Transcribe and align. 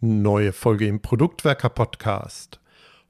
Neue 0.00 0.52
Folge 0.52 0.86
im 0.86 1.02
Produktwerker 1.02 1.70
Podcast. 1.70 2.60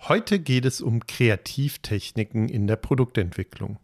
Heute 0.01 0.39
geht 0.39 0.65
es 0.65 0.81
um 0.81 1.07
Kreativtechniken 1.07 2.49
in 2.49 2.67
der 2.67 2.77
Produktentwicklung. 2.77 3.79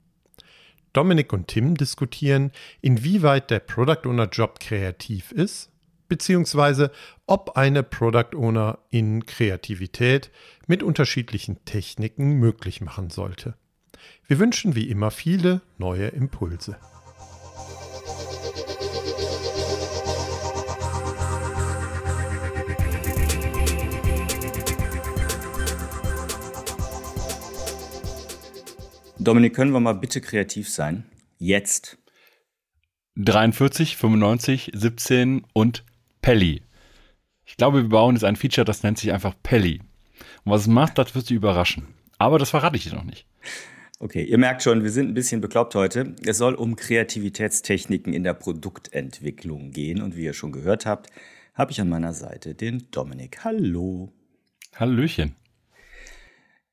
Dominik 0.95 1.35
und 1.35 1.49
Tim 1.49 1.75
diskutieren, 1.75 2.51
inwieweit 2.81 3.51
der 3.51 3.59
Product 3.59 4.09
Owner 4.09 4.31
Job 4.31 4.59
kreativ 4.59 5.33
ist, 5.33 5.71
beziehungsweise 6.09 6.91
ob 7.27 7.59
eine 7.59 7.83
Product 7.83 8.35
Owner 8.35 8.79
in 8.89 9.27
Kreativität 9.27 10.31
mit 10.67 10.83
unterschiedlichen 10.83 11.63
Techniken 11.67 12.39
möglich 12.39 12.81
machen 12.81 13.11
sollte. 13.11 13.53
Wir 14.27 14.39
wünschen 14.39 14.77
wie 14.77 14.89
immer 14.89 15.11
viele 15.11 15.61
neue 15.77 16.07
Impulse. 16.07 16.79
Dominik, 29.25 29.55
können 29.55 29.73
wir 29.73 29.81
mal 29.81 29.95
bitte 29.95 30.21
kreativ 30.21 30.69
sein? 30.69 31.05
Jetzt. 31.39 31.99
43, 33.17 33.97
95, 33.97 34.73
17 34.75 35.47
und 35.53 35.85
Pelli. 36.21 36.63
Ich 37.47 37.57
glaube, 37.57 37.83
wir 37.83 37.89
bauen 37.89 38.17
jetzt 38.17 38.25
ein 38.25 38.37
Feature, 38.37 38.65
das 38.65 38.83
nennt 38.83 38.99
sich 38.99 39.13
einfach 39.13 39.35
Pelli. 39.43 39.81
Und 40.45 40.53
was 40.53 40.63
es 40.63 40.67
macht, 40.67 40.99
das 40.99 41.15
wird 41.15 41.27
Sie 41.27 41.35
überraschen. 41.35 41.89
Aber 42.19 42.39
das 42.39 42.51
verrate 42.51 42.77
ich 42.77 42.85
dir 42.85 42.95
noch 42.97 43.05
nicht. 43.05 43.27
Okay, 44.01 44.25
ihr 44.25 44.39
merkt 44.39 44.63
schon, 44.63 44.83
wir 44.83 44.91
sind 44.91 45.09
ein 45.09 45.15
bisschen 45.15 45.41
bekloppt 45.41 45.75
heute. 45.75 46.15
Es 46.27 46.39
soll 46.39 46.55
um 46.55 46.77
Kreativitätstechniken 46.77 48.13
in 48.13 48.25
der 48.25 48.35
Produktentwicklung 48.35 49.71
gehen. 49.71 50.03
Und 50.03 50.17
wie 50.17 50.25
ihr 50.25 50.35
schon 50.35 50.53
gehört 50.53 50.85
habt, 50.85 51.11
habe 51.55 51.71
ich 51.71 51.81
an 51.81 51.89
meiner 51.89 52.13
Seite 52.13 52.55
den 52.55 52.91
Dominik. 52.91 53.45
Hallo. 53.45 54.13
Hallöchen. 54.75 55.37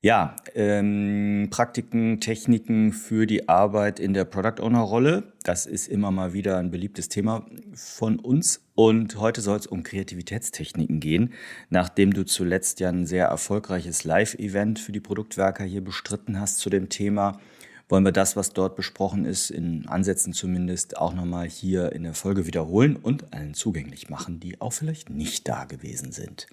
Ja, 0.04 0.36
ähm, 0.56 1.50
Praktiken, 1.52 2.20
Techniken 2.20 2.92
für 2.92 3.28
die 3.28 3.48
Arbeit 3.48 4.00
in 4.00 4.16
der 4.16 4.26
Product 4.26 4.60
Owner 4.60 4.80
Rolle. 4.80 5.32
Das 5.44 5.68
ist 5.68 5.88
immer 5.88 6.10
mal 6.10 6.34
wieder 6.34 6.58
ein 6.58 6.72
beliebtes 6.72 7.08
Thema 7.08 7.46
von 7.76 8.18
uns. 8.18 8.64
Und 8.74 9.20
heute 9.20 9.42
soll 9.42 9.60
es 9.60 9.68
um 9.68 9.84
Kreativitätstechniken 9.84 11.00
gehen. 11.00 11.34
Nachdem 11.70 12.14
du 12.14 12.26
zuletzt 12.26 12.80
ja 12.80 12.90
ein 12.90 13.06
sehr 13.06 13.28
erfolgreiches 13.28 14.04
Live-Event 14.04 14.80
für 14.80 14.92
die 14.92 15.00
Produktwerker 15.00 15.66
hier 15.66 15.84
bestritten 15.84 16.40
hast 16.40 16.58
zu 16.58 16.72
dem 16.72 16.90
Thema, 16.90 17.40
wollen 17.88 18.04
wir 18.04 18.12
das, 18.12 18.36
was 18.36 18.54
dort 18.54 18.76
besprochen 18.76 19.26
ist, 19.26 19.52
in 19.52 19.88
Ansätzen 19.88 20.34
zumindest 20.34 20.98
auch 20.98 21.14
nochmal 21.14 21.48
hier 21.48 21.92
in 21.92 22.02
der 22.02 22.16
Folge 22.16 22.48
wiederholen 22.48 22.96
und 22.96 23.32
allen 23.36 23.54
zugänglich 23.54 24.10
machen, 24.10 24.40
die 24.40 24.60
auch 24.62 24.74
vielleicht 24.74 25.12
nicht 25.12 25.48
da 25.48 25.66
gewesen 25.66 26.12
sind. 26.12 26.48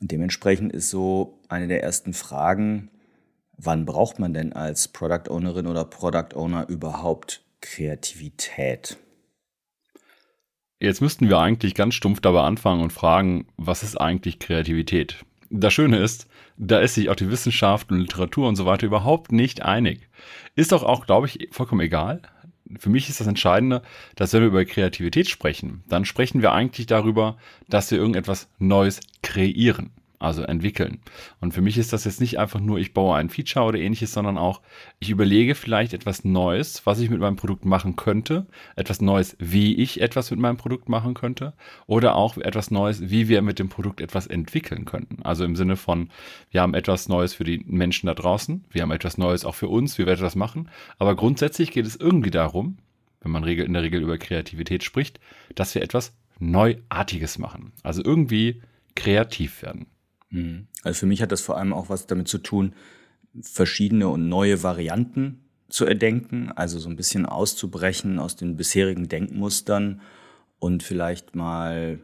Und 0.00 0.10
dementsprechend 0.10 0.72
ist 0.72 0.90
so 0.90 1.38
eine 1.48 1.68
der 1.68 1.82
ersten 1.82 2.14
Fragen, 2.14 2.90
wann 3.56 3.84
braucht 3.84 4.18
man 4.18 4.32
denn 4.34 4.52
als 4.52 4.88
Product 4.88 5.30
Ownerin 5.30 5.66
oder 5.66 5.84
Product 5.84 6.34
Owner 6.34 6.68
überhaupt 6.68 7.42
Kreativität? 7.60 8.98
Jetzt 10.80 11.00
müssten 11.00 11.28
wir 11.28 11.38
eigentlich 11.38 11.74
ganz 11.74 11.94
stumpf 11.94 12.20
dabei 12.20 12.42
anfangen 12.42 12.82
und 12.82 12.92
fragen, 12.92 13.48
was 13.56 13.82
ist 13.82 14.00
eigentlich 14.00 14.38
Kreativität? 14.38 15.24
Das 15.50 15.72
Schöne 15.72 15.98
ist, 15.98 16.28
da 16.56 16.78
ist 16.78 16.94
sich 16.94 17.08
auch 17.08 17.16
die 17.16 17.30
Wissenschaft 17.30 17.90
und 17.90 17.98
Literatur 17.98 18.48
und 18.48 18.54
so 18.54 18.66
weiter 18.66 18.86
überhaupt 18.86 19.32
nicht 19.32 19.62
einig. 19.62 20.08
Ist 20.54 20.72
doch 20.72 20.84
auch, 20.84 21.06
glaube 21.06 21.26
ich, 21.26 21.48
vollkommen 21.50 21.80
egal 21.80 22.22
für 22.78 22.90
mich 22.90 23.08
ist 23.08 23.20
das 23.20 23.26
Entscheidende, 23.26 23.82
dass 24.16 24.32
wenn 24.32 24.42
wir 24.42 24.48
über 24.48 24.64
Kreativität 24.64 25.28
sprechen, 25.28 25.82
dann 25.88 26.04
sprechen 26.04 26.42
wir 26.42 26.52
eigentlich 26.52 26.86
darüber, 26.86 27.36
dass 27.68 27.90
wir 27.90 27.98
irgendetwas 27.98 28.48
Neues 28.58 29.00
kreieren 29.22 29.92
also 30.18 30.42
entwickeln. 30.42 31.00
Und 31.40 31.52
für 31.52 31.60
mich 31.60 31.78
ist 31.78 31.92
das 31.92 32.04
jetzt 32.04 32.20
nicht 32.20 32.38
einfach 32.38 32.60
nur, 32.60 32.78
ich 32.78 32.92
baue 32.92 33.16
ein 33.16 33.30
Feature 33.30 33.66
oder 33.66 33.78
ähnliches, 33.78 34.12
sondern 34.12 34.38
auch, 34.38 34.60
ich 34.98 35.10
überlege 35.10 35.54
vielleicht 35.54 35.94
etwas 35.94 36.24
Neues, 36.24 36.84
was 36.86 37.00
ich 37.00 37.10
mit 37.10 37.20
meinem 37.20 37.36
Produkt 37.36 37.64
machen 37.64 37.96
könnte, 37.96 38.46
etwas 38.76 39.00
Neues, 39.00 39.36
wie 39.38 39.76
ich 39.76 40.00
etwas 40.00 40.30
mit 40.30 40.40
meinem 40.40 40.56
Produkt 40.56 40.88
machen 40.88 41.14
könnte 41.14 41.54
oder 41.86 42.16
auch 42.16 42.36
etwas 42.38 42.70
Neues, 42.70 43.10
wie 43.10 43.28
wir 43.28 43.42
mit 43.42 43.58
dem 43.58 43.68
Produkt 43.68 44.00
etwas 44.00 44.26
entwickeln 44.26 44.84
könnten. 44.84 45.22
Also 45.22 45.44
im 45.44 45.56
Sinne 45.56 45.76
von, 45.76 46.10
wir 46.50 46.62
haben 46.62 46.74
etwas 46.74 47.08
Neues 47.08 47.34
für 47.34 47.44
die 47.44 47.64
Menschen 47.66 48.06
da 48.06 48.14
draußen, 48.14 48.64
wir 48.70 48.82
haben 48.82 48.90
etwas 48.90 49.18
Neues 49.18 49.44
auch 49.44 49.54
für 49.54 49.68
uns, 49.68 49.98
wie 49.98 50.06
wir 50.06 50.12
etwas 50.12 50.36
machen, 50.36 50.68
aber 50.98 51.14
grundsätzlich 51.14 51.70
geht 51.70 51.86
es 51.86 51.96
irgendwie 51.96 52.30
darum, 52.30 52.78
wenn 53.20 53.32
man 53.32 53.44
in 53.44 53.72
der 53.72 53.82
Regel 53.82 54.02
über 54.02 54.16
Kreativität 54.18 54.84
spricht, 54.84 55.18
dass 55.54 55.74
wir 55.74 55.82
etwas 55.82 56.14
Neuartiges 56.38 57.38
machen. 57.38 57.72
Also 57.82 58.02
irgendwie 58.04 58.62
kreativ 58.94 59.62
werden. 59.62 59.86
Mhm. 60.30 60.66
Also 60.82 61.00
für 61.00 61.06
mich 61.06 61.22
hat 61.22 61.32
das 61.32 61.40
vor 61.40 61.56
allem 61.56 61.72
auch 61.72 61.88
was 61.88 62.06
damit 62.06 62.28
zu 62.28 62.38
tun, 62.38 62.74
verschiedene 63.40 64.08
und 64.08 64.28
neue 64.28 64.62
Varianten 64.62 65.40
zu 65.68 65.84
erdenken, 65.84 66.50
also 66.54 66.78
so 66.78 66.88
ein 66.88 66.96
bisschen 66.96 67.26
auszubrechen 67.26 68.18
aus 68.18 68.36
den 68.36 68.56
bisherigen 68.56 69.08
Denkmustern 69.08 70.00
und 70.58 70.82
vielleicht 70.82 71.36
mal 71.36 72.00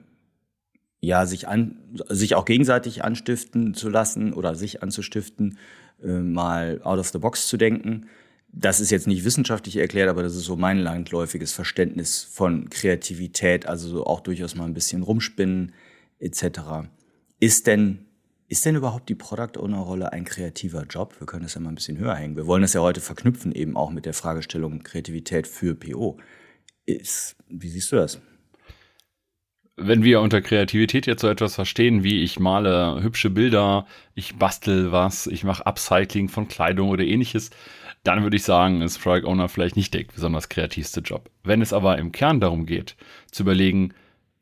ja 1.01 1.27
sich 1.27 1.49
an 1.49 1.77
sich 2.09 2.35
auch 2.35 2.45
gegenseitig 2.45 3.05
anstiften 3.05 3.75
zu 3.75 3.89
lassen 3.89 4.33
oder 4.33 4.55
sich 4.55 4.83
anzustiften, 4.83 5.59
äh, 6.03 6.19
mal 6.19 6.81
out 6.83 6.99
of 6.99 7.09
the 7.09 7.19
box 7.19 7.47
zu 7.49 7.57
denken. 7.57 8.07
Das 8.53 8.81
ist 8.81 8.91
jetzt 8.91 9.07
nicht 9.07 9.25
wissenschaftlich 9.25 9.77
erklärt, 9.77 10.09
aber 10.09 10.23
das 10.23 10.37
ist 10.37 10.45
so 10.45 10.57
mein 10.57 10.79
landläufiges 10.79 11.53
Verständnis 11.53 12.23
von 12.23 12.71
Kreativität, 12.71 13.67
also 13.67 13.89
so 13.89 14.07
auch 14.07 14.21
durchaus 14.21 14.55
mal 14.55 14.65
ein 14.65 14.75
bisschen 14.75 15.03
rumspinnen 15.03 15.73
etc. 16.21 16.89
Ist 17.41 17.67
denn 17.67 18.07
ist 18.55 18.65
denn 18.65 18.77
überhaupt 18.77 19.09
die 19.09 19.17
Product 19.17 19.59
Owner 19.59 19.79
Rolle 19.79 20.13
ein 20.13 20.25
kreativer 20.25 20.85
Job? 20.85 21.17
Wir 21.19 21.27
können 21.27 21.43
das 21.43 21.55
ja 21.55 21.61
mal 21.61 21.71
ein 21.71 21.75
bisschen 21.75 21.99
höher 21.99 22.15
hängen. 22.15 22.37
Wir 22.37 22.47
wollen 22.47 22.63
das 22.63 22.73
ja 22.73 22.83
heute 22.83 23.01
verknüpfen 23.01 23.51
eben 23.51 23.77
auch 23.77 23.91
mit 23.91 24.07
der 24.07 24.15
Fragestellung 24.15 24.85
Kreativität 24.85 25.49
für 25.49 25.75
PO. 25.75 26.19
Ist, 26.87 27.35
wie 27.49 27.69
siehst 27.69 27.91
du 27.91 27.97
das? 27.97 28.21
Wenn 29.77 30.05
wir 30.05 30.21
unter 30.21 30.41
Kreativität 30.41 31.09
jetzt 31.09 31.23
so 31.23 31.29
etwas 31.29 31.57
verstehen, 31.57 32.05
wie 32.05 32.23
ich 32.23 32.39
male 32.39 33.03
hübsche 33.03 33.29
Bilder, 33.29 33.87
ich 34.15 34.37
bastel 34.37 34.93
was, 34.93 35.27
ich 35.27 35.43
mache 35.43 35.67
Upcycling 35.67 36.29
von 36.29 36.47
Kleidung 36.47 36.91
oder 36.91 37.03
ähnliches, 37.03 37.51
dann 38.05 38.23
würde 38.23 38.37
ich 38.37 38.45
sagen, 38.45 38.83
ist 38.83 39.03
Product 39.03 39.27
Owner 39.27 39.49
vielleicht 39.49 39.75
nicht 39.75 39.95
der 39.95 40.05
besonders 40.05 40.49
kreativste 40.49 41.01
Job. 41.01 41.29
Wenn 41.43 41.61
es 41.61 41.73
aber 41.73 41.99
im 41.99 42.13
Kern 42.13 42.39
darum 42.39 42.67
geht, 42.67 42.95
zu 43.33 43.43
überlegen, 43.43 43.95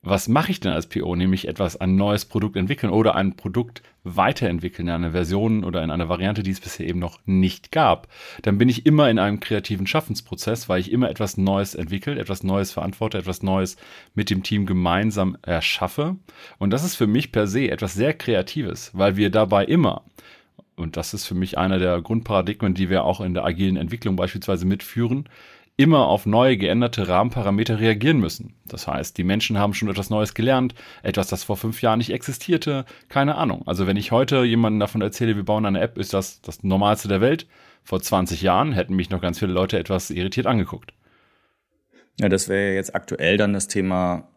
was 0.02 0.26
mache 0.26 0.50
ich 0.50 0.58
denn 0.58 0.72
als 0.72 0.88
PO? 0.88 1.14
Nämlich 1.14 1.46
etwas, 1.46 1.76
ein 1.76 1.94
neues 1.94 2.24
Produkt 2.24 2.56
entwickeln 2.56 2.92
oder 2.92 3.14
ein 3.14 3.36
Produkt 3.36 3.82
weiterentwickeln 4.02 4.88
in 4.88 4.94
einer 4.94 5.12
Version 5.12 5.62
oder 5.62 5.82
in 5.84 5.92
einer 5.92 6.08
Variante, 6.08 6.42
die 6.42 6.50
es 6.50 6.60
bisher 6.60 6.88
eben 6.88 6.98
noch 6.98 7.20
nicht 7.24 7.70
gab. 7.70 8.08
Dann 8.42 8.58
bin 8.58 8.68
ich 8.68 8.84
immer 8.84 9.08
in 9.08 9.20
einem 9.20 9.38
kreativen 9.38 9.86
Schaffensprozess, 9.86 10.68
weil 10.68 10.80
ich 10.80 10.90
immer 10.90 11.08
etwas 11.08 11.36
Neues 11.36 11.76
entwickle, 11.76 12.18
etwas 12.18 12.42
Neues 12.42 12.72
verantworte, 12.72 13.18
etwas 13.18 13.44
Neues 13.44 13.76
mit 14.14 14.28
dem 14.28 14.42
Team 14.42 14.66
gemeinsam 14.66 15.36
erschaffe. 15.42 16.16
Und 16.58 16.70
das 16.70 16.82
ist 16.82 16.96
für 16.96 17.06
mich 17.06 17.30
per 17.30 17.46
se 17.46 17.70
etwas 17.70 17.94
sehr 17.94 18.12
Kreatives, 18.12 18.90
weil 18.94 19.16
wir 19.16 19.30
dabei 19.30 19.64
immer 19.64 20.02
und 20.74 20.96
das 20.96 21.14
ist 21.14 21.26
für 21.26 21.34
mich 21.34 21.58
einer 21.58 21.78
der 21.78 22.00
Grundparadigmen, 22.00 22.74
die 22.74 22.88
wir 22.88 23.04
auch 23.04 23.20
in 23.20 23.34
der 23.34 23.44
agilen 23.44 23.76
Entwicklung 23.76 24.16
beispielsweise 24.16 24.66
mitführen, 24.66 25.28
immer 25.82 26.06
auf 26.06 26.26
neue 26.26 26.56
geänderte 26.56 27.08
Rahmenparameter 27.08 27.80
reagieren 27.80 28.20
müssen. 28.20 28.54
Das 28.64 28.86
heißt, 28.86 29.18
die 29.18 29.24
Menschen 29.24 29.58
haben 29.58 29.74
schon 29.74 29.90
etwas 29.90 30.10
Neues 30.10 30.32
gelernt, 30.32 30.76
etwas, 31.02 31.26
das 31.26 31.42
vor 31.42 31.56
fünf 31.56 31.82
Jahren 31.82 31.98
nicht 31.98 32.12
existierte, 32.12 32.84
keine 33.08 33.34
Ahnung. 33.34 33.62
Also 33.66 33.88
wenn 33.88 33.96
ich 33.96 34.12
heute 34.12 34.44
jemandem 34.44 34.78
davon 34.78 35.02
erzähle, 35.02 35.34
wir 35.34 35.44
bauen 35.44 35.66
eine 35.66 35.80
App, 35.80 35.98
ist 35.98 36.14
das 36.14 36.40
das 36.40 36.62
Normalste 36.62 37.08
der 37.08 37.20
Welt. 37.20 37.48
Vor 37.82 38.00
20 38.00 38.42
Jahren 38.42 38.72
hätten 38.72 38.94
mich 38.94 39.10
noch 39.10 39.20
ganz 39.20 39.40
viele 39.40 39.52
Leute 39.52 39.76
etwas 39.76 40.10
irritiert 40.10 40.46
angeguckt. 40.46 40.94
Ja, 42.20 42.28
das 42.28 42.48
wäre 42.48 42.76
jetzt 42.76 42.94
aktuell 42.94 43.36
dann 43.36 43.52
das 43.52 43.66
Thema 43.66 44.28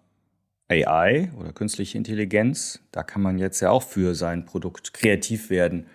AI 0.67 1.31
oder 1.37 1.53
künstliche 1.53 1.95
Intelligenz. 1.95 2.81
Da 2.91 3.03
kann 3.03 3.21
man 3.21 3.37
jetzt 3.37 3.59
ja 3.59 3.69
auch 3.69 3.83
für 3.83 4.15
sein 4.15 4.45
Produkt 4.45 4.95
kreativ 4.95 5.51
werden. 5.51 5.85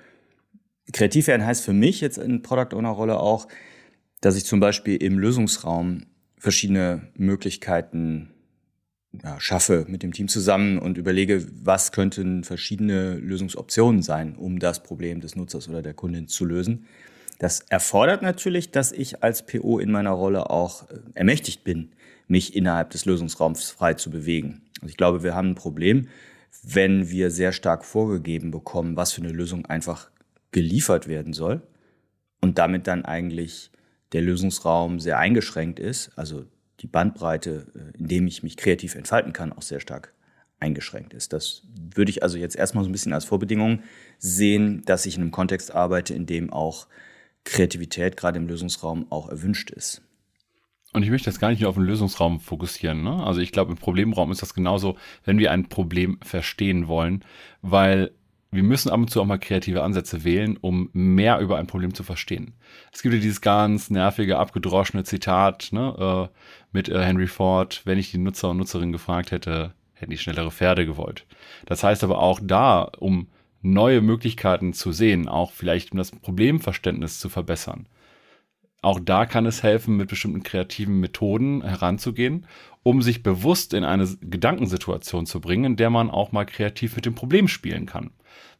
Kreativ 0.93 1.27
werden 1.27 1.45
heißt 1.45 1.65
für 1.65 1.73
mich 1.73 2.01
jetzt 2.01 2.19
in 2.19 2.43
Product 2.43 2.77
Owner 2.77 2.91
Rolle 2.91 3.19
auch, 3.19 3.49
dass 4.21 4.37
ich 4.37 4.45
zum 4.45 4.61
Beispiel 4.61 4.97
im 4.97 5.19
Lösungsraum 5.19 6.07
verschiedene 6.39 7.09
Möglichkeiten 7.15 8.31
ja, 9.13 9.41
schaffe 9.41 9.87
mit 9.89 10.03
dem 10.03 10.13
Team 10.13 10.29
zusammen 10.29 10.79
und 10.79 10.97
überlege, 10.97 11.47
was 11.63 11.93
könnten 11.93 12.45
verschiedene 12.45 13.15
Lösungsoptionen 13.15 14.03
sein, 14.03 14.37
um 14.37 14.59
das 14.59 14.83
Problem 14.83 15.21
des 15.21 15.35
Nutzers 15.37 15.69
oder 15.69 15.83
der 15.83 15.95
Kundin 15.95 16.29
zu 16.29 16.45
lösen. 16.45 16.87
Das 17.39 17.61
erfordert 17.61 18.23
natürlich, 18.23 18.71
dass 18.71 18.93
ich 18.93 19.23
als 19.23 19.47
PO 19.47 19.79
in 19.79 19.91
meiner 19.91 20.11
Rolle 20.11 20.51
auch 20.51 20.89
äh, 20.91 20.99
ermächtigt 21.15 21.65
bin, 21.65 21.93
mich 22.29 22.55
innerhalb 22.55 22.91
des 22.91 23.07
Lösungsraums 23.07 23.71
frei 23.71 23.95
zu 23.95 24.11
bewegen. 24.11 24.63
Also 24.81 24.91
ich 24.91 24.97
glaube, 24.97 25.23
wir 25.23 25.35
haben 25.35 25.51
ein 25.51 25.55
Problem, 25.55 26.09
wenn 26.63 27.11
wir 27.11 27.31
sehr 27.31 27.53
stark 27.53 27.85
vorgegeben 27.85 28.51
bekommen, 28.51 28.97
was 28.97 29.13
für 29.13 29.23
eine 29.23 29.33
Lösung 29.33 29.67
einfach 29.67 30.11
geliefert 30.53 31.09
werden 31.09 31.33
soll 31.33 31.63
und 32.41 32.59
damit 32.59 32.87
dann 32.87 33.05
eigentlich 33.05 33.71
der 34.13 34.23
Lösungsraum 34.23 35.01
sehr 35.01 35.19
eingeschränkt 35.19 35.79
ist, 35.79 36.11
also 36.17 36.45
die 36.81 36.87
Bandbreite, 36.87 37.67
äh, 37.75 37.99
in 37.99 38.09
dem 38.09 38.27
ich 38.27 38.43
mich 38.43 38.57
kreativ 38.57 38.95
entfalten 38.95 39.33
kann, 39.33 39.53
auch 39.53 39.63
sehr 39.63 39.81
stark 39.81 40.15
eingeschränkt 40.59 41.15
ist. 41.15 41.33
Das 41.33 41.63
würde 41.95 42.11
ich 42.11 42.23
also 42.23 42.37
jetzt 42.37 42.57
erstmal 42.57 42.85
so 42.85 42.91
ein 42.91 42.93
bisschen 42.93 43.13
als 43.13 43.25
Vorbedingung 43.25 43.83
sehen, 44.19 44.83
dass 44.85 45.07
ich 45.07 45.17
in 45.17 45.23
einem 45.23 45.31
Kontext 45.31 45.75
arbeite, 45.75 46.15
in 46.15 46.27
dem 46.27 46.53
auch 46.53 46.87
Kreativität 47.45 48.17
gerade 48.17 48.39
im 48.39 48.47
Lösungsraum 48.47 49.11
auch 49.11 49.29
erwünscht 49.29 49.71
ist. 49.71 50.03
Und 50.93 51.03
ich 51.03 51.11
möchte 51.11 51.31
jetzt 51.31 51.39
gar 51.39 51.51
nicht 51.51 51.61
nur 51.61 51.71
auf 51.71 51.77
den 51.77 51.85
Lösungsraum 51.85 52.41
fokussieren. 52.41 53.03
Ne? 53.03 53.23
Also 53.25 53.41
ich 53.41 53.53
glaube, 53.53 53.71
im 53.71 53.79
Problemraum 53.79 54.33
ist 54.33 54.43
das 54.43 54.55
genauso, 54.55 54.97
wenn 55.25 55.39
wir 55.39 55.53
ein 55.53 55.69
Problem 55.69 56.19
verstehen 56.21 56.89
wollen, 56.89 57.25
weil 57.63 58.11
wir 58.53 58.63
müssen 58.63 58.91
ab 58.91 58.99
und 58.99 59.11
zu 59.11 59.21
auch 59.21 59.27
mal 59.27 59.39
kreative 59.39 59.83
Ansätze 59.83 60.25
wählen, 60.25 60.57
um 60.61 60.91
mehr 60.93 61.39
über 61.39 61.59
ein 61.59 61.69
Problem 61.69 61.95
zu 61.95 62.03
verstehen. 62.03 62.55
Es 62.93 63.03
gibt 63.03 63.15
ja 63.15 63.21
dieses 63.21 63.41
ganz 63.41 63.91
nervige, 63.91 64.39
abgedroschene 64.39 65.05
Zitat 65.05 65.69
ne, 65.73 66.29
äh, 66.31 66.37
mit 66.73 66.89
äh, 66.89 67.03
Henry 67.03 67.29
Ford, 67.29 67.83
wenn 67.85 67.99
ich 67.99 68.11
die 68.11 68.19
Nutzer 68.19 68.51
und 68.51 68.57
Nutzerinnen 68.57 68.93
gefragt 68.93 69.31
hätte, 69.31 69.73
hätten 69.95 70.11
die 70.11 70.19
schnellere 70.19 70.51
Pferde 70.51 70.85
gewollt. 70.85 71.27
Das 71.67 71.85
heißt 71.85 72.03
aber 72.03 72.19
auch 72.19 72.41
da, 72.43 72.91
um 72.99 73.29
neue 73.63 74.01
Möglichkeiten 74.01 74.73
zu 74.73 74.93
sehen, 74.93 75.29
auch 75.29 75.53
vielleicht 75.53 75.93
um 75.93 75.99
das 75.99 76.11
Problemverständnis 76.11 77.21
zu 77.21 77.29
verbessern. 77.29 77.87
Auch 78.83 78.99
da 78.99 79.27
kann 79.27 79.47
es 79.47 79.63
helfen, 79.63 79.97
mit 79.97 80.09
bestimmten 80.09 80.43
kreativen 80.43 81.01
Methoden 81.01 81.63
heranzugehen, 81.63 82.47
um 82.83 83.03
sich 83.03 83.23
bewusst 83.23 83.75
in 83.75 83.85
eine 83.85 84.09
Gedankensituation 84.23 85.27
zu 85.27 85.41
bringen, 85.41 85.65
in 85.65 85.77
der 85.77 85.91
man 85.91 86.11
auch 86.11 86.33
mal 86.33 86.47
kreativ 86.47 86.97
mit 86.97 87.05
dem 87.05 87.15
Problem 87.15 87.47
spielen 87.47 87.85
kann. 87.85 88.11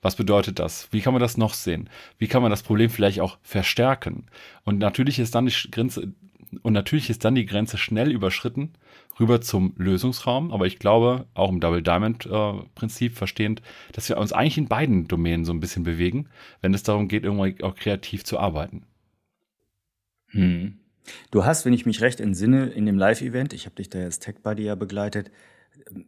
Was 0.03 0.17
bedeutet 0.17 0.59
das? 0.59 0.89
Wie 0.91 1.01
kann 1.01 1.15
man 1.15 1.21
das 1.21 1.37
noch 1.37 1.55
sehen? 1.55 1.89
Wie 2.19 2.27
kann 2.27 2.43
man 2.43 2.51
das 2.51 2.63
Problem 2.63 2.91
vielleicht 2.91 3.21
auch 3.21 3.39
verstärken? 3.43 4.27
Und 4.65 4.79
natürlich 4.79 5.19
ist 5.19 5.35
dann 5.35 5.47
die 5.47 5.71
Grenze, 5.71 6.13
und 6.63 6.73
natürlich 6.73 7.09
ist 7.11 7.25
dann 7.25 7.35
die 7.35 7.47
Grenze 7.47 7.79
schnell 7.79 8.11
überschritten 8.11 8.73
rüber 9.19 9.41
zum 9.41 9.75
Lösungsraum. 9.77 10.53
Aber 10.53 10.67
ich 10.67 10.79
glaube, 10.79 11.27
auch 11.35 11.51
im 11.51 11.61
Double 11.61 11.83
Diamond 11.83 12.27
äh, 12.27 12.53
Prinzip 12.75 13.17
verstehend, 13.17 13.63
dass 13.93 14.09
wir 14.09 14.19
uns 14.19 14.33
eigentlich 14.33 14.59
in 14.59 14.69
beiden 14.69 15.07
Domänen 15.07 15.45
so 15.45 15.53
ein 15.53 15.61
bisschen 15.61 15.85
bewegen, 15.85 16.29
wenn 16.61 16.75
es 16.75 16.83
darum 16.83 17.09
geht, 17.09 17.25
irgendwie 17.25 17.63
auch 17.63 17.75
kreativ 17.75 18.25
zu 18.25 18.39
arbeiten. 18.39 18.85
Hm. 20.31 20.79
Du 21.31 21.45
hast, 21.45 21.65
wenn 21.65 21.73
ich 21.73 21.87
mich 21.87 22.01
recht 22.01 22.21
entsinne, 22.21 22.67
in 22.67 22.87
dem 22.87 22.99
Live-Event, 22.99 23.53
ich 23.53 23.67
habe 23.67 23.77
dich 23.77 23.89
da 23.89 24.01
als 24.01 24.19
Tech 24.19 24.37
Buddy 24.43 24.65
ja 24.65 24.75
begleitet, 24.75 25.31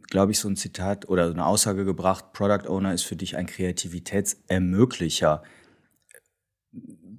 glaube 0.08 0.32
ich, 0.32 0.38
so 0.38 0.48
ein 0.48 0.56
Zitat 0.56 1.08
oder 1.08 1.30
eine 1.30 1.46
Aussage 1.46 1.84
gebracht, 1.84 2.32
Product 2.32 2.68
Owner 2.68 2.92
ist 2.92 3.02
für 3.02 3.16
dich 3.16 3.36
ein 3.36 3.46
Kreativitätsermöglicher. 3.46 5.42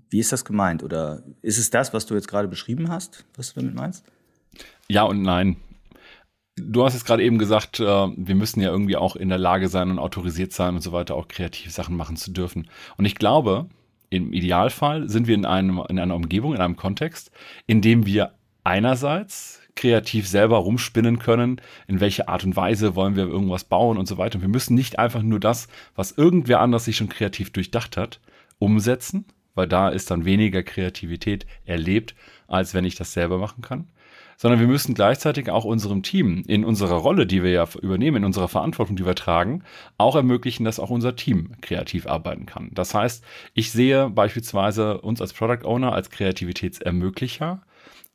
Wie 0.09 0.19
ist 0.19 0.31
das 0.31 0.45
gemeint? 0.45 0.83
Oder 0.83 1.23
ist 1.41 1.57
es 1.57 1.69
das, 1.69 1.94
was 1.94 2.05
du 2.05 2.13
jetzt 2.13 2.27
gerade 2.27 2.47
beschrieben 2.47 2.89
hast, 2.89 3.25
was 3.35 3.53
du 3.53 3.61
damit 3.61 3.75
meinst? 3.75 4.06
Ja 4.88 5.03
und 5.03 5.21
nein. 5.21 5.57
Du 6.56 6.85
hast 6.85 6.94
es 6.94 7.03
gerade 7.03 7.23
eben 7.23 7.39
gesagt, 7.39 7.79
äh, 7.79 7.83
wir 7.83 8.35
müssen 8.35 8.61
ja 8.61 8.69
irgendwie 8.69 8.95
auch 8.95 9.15
in 9.15 9.29
der 9.29 9.39
Lage 9.39 9.69
sein 9.69 9.89
und 9.89 9.97
autorisiert 9.97 10.53
sein 10.53 10.75
und 10.75 10.81
so 10.81 10.91
weiter, 10.91 11.15
auch 11.15 11.27
kreativ 11.27 11.71
Sachen 11.71 11.97
machen 11.97 12.15
zu 12.15 12.31
dürfen. 12.31 12.69
Und 12.95 13.06
ich 13.06 13.15
glaube, 13.15 13.69
im 14.13 14.31
Idealfall 14.31 15.10
sind 15.10 15.27
wir 15.27 15.33
in, 15.33 15.45
einem, 15.45 15.81
in 15.89 15.98
einer 15.98 16.15
Umgebung, 16.15 16.54
in 16.54 16.62
einem 16.62 16.75
Kontext, 16.75 17.31
in 17.65 17.81
dem 17.81 18.06
wir 18.06 18.33
einerseits 18.63 19.60
kreativ 19.75 20.27
selber 20.27 20.57
rumspinnen 20.57 21.18
können, 21.18 21.60
in 21.88 22.00
welche 22.00 22.27
Art 22.27 22.44
und 22.44 22.56
Weise 22.56 22.95
wollen 22.95 23.15
wir 23.15 23.25
irgendwas 23.25 23.63
bauen 23.63 23.98
und 23.98 24.07
so 24.07 24.19
weiter. 24.19 24.36
Und 24.36 24.42
wir 24.42 24.50
müssen 24.50 24.75
nicht 24.75 25.00
einfach 25.00 25.24
nur 25.24 25.39
das, 25.39 25.68
was 25.95 26.12
irgendwer 26.12 26.62
anders 26.62 26.86
sich 26.86 26.95
schon 26.95 27.10
kreativ 27.10 27.51
durchdacht 27.51 27.98
hat, 27.98 28.19
umsetzen, 28.60 29.25
weil 29.56 29.68
da 29.68 29.89
ist 29.89 30.12
dann 30.12 30.25
weniger 30.25 30.62
Kreativität 30.62 31.48
erlebt, 31.66 32.13
als 32.48 32.75
wenn 32.75 32.86
ich 32.86 32.94
das 32.94 33.13
selber 33.13 33.39
machen 33.39 33.63
kann, 33.63 33.88
sondern 34.44 34.60
wir 34.60 34.68
müssen 34.68 34.94
gleichzeitig 34.94 35.50
auch 35.50 35.63
unserem 35.63 36.04
Team 36.04 36.44
in 36.48 36.66
unserer 36.66 36.95
Rolle, 36.98 37.25
die 37.25 37.44
wir 37.44 37.51
ja 37.51 37.66
übernehmen, 37.81 38.18
in 38.18 38.25
unserer 38.25 38.50
Verantwortung, 38.50 38.98
die 38.98 39.06
wir 39.06 39.16
tragen, 39.16 39.63
auch 39.98 40.18
ermöglichen, 40.18 40.66
dass 40.66 40.81
auch 40.81 40.90
unser 40.90 41.16
Team 41.16 41.54
kreativ 41.62 42.07
arbeiten 42.07 42.45
kann. 42.45 42.69
Das 42.74 42.94
heißt, 42.94 43.24
ich 43.54 43.72
sehe 43.72 44.10
beispielsweise 44.10 45.00
uns 45.00 45.22
als 45.22 45.31
Product 45.31 45.63
Owner 45.63 45.94
als 45.94 46.10
Kreativitätsermöglicher, 46.10 47.62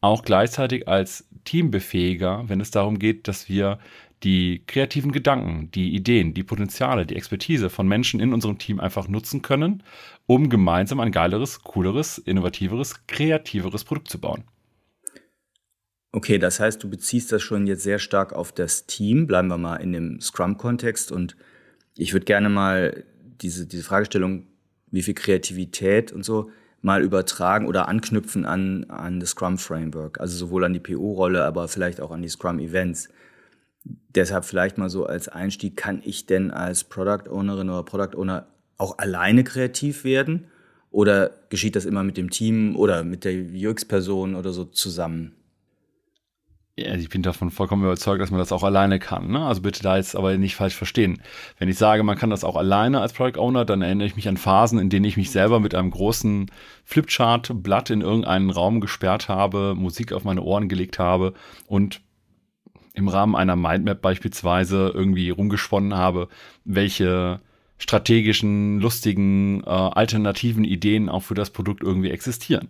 auch 0.02 0.22
gleichzeitig 0.22 0.86
als 0.86 1.26
Teambefähiger, 1.44 2.44
wenn 2.46 2.60
es 2.60 2.70
darum 2.70 2.98
geht, 2.98 3.26
dass 3.26 3.48
wir 3.48 3.78
die 4.22 4.64
kreativen 4.66 5.12
Gedanken, 5.12 5.70
die 5.70 5.94
Ideen, 5.94 6.34
die 6.34 6.44
Potenziale, 6.44 7.06
die 7.06 7.16
Expertise 7.16 7.70
von 7.70 7.88
Menschen 7.88 8.20
in 8.20 8.34
unserem 8.34 8.58
Team 8.58 8.80
einfach 8.80 9.08
nutzen 9.08 9.40
können, 9.40 9.82
um 10.26 10.50
gemeinsam 10.50 11.00
ein 11.00 11.10
geileres, 11.10 11.62
cooleres, 11.62 12.18
innovativeres, 12.18 13.06
kreativeres 13.06 13.84
Produkt 13.84 14.10
zu 14.10 14.20
bauen. 14.20 14.44
Okay, 16.10 16.38
das 16.38 16.58
heißt, 16.58 16.82
du 16.82 16.88
beziehst 16.88 17.32
das 17.32 17.42
schon 17.42 17.66
jetzt 17.66 17.82
sehr 17.82 17.98
stark 17.98 18.32
auf 18.32 18.50
das 18.52 18.86
Team. 18.86 19.26
Bleiben 19.26 19.48
wir 19.48 19.58
mal 19.58 19.76
in 19.76 19.92
dem 19.92 20.20
Scrum-Kontext. 20.20 21.12
Und 21.12 21.36
ich 21.96 22.14
würde 22.14 22.24
gerne 22.24 22.48
mal 22.48 23.04
diese, 23.42 23.66
diese 23.66 23.84
Fragestellung, 23.84 24.46
wie 24.90 25.02
viel 25.02 25.14
Kreativität 25.14 26.10
und 26.12 26.24
so, 26.24 26.50
mal 26.80 27.02
übertragen 27.02 27.66
oder 27.66 27.88
anknüpfen 27.88 28.46
an, 28.46 28.84
an 28.84 29.20
das 29.20 29.30
Scrum-Framework. 29.30 30.18
Also 30.18 30.36
sowohl 30.36 30.64
an 30.64 30.72
die 30.72 30.80
PO-Rolle, 30.80 31.44
aber 31.44 31.68
vielleicht 31.68 32.00
auch 32.00 32.10
an 32.10 32.22
die 32.22 32.28
Scrum-Events. 32.28 33.10
Deshalb 34.14 34.46
vielleicht 34.46 34.78
mal 34.78 34.88
so 34.88 35.04
als 35.04 35.28
Einstieg, 35.28 35.76
kann 35.76 36.00
ich 36.04 36.24
denn 36.24 36.50
als 36.50 36.84
Product 36.84 37.28
Ownerin 37.30 37.68
oder 37.68 37.82
Product 37.82 38.16
Owner 38.16 38.46
auch 38.78 38.96
alleine 38.98 39.44
kreativ 39.44 40.04
werden? 40.04 40.46
Oder 40.90 41.32
geschieht 41.50 41.76
das 41.76 41.84
immer 41.84 42.02
mit 42.02 42.16
dem 42.16 42.30
Team 42.30 42.76
oder 42.76 43.04
mit 43.04 43.24
der 43.24 43.34
UX-Person 43.34 44.34
oder 44.34 44.52
so 44.52 44.64
zusammen? 44.64 45.34
Ja, 46.78 46.94
ich 46.94 47.08
bin 47.08 47.22
davon 47.22 47.50
vollkommen 47.50 47.82
überzeugt, 47.82 48.22
dass 48.22 48.30
man 48.30 48.38
das 48.38 48.52
auch 48.52 48.62
alleine 48.62 49.00
kann. 49.00 49.32
Ne? 49.32 49.44
Also 49.44 49.62
bitte 49.62 49.82
da 49.82 49.96
jetzt 49.96 50.14
aber 50.14 50.36
nicht 50.38 50.54
falsch 50.54 50.76
verstehen. 50.76 51.20
Wenn 51.58 51.68
ich 51.68 51.76
sage, 51.76 52.04
man 52.04 52.16
kann 52.16 52.30
das 52.30 52.44
auch 52.44 52.54
alleine 52.54 53.00
als 53.00 53.12
Product 53.12 53.40
Owner, 53.40 53.64
dann 53.64 53.82
erinnere 53.82 54.06
ich 54.06 54.14
mich 54.14 54.28
an 54.28 54.36
Phasen, 54.36 54.78
in 54.78 54.88
denen 54.88 55.04
ich 55.04 55.16
mich 55.16 55.32
selber 55.32 55.58
mit 55.58 55.74
einem 55.74 55.90
großen 55.90 56.48
Flipchart-Blatt 56.84 57.90
in 57.90 58.00
irgendeinen 58.00 58.50
Raum 58.50 58.80
gesperrt 58.80 59.28
habe, 59.28 59.74
Musik 59.76 60.12
auf 60.12 60.22
meine 60.22 60.42
Ohren 60.42 60.68
gelegt 60.68 61.00
habe 61.00 61.34
und 61.66 62.00
im 62.94 63.08
Rahmen 63.08 63.34
einer 63.34 63.56
Mindmap 63.56 64.00
beispielsweise 64.00 64.92
irgendwie 64.94 65.30
rumgesponnen 65.30 65.94
habe, 65.94 66.28
welche 66.64 67.40
strategischen, 67.78 68.80
lustigen, 68.80 69.64
äh, 69.64 69.68
alternativen 69.68 70.62
Ideen 70.64 71.08
auch 71.08 71.24
für 71.24 71.34
das 71.34 71.50
Produkt 71.50 71.82
irgendwie 71.82 72.10
existieren. 72.10 72.68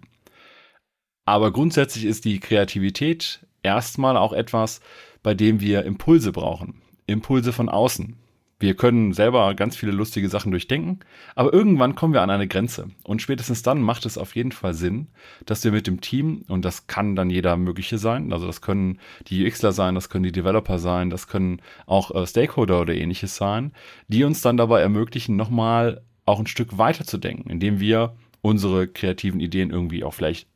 Aber 1.27 1.53
grundsätzlich 1.53 2.07
ist 2.07 2.25
die 2.25 2.41
Kreativität 2.41 3.41
erstmal 3.63 4.17
auch 4.17 4.33
etwas, 4.33 4.81
bei 5.23 5.35
dem 5.35 5.61
wir 5.61 5.85
Impulse 5.85 6.33
brauchen. 6.33 6.83
Impulse 7.07 7.53
von 7.53 7.69
außen. 7.69 8.17
Wir 8.61 8.75
können 8.75 9.13
selber 9.13 9.55
ganz 9.55 9.77
viele 9.77 9.93
lustige 9.93 10.29
Sachen 10.29 10.51
durchdenken, 10.51 10.99
aber 11.37 11.53
irgendwann 11.53 11.95
kommen 11.95 12.13
wir 12.13 12.23
an 12.23 12.31
eine 12.31 12.49
Grenze. 12.49 12.91
Und 13.05 13.23
spätestens 13.23 13.63
dann 13.63 13.81
macht 13.81 14.05
es 14.05 14.19
auf 14.19 14.35
jeden 14.35 14.51
Fall 14.51 14.75
Sinn, 14.75 15.07
dass 15.47 15.63
wir 15.63 15.71
mit 15.71 15.87
dem 15.87 16.01
Team, 16.01 16.45
und 16.49 16.65
das 16.65 16.89
kann 16.89 17.15
dann 17.15 17.31
jeder 17.31 17.57
mögliche 17.57 17.99
sein, 17.99 18.33
also 18.33 18.47
das 18.47 18.61
können 18.61 18.99
die 19.29 19.47
UXler 19.47 19.71
sein, 19.71 19.95
das 19.95 20.11
können 20.11 20.25
die 20.25 20.33
Developer 20.33 20.81
sein, 20.81 21.09
das 21.09 21.29
können 21.29 21.63
auch 21.87 22.13
äh, 22.13 22.27
Stakeholder 22.27 22.81
oder 22.81 22.95
ähnliches 22.95 23.37
sein, 23.37 23.73
die 24.09 24.25
uns 24.25 24.41
dann 24.41 24.57
dabei 24.57 24.81
ermöglichen, 24.81 25.37
nochmal 25.37 26.03
auch 26.27 26.41
ein 26.41 26.49
Stück 26.49 26.79
weiter 26.79 27.05
zu 27.05 27.17
denken, 27.17 27.49
indem 27.49 27.79
wir 27.79 28.17
unsere 28.41 28.89
kreativen 28.89 29.39
Ideen 29.39 29.71
irgendwie 29.71 30.03
auch 30.03 30.15
vielleicht 30.15 30.48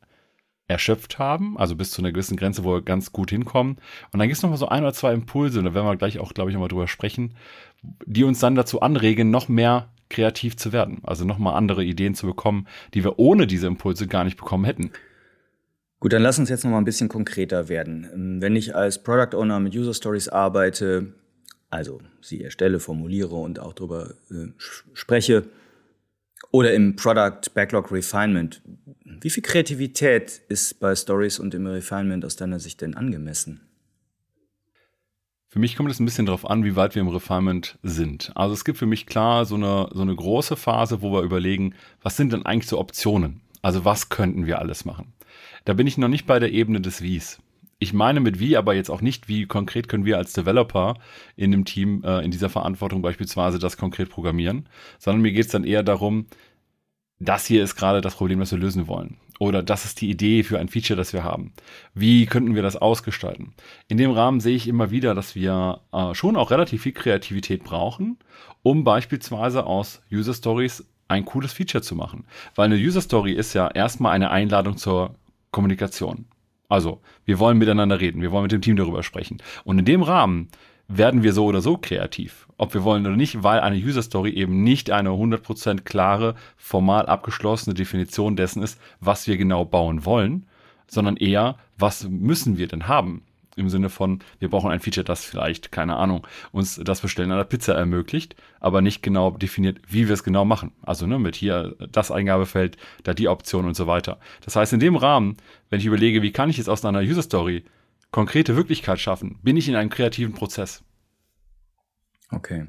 erschöpft 0.72 1.18
haben, 1.18 1.56
also 1.58 1.76
bis 1.76 1.90
zu 1.90 2.02
einer 2.02 2.12
gewissen 2.12 2.36
Grenze, 2.36 2.64
wo 2.64 2.74
wir 2.74 2.82
ganz 2.82 3.12
gut 3.12 3.30
hinkommen. 3.30 3.76
Und 4.12 4.18
dann 4.18 4.28
gibt 4.28 4.36
es 4.36 4.42
nochmal 4.42 4.58
so 4.58 4.68
ein 4.68 4.82
oder 4.82 4.92
zwei 4.92 5.12
Impulse, 5.12 5.58
und 5.58 5.66
da 5.66 5.74
werden 5.74 5.86
wir 5.86 5.96
gleich 5.96 6.18
auch, 6.18 6.34
glaube 6.34 6.50
ich, 6.50 6.54
nochmal 6.54 6.68
drüber 6.68 6.88
sprechen, 6.88 7.34
die 8.06 8.24
uns 8.24 8.40
dann 8.40 8.54
dazu 8.54 8.80
anregen, 8.80 9.30
noch 9.30 9.48
mehr 9.48 9.88
kreativ 10.08 10.56
zu 10.56 10.72
werden. 10.72 11.00
Also 11.04 11.24
nochmal 11.24 11.54
andere 11.54 11.84
Ideen 11.84 12.14
zu 12.14 12.26
bekommen, 12.26 12.66
die 12.94 13.04
wir 13.04 13.18
ohne 13.18 13.46
diese 13.46 13.66
Impulse 13.66 14.06
gar 14.06 14.24
nicht 14.24 14.36
bekommen 14.36 14.64
hätten. 14.64 14.90
Gut, 16.00 16.12
dann 16.12 16.22
lass 16.22 16.38
uns 16.38 16.48
jetzt 16.48 16.64
nochmal 16.64 16.80
ein 16.80 16.84
bisschen 16.84 17.08
konkreter 17.08 17.68
werden. 17.68 18.40
Wenn 18.40 18.56
ich 18.56 18.74
als 18.74 19.02
Product 19.02 19.36
Owner 19.36 19.60
mit 19.60 19.74
User 19.74 19.94
Stories 19.94 20.28
arbeite, 20.28 21.14
also 21.70 22.00
sie 22.20 22.42
erstelle, 22.42 22.80
formuliere 22.80 23.36
und 23.36 23.58
auch 23.58 23.72
darüber 23.72 24.10
äh, 24.30 24.48
spreche, 24.58 25.44
oder 26.50 26.74
im 26.74 26.96
Product 26.96 27.40
Backlog 27.54 27.92
Refinement, 27.92 28.62
wie 29.04 29.30
viel 29.30 29.42
Kreativität 29.42 30.40
ist 30.48 30.80
bei 30.80 30.94
Stories 30.94 31.38
und 31.38 31.54
im 31.54 31.66
Refinement 31.66 32.24
aus 32.24 32.36
deiner 32.36 32.58
Sicht 32.58 32.80
denn 32.80 32.94
angemessen? 32.94 33.60
Für 35.52 35.58
mich 35.58 35.76
kommt 35.76 35.90
es 35.90 36.00
ein 36.00 36.06
bisschen 36.06 36.24
darauf 36.24 36.48
an, 36.48 36.64
wie 36.64 36.76
weit 36.76 36.94
wir 36.94 37.02
im 37.02 37.08
Refinement 37.08 37.78
sind. 37.82 38.32
Also 38.34 38.54
es 38.54 38.64
gibt 38.64 38.78
für 38.78 38.86
mich 38.86 39.04
klar 39.04 39.44
so 39.44 39.54
eine, 39.54 39.90
so 39.92 40.00
eine 40.00 40.16
große 40.16 40.56
Phase, 40.56 41.02
wo 41.02 41.12
wir 41.12 41.20
überlegen, 41.20 41.74
was 42.00 42.16
sind 42.16 42.32
denn 42.32 42.46
eigentlich 42.46 42.68
so 42.68 42.78
Optionen? 42.78 43.42
Also 43.60 43.84
was 43.84 44.08
könnten 44.08 44.46
wir 44.46 44.60
alles 44.60 44.86
machen? 44.86 45.12
Da 45.66 45.74
bin 45.74 45.86
ich 45.86 45.98
noch 45.98 46.08
nicht 46.08 46.26
bei 46.26 46.38
der 46.38 46.52
Ebene 46.52 46.80
des 46.80 47.02
Wies. 47.02 47.38
Ich 47.82 47.92
meine 47.92 48.20
mit 48.20 48.38
wie, 48.38 48.56
aber 48.56 48.76
jetzt 48.76 48.90
auch 48.90 49.00
nicht, 49.00 49.26
wie 49.26 49.46
konkret 49.46 49.88
können 49.88 50.04
wir 50.04 50.16
als 50.16 50.32
Developer 50.34 50.94
in 51.34 51.50
dem 51.50 51.64
Team 51.64 52.04
äh, 52.04 52.24
in 52.24 52.30
dieser 52.30 52.48
Verantwortung 52.48 53.02
beispielsweise 53.02 53.58
das 53.58 53.76
konkret 53.76 54.08
programmieren, 54.08 54.68
sondern 55.00 55.20
mir 55.20 55.32
geht 55.32 55.46
es 55.46 55.50
dann 55.50 55.64
eher 55.64 55.82
darum, 55.82 56.26
das 57.18 57.44
hier 57.44 57.64
ist 57.64 57.74
gerade 57.74 58.00
das 58.00 58.14
Problem, 58.14 58.38
das 58.38 58.52
wir 58.52 58.58
lösen 58.60 58.86
wollen. 58.86 59.16
Oder 59.40 59.64
das 59.64 59.84
ist 59.84 60.00
die 60.00 60.08
Idee 60.08 60.44
für 60.44 60.60
ein 60.60 60.68
Feature, 60.68 60.96
das 60.96 61.12
wir 61.12 61.24
haben. 61.24 61.54
Wie 61.92 62.26
könnten 62.26 62.54
wir 62.54 62.62
das 62.62 62.76
ausgestalten? 62.76 63.52
In 63.88 63.96
dem 63.96 64.12
Rahmen 64.12 64.38
sehe 64.38 64.54
ich 64.54 64.68
immer 64.68 64.92
wieder, 64.92 65.16
dass 65.16 65.34
wir 65.34 65.80
äh, 65.92 66.14
schon 66.14 66.36
auch 66.36 66.52
relativ 66.52 66.82
viel 66.82 66.92
Kreativität 66.92 67.64
brauchen, 67.64 68.16
um 68.62 68.84
beispielsweise 68.84 69.66
aus 69.66 70.02
User 70.12 70.34
Stories 70.34 70.84
ein 71.08 71.24
cooles 71.24 71.52
Feature 71.52 71.82
zu 71.82 71.96
machen. 71.96 72.26
Weil 72.54 72.66
eine 72.66 72.76
User 72.76 73.00
Story 73.00 73.32
ist 73.32 73.54
ja 73.54 73.66
erstmal 73.66 74.12
eine 74.12 74.30
Einladung 74.30 74.76
zur 74.76 75.16
Kommunikation. 75.50 76.26
Also, 76.72 77.02
wir 77.26 77.38
wollen 77.38 77.58
miteinander 77.58 78.00
reden, 78.00 78.22
wir 78.22 78.32
wollen 78.32 78.44
mit 78.44 78.52
dem 78.52 78.62
Team 78.62 78.76
darüber 78.76 79.02
sprechen. 79.02 79.42
Und 79.64 79.78
in 79.78 79.84
dem 79.84 80.02
Rahmen 80.02 80.48
werden 80.88 81.22
wir 81.22 81.34
so 81.34 81.44
oder 81.44 81.60
so 81.60 81.76
kreativ. 81.76 82.48
Ob 82.56 82.72
wir 82.72 82.82
wollen 82.82 83.06
oder 83.06 83.14
nicht, 83.14 83.42
weil 83.42 83.60
eine 83.60 83.76
User 83.76 84.00
Story 84.00 84.30
eben 84.30 84.62
nicht 84.62 84.90
eine 84.90 85.10
100% 85.10 85.82
klare, 85.82 86.34
formal 86.56 87.04
abgeschlossene 87.04 87.74
Definition 87.74 88.36
dessen 88.36 88.62
ist, 88.62 88.80
was 89.00 89.26
wir 89.26 89.36
genau 89.36 89.66
bauen 89.66 90.06
wollen, 90.06 90.46
sondern 90.86 91.18
eher, 91.18 91.58
was 91.76 92.08
müssen 92.08 92.56
wir 92.56 92.68
denn 92.68 92.88
haben? 92.88 93.20
Im 93.56 93.68
Sinne 93.68 93.90
von, 93.90 94.20
wir 94.38 94.48
brauchen 94.48 94.70
ein 94.70 94.80
Feature, 94.80 95.04
das 95.04 95.24
vielleicht, 95.24 95.72
keine 95.72 95.96
Ahnung, 95.96 96.26
uns 96.52 96.80
das 96.82 97.02
Bestellen 97.02 97.30
einer 97.30 97.44
Pizza 97.44 97.74
ermöglicht, 97.74 98.34
aber 98.60 98.80
nicht 98.80 99.02
genau 99.02 99.30
definiert, 99.32 99.80
wie 99.86 100.08
wir 100.08 100.14
es 100.14 100.24
genau 100.24 100.44
machen. 100.44 100.72
Also 100.82 101.06
ne, 101.06 101.18
mit 101.18 101.36
hier 101.36 101.76
das 101.90 102.10
Eingabefeld, 102.10 102.78
da 103.02 103.12
die 103.12 103.28
Option 103.28 103.66
und 103.66 103.74
so 103.74 103.86
weiter. 103.86 104.18
Das 104.44 104.56
heißt, 104.56 104.72
in 104.72 104.80
dem 104.80 104.96
Rahmen, 104.96 105.36
wenn 105.68 105.80
ich 105.80 105.86
überlege, 105.86 106.22
wie 106.22 106.32
kann 106.32 106.48
ich 106.48 106.56
jetzt 106.56 106.68
aus 106.68 106.84
einer 106.84 107.00
User 107.00 107.22
Story 107.22 107.64
konkrete 108.10 108.56
Wirklichkeit 108.56 109.00
schaffen, 109.00 109.38
bin 109.42 109.56
ich 109.56 109.68
in 109.68 109.74
einem 109.74 109.90
kreativen 109.90 110.32
Prozess. 110.32 110.82
Okay. 112.30 112.66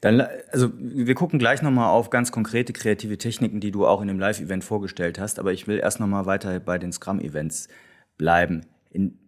Dann, 0.00 0.26
also 0.50 0.70
wir 0.76 1.14
gucken 1.14 1.38
gleich 1.38 1.62
nochmal 1.62 1.88
auf 1.88 2.10
ganz 2.10 2.32
konkrete 2.32 2.72
kreative 2.72 3.16
Techniken, 3.16 3.60
die 3.60 3.70
du 3.70 3.86
auch 3.86 4.02
in 4.02 4.08
dem 4.08 4.18
Live-Event 4.18 4.62
vorgestellt 4.62 5.18
hast, 5.18 5.38
aber 5.38 5.52
ich 5.52 5.66
will 5.66 5.78
erst 5.78 6.00
nochmal 6.00 6.26
weiter 6.26 6.60
bei 6.60 6.78
den 6.78 6.92
Scrum-Events 6.92 7.68
bleiben. 8.18 8.66
In, 8.90 9.18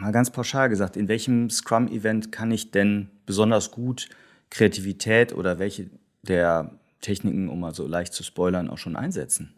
mal 0.00 0.12
ganz 0.12 0.30
pauschal 0.30 0.68
gesagt, 0.68 0.96
in 0.96 1.08
welchem 1.08 1.50
Scrum-Event 1.50 2.32
kann 2.32 2.50
ich 2.50 2.70
denn 2.70 3.10
besonders 3.26 3.70
gut 3.70 4.08
Kreativität 4.50 5.32
oder 5.32 5.58
welche 5.58 5.90
der 6.22 6.72
Techniken, 7.00 7.48
um 7.48 7.60
mal 7.60 7.74
so 7.74 7.86
leicht 7.86 8.12
zu 8.12 8.22
spoilern, 8.22 8.68
auch 8.68 8.78
schon 8.78 8.96
einsetzen? 8.96 9.54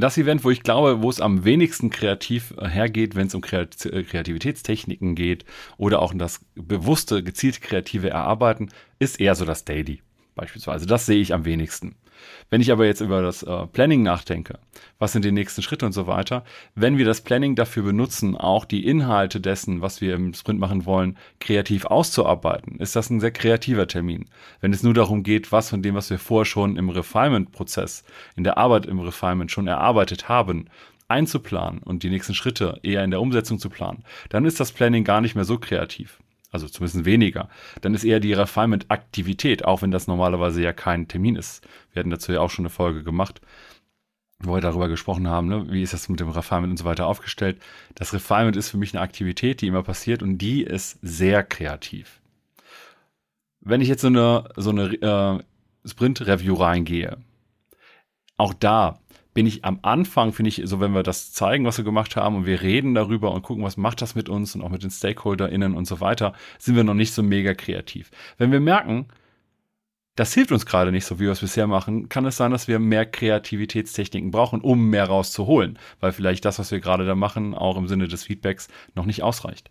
das 0.00 0.18
Event, 0.18 0.44
wo 0.44 0.50
ich 0.50 0.62
glaube, 0.62 1.02
wo 1.02 1.10
es 1.10 1.20
am 1.20 1.44
wenigsten 1.44 1.90
kreativ 1.90 2.54
hergeht, 2.60 3.14
wenn 3.14 3.26
es 3.26 3.34
um 3.34 3.42
äh, 3.42 3.66
Kreativitätstechniken 4.02 5.14
geht 5.14 5.44
oder 5.76 6.00
auch 6.00 6.12
um 6.12 6.18
das 6.18 6.44
bewusste, 6.54 7.22
gezielte 7.22 7.60
kreative 7.60 8.10
Erarbeiten, 8.10 8.70
ist 8.98 9.20
eher 9.20 9.34
so 9.34 9.44
das 9.44 9.64
Daily 9.64 10.02
beispielsweise. 10.34 10.86
Das 10.86 11.06
sehe 11.06 11.20
ich 11.20 11.34
am 11.34 11.44
wenigsten. 11.44 11.96
Wenn 12.50 12.60
ich 12.60 12.72
aber 12.72 12.86
jetzt 12.86 13.00
über 13.00 13.22
das 13.22 13.42
äh, 13.42 13.66
Planning 13.66 14.02
nachdenke, 14.02 14.58
was 14.98 15.12
sind 15.12 15.24
die 15.24 15.32
nächsten 15.32 15.62
Schritte 15.62 15.86
und 15.86 15.92
so 15.92 16.06
weiter, 16.06 16.44
wenn 16.74 16.98
wir 16.98 17.04
das 17.04 17.20
Planning 17.20 17.54
dafür 17.54 17.82
benutzen, 17.82 18.36
auch 18.36 18.64
die 18.64 18.86
Inhalte 18.86 19.40
dessen, 19.40 19.82
was 19.82 20.00
wir 20.00 20.14
im 20.14 20.34
Sprint 20.34 20.60
machen 20.60 20.86
wollen, 20.86 21.16
kreativ 21.40 21.84
auszuarbeiten, 21.84 22.78
ist 22.80 22.96
das 22.96 23.10
ein 23.10 23.20
sehr 23.20 23.30
kreativer 23.30 23.86
Termin. 23.86 24.26
Wenn 24.60 24.72
es 24.72 24.82
nur 24.82 24.94
darum 24.94 25.22
geht, 25.22 25.52
was 25.52 25.70
von 25.70 25.82
dem, 25.82 25.94
was 25.94 26.10
wir 26.10 26.18
vorher 26.18 26.46
schon 26.46 26.76
im 26.76 26.90
Refinement-Prozess, 26.90 28.04
in 28.36 28.44
der 28.44 28.58
Arbeit 28.58 28.86
im 28.86 29.00
Refinement 29.00 29.50
schon 29.50 29.66
erarbeitet 29.66 30.28
haben, 30.28 30.66
einzuplanen 31.08 31.82
und 31.82 32.02
die 32.02 32.10
nächsten 32.10 32.34
Schritte 32.34 32.78
eher 32.82 33.02
in 33.02 33.10
der 33.10 33.20
Umsetzung 33.20 33.58
zu 33.58 33.70
planen, 33.70 34.04
dann 34.28 34.44
ist 34.44 34.60
das 34.60 34.72
Planning 34.72 35.04
gar 35.04 35.20
nicht 35.20 35.34
mehr 35.34 35.44
so 35.44 35.58
kreativ 35.58 36.18
also 36.50 36.68
zumindest 36.68 37.04
weniger, 37.04 37.48
dann 37.82 37.94
ist 37.94 38.04
eher 38.04 38.20
die 38.20 38.32
Refinement-Aktivität, 38.32 39.64
auch 39.64 39.82
wenn 39.82 39.90
das 39.90 40.06
normalerweise 40.06 40.62
ja 40.62 40.72
kein 40.72 41.08
Termin 41.08 41.36
ist. 41.36 41.66
Wir 41.92 42.00
hatten 42.00 42.10
dazu 42.10 42.32
ja 42.32 42.40
auch 42.40 42.50
schon 42.50 42.64
eine 42.64 42.70
Folge 42.70 43.02
gemacht, 43.02 43.40
wo 44.40 44.54
wir 44.54 44.60
darüber 44.60 44.88
gesprochen 44.88 45.28
haben, 45.28 45.48
ne? 45.48 45.66
wie 45.70 45.82
ist 45.82 45.92
das 45.92 46.08
mit 46.08 46.20
dem 46.20 46.30
Refinement 46.30 46.70
und 46.70 46.76
so 46.76 46.84
weiter 46.84 47.06
aufgestellt. 47.06 47.60
Das 47.94 48.14
Refinement 48.14 48.56
ist 48.56 48.70
für 48.70 48.78
mich 48.78 48.94
eine 48.94 49.02
Aktivität, 49.02 49.60
die 49.60 49.66
immer 49.66 49.82
passiert 49.82 50.22
und 50.22 50.38
die 50.38 50.62
ist 50.62 50.98
sehr 51.02 51.42
kreativ. 51.42 52.20
Wenn 53.60 53.80
ich 53.80 53.88
jetzt 53.88 54.02
so 54.02 54.06
eine, 54.06 54.48
so 54.56 54.70
eine 54.70 54.94
äh, 54.94 55.88
Sprint-Review 55.88 56.54
reingehe, 56.54 57.18
auch 58.36 58.54
da 58.54 59.00
bin 59.38 59.46
ich 59.46 59.64
am 59.64 59.78
Anfang, 59.82 60.32
finde 60.32 60.48
ich, 60.48 60.62
so 60.64 60.80
wenn 60.80 60.90
wir 60.94 61.04
das 61.04 61.32
zeigen, 61.32 61.64
was 61.64 61.78
wir 61.78 61.84
gemacht 61.84 62.16
haben 62.16 62.34
und 62.34 62.44
wir 62.44 62.60
reden 62.60 62.94
darüber 62.94 63.30
und 63.30 63.42
gucken, 63.42 63.62
was 63.62 63.76
macht 63.76 64.02
das 64.02 64.16
mit 64.16 64.28
uns 64.28 64.56
und 64.56 64.62
auch 64.62 64.68
mit 64.68 64.82
den 64.82 64.90
StakeholderInnen 64.90 65.76
und 65.76 65.86
so 65.86 66.00
weiter, 66.00 66.32
sind 66.58 66.74
wir 66.74 66.82
noch 66.82 66.94
nicht 66.94 67.12
so 67.12 67.22
mega 67.22 67.54
kreativ. 67.54 68.10
Wenn 68.36 68.50
wir 68.50 68.58
merken, 68.58 69.06
das 70.16 70.34
hilft 70.34 70.50
uns 70.50 70.66
gerade 70.66 70.90
nicht 70.90 71.04
so, 71.04 71.20
wie 71.20 71.26
wir 71.26 71.30
es 71.30 71.38
bisher 71.38 71.68
machen, 71.68 72.08
kann 72.08 72.26
es 72.26 72.36
sein, 72.36 72.50
dass 72.50 72.66
wir 72.66 72.80
mehr 72.80 73.06
Kreativitätstechniken 73.06 74.32
brauchen, 74.32 74.60
um 74.60 74.90
mehr 74.90 75.04
rauszuholen, 75.04 75.78
weil 76.00 76.10
vielleicht 76.10 76.44
das, 76.44 76.58
was 76.58 76.72
wir 76.72 76.80
gerade 76.80 77.06
da 77.06 77.14
machen, 77.14 77.54
auch 77.54 77.76
im 77.76 77.86
Sinne 77.86 78.08
des 78.08 78.24
Feedbacks 78.24 78.66
noch 78.96 79.06
nicht 79.06 79.22
ausreicht. 79.22 79.70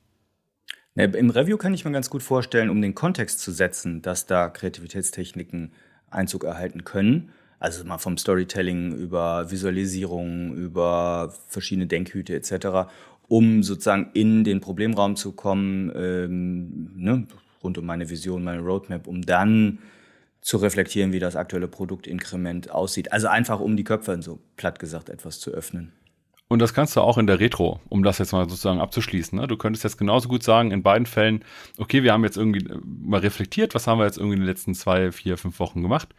Im 0.96 1.30
Review 1.30 1.58
kann 1.58 1.74
ich 1.74 1.84
mir 1.84 1.92
ganz 1.92 2.10
gut 2.10 2.24
vorstellen, 2.24 2.70
um 2.70 2.82
den 2.82 2.96
Kontext 2.96 3.42
zu 3.42 3.52
setzen, 3.52 4.02
dass 4.02 4.28
da 4.28 4.48
Kreativitätstechniken 4.48 5.74
Einzug 6.10 6.46
erhalten 6.46 6.86
können 6.86 7.34
also 7.60 7.84
mal 7.84 7.98
vom 7.98 8.18
Storytelling 8.18 8.94
über 8.94 9.50
Visualisierung, 9.50 10.56
über 10.56 11.34
verschiedene 11.48 11.88
Denkhüte 11.88 12.36
etc., 12.36 12.90
um 13.28 13.64
sozusagen 13.64 14.12
in 14.14 14.44
den 14.44 14.62
Problemraum 14.62 15.16
zu 15.16 15.34
kommen, 15.34 15.92
ähm, 15.96 16.92
ne, 16.96 17.28
rund 17.64 17.78
um 17.78 17.86
meine 17.86 18.10
Vision, 18.10 18.44
meine 18.44 18.62
Roadmap, 18.62 19.08
um 19.08 19.22
dann 19.22 19.80
zu 20.42 20.58
reflektieren, 20.58 21.12
wie 21.12 21.20
das 21.20 21.36
aktuelle 21.36 21.68
Produktinkrement 21.68 22.72
aussieht. 22.72 23.12
Also 23.12 23.28
einfach, 23.28 23.60
um 23.60 23.76
die 23.76 23.84
Köpfe, 23.84 24.22
so 24.22 24.40
platt 24.56 24.80
gesagt, 24.80 25.10
etwas 25.10 25.40
zu 25.40 25.52
öffnen. 25.52 25.92
Und 26.48 26.60
das 26.60 26.74
kannst 26.74 26.96
du 26.96 27.02
auch 27.02 27.18
in 27.18 27.28
der 27.28 27.42
Retro, 27.42 27.82
um 27.90 28.04
das 28.04 28.20
jetzt 28.20 28.32
mal 28.32 28.48
sozusagen 28.48 28.80
abzuschließen. 28.80 29.38
Ne? 29.38 29.48
Du 29.48 29.58
könntest 29.58 29.84
jetzt 29.84 29.98
genauso 29.98 30.30
gut 30.30 30.44
sagen, 30.44 30.72
in 30.72 30.82
beiden 30.82 31.06
Fällen, 31.06 31.44
okay, 31.78 32.04
wir 32.04 32.14
haben 32.14 32.24
jetzt 32.24 32.38
irgendwie 32.38 32.66
mal 32.86 33.20
reflektiert, 33.20 33.76
was 33.76 33.88
haben 33.88 34.00
wir 34.00 34.06
jetzt 34.06 34.18
irgendwie 34.18 34.36
in 34.36 34.42
den 34.42 34.48
letzten 34.48 34.74
zwei, 34.74 35.12
vier, 35.12 35.38
fünf 35.38 35.60
Wochen 35.60 35.82
gemacht. 35.82 36.16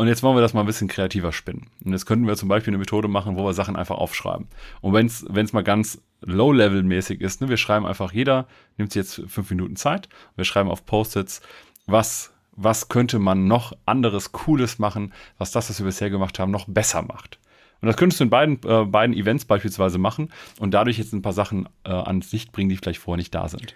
Und 0.00 0.06
jetzt 0.06 0.22
wollen 0.22 0.36
wir 0.36 0.40
das 0.40 0.54
mal 0.54 0.60
ein 0.60 0.66
bisschen 0.66 0.86
kreativer 0.86 1.32
spinnen. 1.32 1.70
Und 1.84 1.90
jetzt 1.90 2.06
könnten 2.06 2.28
wir 2.28 2.36
zum 2.36 2.48
Beispiel 2.48 2.70
eine 2.70 2.78
Methode 2.78 3.08
machen, 3.08 3.36
wo 3.36 3.44
wir 3.44 3.52
Sachen 3.52 3.74
einfach 3.74 3.98
aufschreiben. 3.98 4.46
Und 4.80 4.92
wenn 4.92 5.06
es 5.06 5.52
mal 5.52 5.64
ganz 5.64 6.00
low-level-mäßig 6.20 7.20
ist, 7.20 7.40
ne, 7.40 7.48
wir 7.48 7.56
schreiben 7.56 7.84
einfach, 7.84 8.12
jeder 8.12 8.46
nimmt 8.76 8.92
sich 8.92 9.00
jetzt 9.00 9.22
fünf 9.26 9.50
Minuten 9.50 9.74
Zeit, 9.74 10.08
wir 10.36 10.44
schreiben 10.44 10.70
auf 10.70 10.86
Post-its, 10.86 11.40
was, 11.86 12.32
was 12.52 12.88
könnte 12.88 13.18
man 13.18 13.48
noch 13.48 13.72
anderes, 13.86 14.30
Cooles 14.30 14.78
machen, 14.78 15.12
was 15.36 15.50
das, 15.50 15.68
was 15.68 15.80
wir 15.80 15.86
bisher 15.86 16.10
gemacht 16.10 16.38
haben, 16.38 16.52
noch 16.52 16.68
besser 16.68 17.02
macht. 17.02 17.40
Und 17.80 17.88
das 17.88 17.96
könntest 17.96 18.20
du 18.20 18.24
in 18.24 18.30
beiden, 18.30 18.60
äh, 18.66 18.84
beiden 18.84 19.16
Events 19.16 19.46
beispielsweise 19.46 19.98
machen 19.98 20.32
und 20.60 20.74
dadurch 20.74 20.98
jetzt 20.98 21.12
ein 21.12 21.22
paar 21.22 21.32
Sachen 21.32 21.68
äh, 21.84 21.90
ans 21.90 22.30
Licht 22.30 22.52
bringen, 22.52 22.68
die 22.68 22.76
vielleicht 22.76 23.00
vorher 23.00 23.18
nicht 23.18 23.34
da 23.34 23.48
sind. 23.48 23.74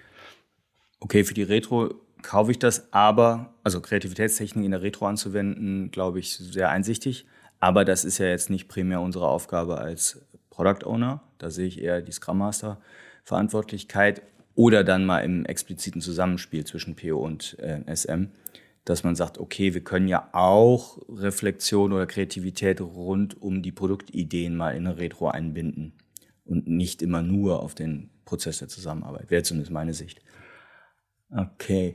Okay, 1.00 1.24
für 1.24 1.34
die 1.34 1.42
Retro 1.42 1.94
kaufe 2.22 2.50
ich 2.50 2.58
das, 2.58 2.92
aber, 2.92 3.54
also 3.62 3.80
Kreativitätstechnik 3.80 4.64
in 4.64 4.70
der 4.70 4.82
Retro 4.82 5.06
anzuwenden, 5.06 5.90
glaube 5.90 6.20
ich, 6.20 6.36
sehr 6.36 6.70
einsichtig. 6.70 7.26
Aber 7.60 7.84
das 7.84 8.04
ist 8.04 8.18
ja 8.18 8.26
jetzt 8.26 8.50
nicht 8.50 8.68
primär 8.68 9.00
unsere 9.00 9.28
Aufgabe 9.28 9.78
als 9.78 10.26
Product 10.50 10.84
Owner. 10.84 11.22
Da 11.38 11.50
sehe 11.50 11.66
ich 11.66 11.80
eher 11.80 12.02
die 12.02 12.12
Scrum 12.12 12.38
Master 12.38 12.80
Verantwortlichkeit 13.24 14.22
oder 14.54 14.84
dann 14.84 15.04
mal 15.04 15.20
im 15.20 15.44
expliziten 15.44 16.00
Zusammenspiel 16.00 16.64
zwischen 16.64 16.96
PO 16.96 17.18
und 17.18 17.56
äh, 17.60 17.80
SM, 17.94 18.26
dass 18.84 19.04
man 19.04 19.14
sagt, 19.14 19.38
okay, 19.38 19.74
wir 19.74 19.84
können 19.84 20.08
ja 20.08 20.28
auch 20.32 20.98
Reflexion 21.08 21.92
oder 21.92 22.06
Kreativität 22.06 22.80
rund 22.80 23.40
um 23.40 23.62
die 23.62 23.72
Produktideen 23.72 24.56
mal 24.56 24.74
in 24.76 24.86
eine 24.86 24.98
Retro 24.98 25.28
einbinden 25.28 25.92
und 26.44 26.66
nicht 26.66 27.00
immer 27.00 27.22
nur 27.22 27.62
auf 27.62 27.74
den 27.74 28.10
Prozess 28.24 28.58
der 28.58 28.68
Zusammenarbeit. 28.68 29.30
Wäre 29.30 29.42
zumindest 29.42 29.72
meine 29.72 29.94
Sicht. 29.94 30.20
Okay. 31.34 31.94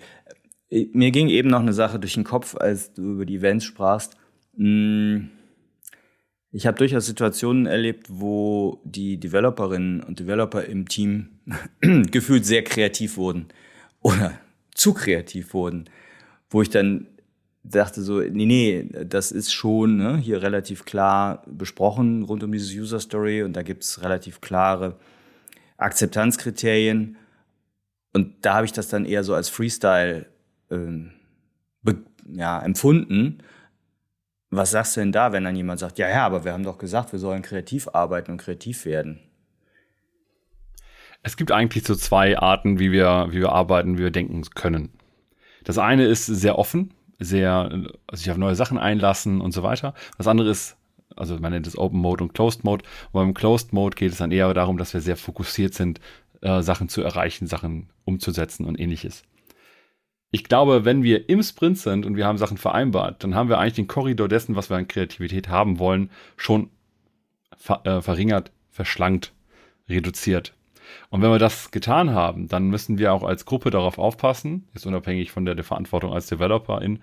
Äh, 0.70 0.88
mir 0.94 1.12
ging 1.12 1.30
eben 1.30 1.50
noch 1.50 1.60
eine 1.60 1.74
Sache 1.74 2.00
durch 2.00 2.14
den 2.14 2.24
Kopf, 2.24 2.56
als 2.56 2.94
du 2.94 3.14
über 3.14 3.26
die 3.26 3.36
Events 3.36 3.66
sprachst. 3.66 4.18
Hm, 4.56 5.30
ich 6.52 6.66
habe 6.66 6.78
durchaus 6.78 7.06
Situationen 7.06 7.66
erlebt, 7.66 8.08
wo 8.10 8.82
die 8.84 9.20
Developerinnen 9.20 10.02
und 10.02 10.20
Developer 10.20 10.64
im 10.66 10.88
Team 10.88 11.40
gefühlt 11.82 12.46
sehr 12.46 12.64
kreativ 12.64 13.18
wurden 13.18 13.48
oder 14.02 14.40
zu 14.74 14.94
kreativ 14.94 15.54
wurden, 15.54 15.90
wo 16.50 16.62
ich 16.62 16.70
dann 16.70 17.08
dachte 17.64 18.02
so, 18.02 18.22
nee, 18.22 18.46
nee, 18.46 18.90
das 19.06 19.34
ist 19.34 19.52
schon 19.52 19.98
ne, 19.98 20.18
hier 20.18 20.42
relativ 20.42 20.86
klar 20.86 21.44
besprochen 21.48 22.24
rund 22.24 22.44
um 22.44 22.52
dieses 22.52 22.74
User 22.74 23.00
Story 23.00 23.44
und 23.44 23.54
da 23.54 23.62
gibt's 23.62 24.02
relativ 24.02 24.40
klare 24.40 24.96
Akzeptanzkriterien 25.76 27.18
und 28.18 28.44
da 28.44 28.56
habe 28.56 28.66
ich 28.66 28.74
das 28.74 28.90
dann 28.90 29.06
eher 29.06 29.24
so 29.24 29.36
als 29.36 29.48
Freestyle 29.48 30.26
ähm, 30.72 31.12
ja, 32.34 32.60
empfunden. 32.60 33.44
Was 34.50 34.72
sagst 34.72 34.96
du 34.96 35.02
denn 35.02 35.12
da, 35.12 35.34
wenn 35.34 35.44
dann 35.44 35.56
jemand 35.56 35.80
sagt, 35.80 36.00
ja, 36.00 36.10
ja, 36.10 36.26
aber 36.26 36.44
wir 36.44 36.54
haben 36.54 36.64
doch 36.64 36.80
gesagt, 36.80 37.12
wir 37.12 37.20
sollen 37.20 37.44
kreativ 37.44 37.90
arbeiten 37.94 38.32
und 38.32 38.38
kreativ 38.38 38.86
werden? 38.86 39.20
Es 41.22 41.38
gibt 41.38 41.52
eigentlich 41.52 41.86
so 41.86 41.96
zwei 41.96 42.40
Arten, 42.40 42.80
wie 42.80 42.92
wir, 42.92 43.28
wie 43.30 43.42
wir 43.42 43.52
arbeiten, 43.52 43.98
wie 44.00 44.04
wir 44.04 44.12
denken 44.12 44.42
können. 44.56 44.90
Das 45.64 45.78
eine 45.78 46.06
ist 46.06 46.26
sehr 46.26 46.58
offen. 46.58 46.94
sehr 47.20 47.70
sich 48.14 48.32
auf 48.32 48.38
neue 48.38 48.56
Sachen 48.56 48.78
einlassen 48.78 49.42
und 49.42 49.52
so 49.52 49.64
weiter. 49.64 49.94
Das 50.18 50.28
andere 50.28 50.50
ist, 50.50 50.76
also 51.16 51.38
man 51.38 51.52
nennt 51.52 51.68
es 51.68 51.78
Open 51.78 52.00
Mode 52.00 52.24
und 52.24 52.34
Closed 52.34 52.64
Mode. 52.64 52.84
Und 53.12 53.14
beim 53.14 53.34
Closed 53.36 53.74
Mode 53.74 53.96
geht 53.96 54.12
es 54.12 54.18
dann 54.18 54.32
eher 54.32 54.54
darum, 54.54 54.78
dass 54.78 54.94
wir 54.94 55.02
sehr 55.02 55.18
fokussiert 55.18 55.74
sind, 55.74 56.00
äh, 56.42 56.62
Sachen 56.62 56.90
zu 56.90 57.02
erreichen, 57.02 57.48
Sachen 57.48 57.90
umzusetzen 58.06 58.66
und 58.66 58.80
ähnliches. 58.80 59.24
Ich 60.30 60.44
glaube, 60.44 60.84
wenn 60.84 61.04
wir 61.04 61.30
im 61.30 61.42
Sprint 61.42 61.78
sind 61.78 62.06
und 62.06 62.18
wir 62.18 62.26
haben 62.26 62.38
Sachen 62.38 62.58
vereinbart, 62.58 63.24
dann 63.24 63.34
haben 63.34 63.50
wir 63.50 63.60
eigentlich 63.60 63.76
den 63.76 63.88
Korridor 63.88 64.28
dessen, 64.28 64.56
was 64.56 64.70
wir 64.70 64.78
an 64.78 64.88
Kreativität 64.88 65.48
haben 65.48 65.80
wollen, 65.80 66.10
schon 66.36 66.70
ver 67.56 67.86
äh, 67.86 68.02
verringert, 68.02 68.52
verschlankt, 68.70 69.34
reduziert. 69.90 70.54
Und 71.10 71.22
wenn 71.22 71.32
wir 71.32 71.40
das 71.40 71.72
getan 71.72 72.12
haben, 72.12 72.48
dann 72.48 72.70
müssen 72.70 72.98
wir 72.98 73.14
auch 73.14 73.24
als 73.24 73.46
Gruppe 73.46 73.72
darauf 73.72 73.98
aufpassen, 73.98 74.68
ist 74.74 74.86
unabhängig 74.86 75.32
von 75.32 75.46
der, 75.46 75.56
der 75.56 75.64
Verantwortung 75.64 76.14
als 76.14 76.28
Developerin, 76.28 77.02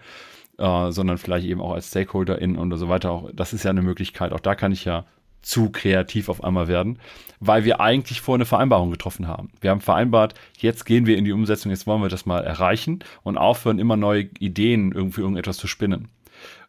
äh, 0.59 0.91
sondern 0.91 1.19
vielleicht 1.19 1.47
eben 1.47 1.61
auch 1.61 1.73
als 1.73 1.89
Stakeholderin 1.89 2.57
und 2.57 2.77
so 2.77 2.89
weiter. 2.89 3.11
Auch, 3.11 3.31
das 3.33 3.53
ist 3.53 3.65
ja 3.65 3.71
eine 3.71 3.83
Möglichkeit. 3.83 4.33
Auch 4.33 4.41
da 4.41 4.55
kann 4.55 4.73
ich 4.73 4.85
ja 4.85 5.07
zu 5.45 5.71
kreativ 5.71 6.29
auf 6.29 6.43
einmal 6.43 6.69
werden, 6.69 6.99
weil 7.41 7.65
wir 7.65 7.81
eigentlich 7.81 8.21
vor 8.21 8.35
eine 8.35 8.47
Vereinbarung 8.47 8.91
getroffen 8.91 9.29
haben. 9.29 9.51
Wir 9.61 9.71
haben 9.71 9.81
vereinbart, 9.81 10.35
jetzt 10.59 10.85
gehen 10.85 11.07
wir 11.07 11.17
in 11.17 11.25
die 11.25 11.33
Umsetzung, 11.33 11.71
jetzt 11.71 11.87
wollen 11.87 12.03
wir 12.03 12.09
das 12.09 12.27
mal 12.27 12.43
erreichen 12.43 13.05
und 13.23 13.39
aufhören, 13.39 13.79
immer 13.79 13.97
neue 13.97 14.23
Ideen 14.39 14.93
irgendwie 14.93 15.21
irgendetwas 15.21 15.59
zu 15.59 15.67
spinnen. 15.67 16.09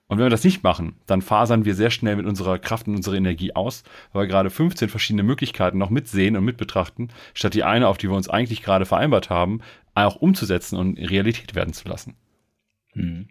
Und 0.07 0.19
wenn 0.19 0.25
wir 0.25 0.29
das 0.31 0.43
nicht 0.43 0.63
machen, 0.63 0.95
dann 1.07 1.23
fasern 1.23 1.65
wir 1.65 1.73
sehr 1.73 1.89
schnell 1.89 2.15
mit 2.15 2.27
unserer 2.27 2.59
Kraft 2.59 2.87
und 2.87 2.95
unserer 2.95 3.15
Energie 3.15 3.55
aus, 3.55 3.83
weil 4.13 4.23
wir 4.23 4.27
gerade 4.27 4.51
15 4.51 4.87
verschiedene 4.87 5.23
Möglichkeiten 5.23 5.79
noch 5.79 5.89
mitsehen 5.89 6.37
und 6.37 6.45
mitbetrachten, 6.45 7.09
statt 7.33 7.55
die 7.55 7.63
eine, 7.63 7.87
auf 7.87 7.97
die 7.97 8.09
wir 8.09 8.15
uns 8.15 8.29
eigentlich 8.29 8.61
gerade 8.61 8.85
vereinbart 8.85 9.31
haben, 9.31 9.61
auch 9.95 10.17
umzusetzen 10.17 10.77
und 10.77 10.99
Realität 10.99 11.55
werden 11.55 11.73
zu 11.73 11.87
lassen. 11.87 12.15
Hm. 12.93 13.29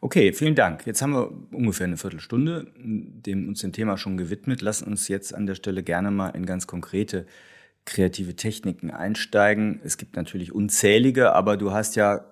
Okay, 0.00 0.32
vielen 0.32 0.54
Dank. 0.54 0.86
Jetzt 0.86 1.02
haben 1.02 1.12
wir 1.12 1.32
ungefähr 1.52 1.86
eine 1.86 1.96
Viertelstunde 1.96 2.68
dem, 2.76 3.48
uns 3.48 3.60
dem 3.60 3.72
Thema 3.72 3.96
schon 3.96 4.16
gewidmet. 4.16 4.62
Lass 4.62 4.80
uns 4.80 5.08
jetzt 5.08 5.34
an 5.34 5.46
der 5.46 5.56
Stelle 5.56 5.82
gerne 5.82 6.12
mal 6.12 6.28
in 6.30 6.46
ganz 6.46 6.68
konkrete 6.68 7.26
kreative 7.84 8.36
Techniken 8.36 8.90
einsteigen. 8.92 9.80
Es 9.82 9.96
gibt 9.96 10.14
natürlich 10.14 10.54
unzählige, 10.54 11.32
aber 11.32 11.56
du 11.56 11.72
hast 11.72 11.96
ja 11.96 12.26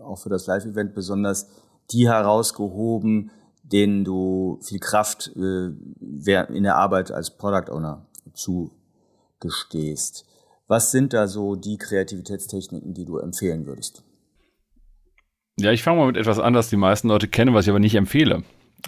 auch 0.00 0.18
für 0.18 0.30
das 0.30 0.46
Live-Event 0.46 0.94
besonders 0.94 1.48
die 1.92 2.08
herausgehoben, 2.08 3.30
denen 3.62 4.04
du 4.04 4.58
viel 4.62 4.80
Kraft 4.80 5.30
äh, 5.36 5.68
in 5.68 6.62
der 6.62 6.76
Arbeit 6.76 7.12
als 7.12 7.36
Product 7.36 7.70
Owner 7.70 8.06
zugestehst. 8.32 10.24
Was 10.66 10.90
sind 10.90 11.12
da 11.12 11.28
so 11.28 11.54
die 11.54 11.76
Kreativitätstechniken, 11.76 12.94
die 12.94 13.04
du 13.04 13.18
empfehlen 13.18 13.66
würdest? 13.66 14.02
Ja, 15.58 15.72
ich 15.72 15.82
fange 15.82 15.98
mal 15.98 16.06
mit 16.06 16.18
etwas 16.18 16.38
an, 16.38 16.52
das 16.52 16.68
die 16.68 16.76
meisten 16.76 17.08
Leute 17.08 17.28
kennen, 17.28 17.54
was 17.54 17.64
ich 17.64 17.70
aber 17.70 17.78
nicht 17.78 17.94
empfehle. 17.94 18.42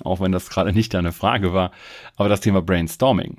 Auch 0.04 0.20
wenn 0.20 0.32
das 0.32 0.50
gerade 0.50 0.72
nicht 0.72 0.92
deine 0.92 1.12
Frage 1.12 1.54
war. 1.54 1.72
Aber 2.16 2.28
das 2.28 2.40
Thema 2.40 2.60
Brainstorming. 2.60 3.38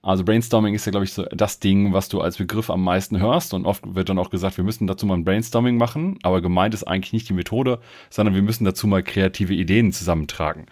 Also 0.00 0.24
Brainstorming 0.24 0.74
ist 0.74 0.86
ja, 0.86 0.90
glaube 0.90 1.04
ich, 1.04 1.12
so 1.12 1.24
das 1.24 1.60
Ding, 1.60 1.92
was 1.92 2.08
du 2.08 2.22
als 2.22 2.38
Begriff 2.38 2.70
am 2.70 2.82
meisten 2.82 3.20
hörst. 3.20 3.52
Und 3.52 3.66
oft 3.66 3.94
wird 3.94 4.08
dann 4.08 4.18
auch 4.18 4.30
gesagt, 4.30 4.56
wir 4.56 4.64
müssen 4.64 4.86
dazu 4.86 5.04
mal 5.04 5.14
ein 5.14 5.24
Brainstorming 5.24 5.76
machen. 5.76 6.18
Aber 6.22 6.40
gemeint 6.40 6.72
ist 6.72 6.84
eigentlich 6.84 7.12
nicht 7.12 7.28
die 7.28 7.34
Methode, 7.34 7.78
sondern 8.08 8.34
wir 8.34 8.42
müssen 8.42 8.64
dazu 8.64 8.86
mal 8.86 9.02
kreative 9.02 9.52
Ideen 9.52 9.92
zusammentragen. 9.92 10.64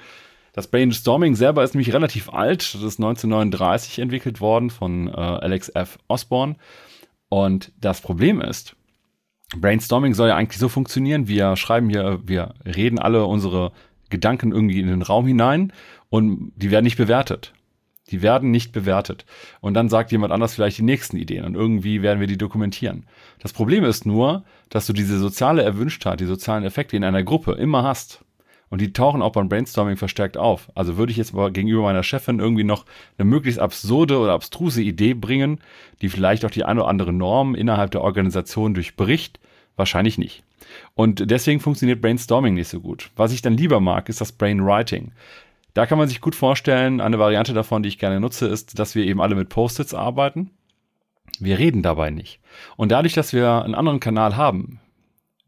Das 0.54 0.68
Brainstorming 0.68 1.36
selber 1.36 1.62
ist 1.62 1.74
nämlich 1.74 1.92
relativ 1.92 2.30
alt. 2.30 2.74
Das 2.74 2.82
ist 2.82 2.98
1939 2.98 3.98
entwickelt 3.98 4.40
worden 4.40 4.70
von 4.70 5.08
äh, 5.08 5.12
Alex 5.12 5.68
F. 5.68 5.98
Osborne. 6.08 6.56
Und 7.28 7.72
das 7.78 8.00
Problem 8.00 8.40
ist, 8.40 8.74
Brainstorming 9.56 10.14
soll 10.14 10.28
ja 10.28 10.36
eigentlich 10.36 10.58
so 10.58 10.68
funktionieren. 10.68 11.28
Wir 11.28 11.56
schreiben 11.56 11.88
hier, 11.90 12.20
wir 12.24 12.54
reden 12.64 12.98
alle 12.98 13.24
unsere 13.24 13.72
Gedanken 14.08 14.52
irgendwie 14.52 14.80
in 14.80 14.86
den 14.86 15.02
Raum 15.02 15.26
hinein 15.26 15.72
und 16.08 16.52
die 16.56 16.70
werden 16.70 16.84
nicht 16.84 16.96
bewertet. 16.96 17.52
Die 18.10 18.22
werden 18.22 18.50
nicht 18.50 18.72
bewertet. 18.72 19.24
Und 19.60 19.74
dann 19.74 19.88
sagt 19.88 20.10
jemand 20.10 20.32
anders 20.32 20.54
vielleicht 20.54 20.78
die 20.78 20.82
nächsten 20.82 21.16
Ideen 21.16 21.44
und 21.44 21.54
irgendwie 21.54 22.02
werden 22.02 22.20
wir 22.20 22.26
die 22.26 22.38
dokumentieren. 22.38 23.06
Das 23.40 23.52
Problem 23.52 23.84
ist 23.84 24.04
nur, 24.04 24.44
dass 24.68 24.86
du 24.86 24.92
diese 24.92 25.18
soziale 25.18 25.62
Erwünschtheit, 25.62 26.20
die 26.20 26.26
sozialen 26.26 26.64
Effekte 26.64 26.96
in 26.96 27.04
einer 27.04 27.22
Gruppe 27.22 27.52
immer 27.52 27.84
hast. 27.84 28.24
Und 28.70 28.80
die 28.80 28.92
tauchen 28.92 29.20
auch 29.20 29.32
beim 29.32 29.48
Brainstorming 29.48 29.96
verstärkt 29.96 30.36
auf. 30.36 30.70
Also 30.76 30.96
würde 30.96 31.10
ich 31.10 31.18
jetzt 31.18 31.34
gegenüber 31.52 31.82
meiner 31.82 32.04
Chefin 32.04 32.38
irgendwie 32.38 32.64
noch 32.64 32.86
eine 33.18 33.28
möglichst 33.28 33.60
absurde 33.60 34.18
oder 34.18 34.32
abstruse 34.32 34.80
Idee 34.80 35.14
bringen, 35.14 35.58
die 36.00 36.08
vielleicht 36.08 36.44
auch 36.44 36.52
die 36.52 36.64
eine 36.64 36.80
oder 36.80 36.88
andere 36.88 37.12
Norm 37.12 37.56
innerhalb 37.56 37.90
der 37.90 38.02
Organisation 38.02 38.72
durchbricht? 38.72 39.40
Wahrscheinlich 39.74 40.18
nicht. 40.18 40.44
Und 40.94 41.30
deswegen 41.30 41.58
funktioniert 41.58 42.00
Brainstorming 42.00 42.54
nicht 42.54 42.68
so 42.68 42.80
gut. 42.80 43.10
Was 43.16 43.32
ich 43.32 43.42
dann 43.42 43.56
lieber 43.56 43.80
mag, 43.80 44.08
ist 44.08 44.20
das 44.20 44.32
Brainwriting. 44.32 45.10
Da 45.74 45.86
kann 45.86 45.98
man 45.98 46.08
sich 46.08 46.20
gut 46.20 46.36
vorstellen, 46.36 47.00
eine 47.00 47.18
Variante 47.18 47.54
davon, 47.54 47.82
die 47.82 47.88
ich 47.88 47.98
gerne 47.98 48.20
nutze, 48.20 48.46
ist, 48.46 48.78
dass 48.78 48.94
wir 48.94 49.04
eben 49.04 49.20
alle 49.20 49.34
mit 49.34 49.48
Post-its 49.48 49.94
arbeiten. 49.94 50.50
Wir 51.38 51.58
reden 51.58 51.82
dabei 51.82 52.10
nicht. 52.10 52.40
Und 52.76 52.92
dadurch, 52.92 53.14
dass 53.14 53.32
wir 53.32 53.64
einen 53.64 53.74
anderen 53.74 54.00
Kanal 54.00 54.36
haben, 54.36 54.80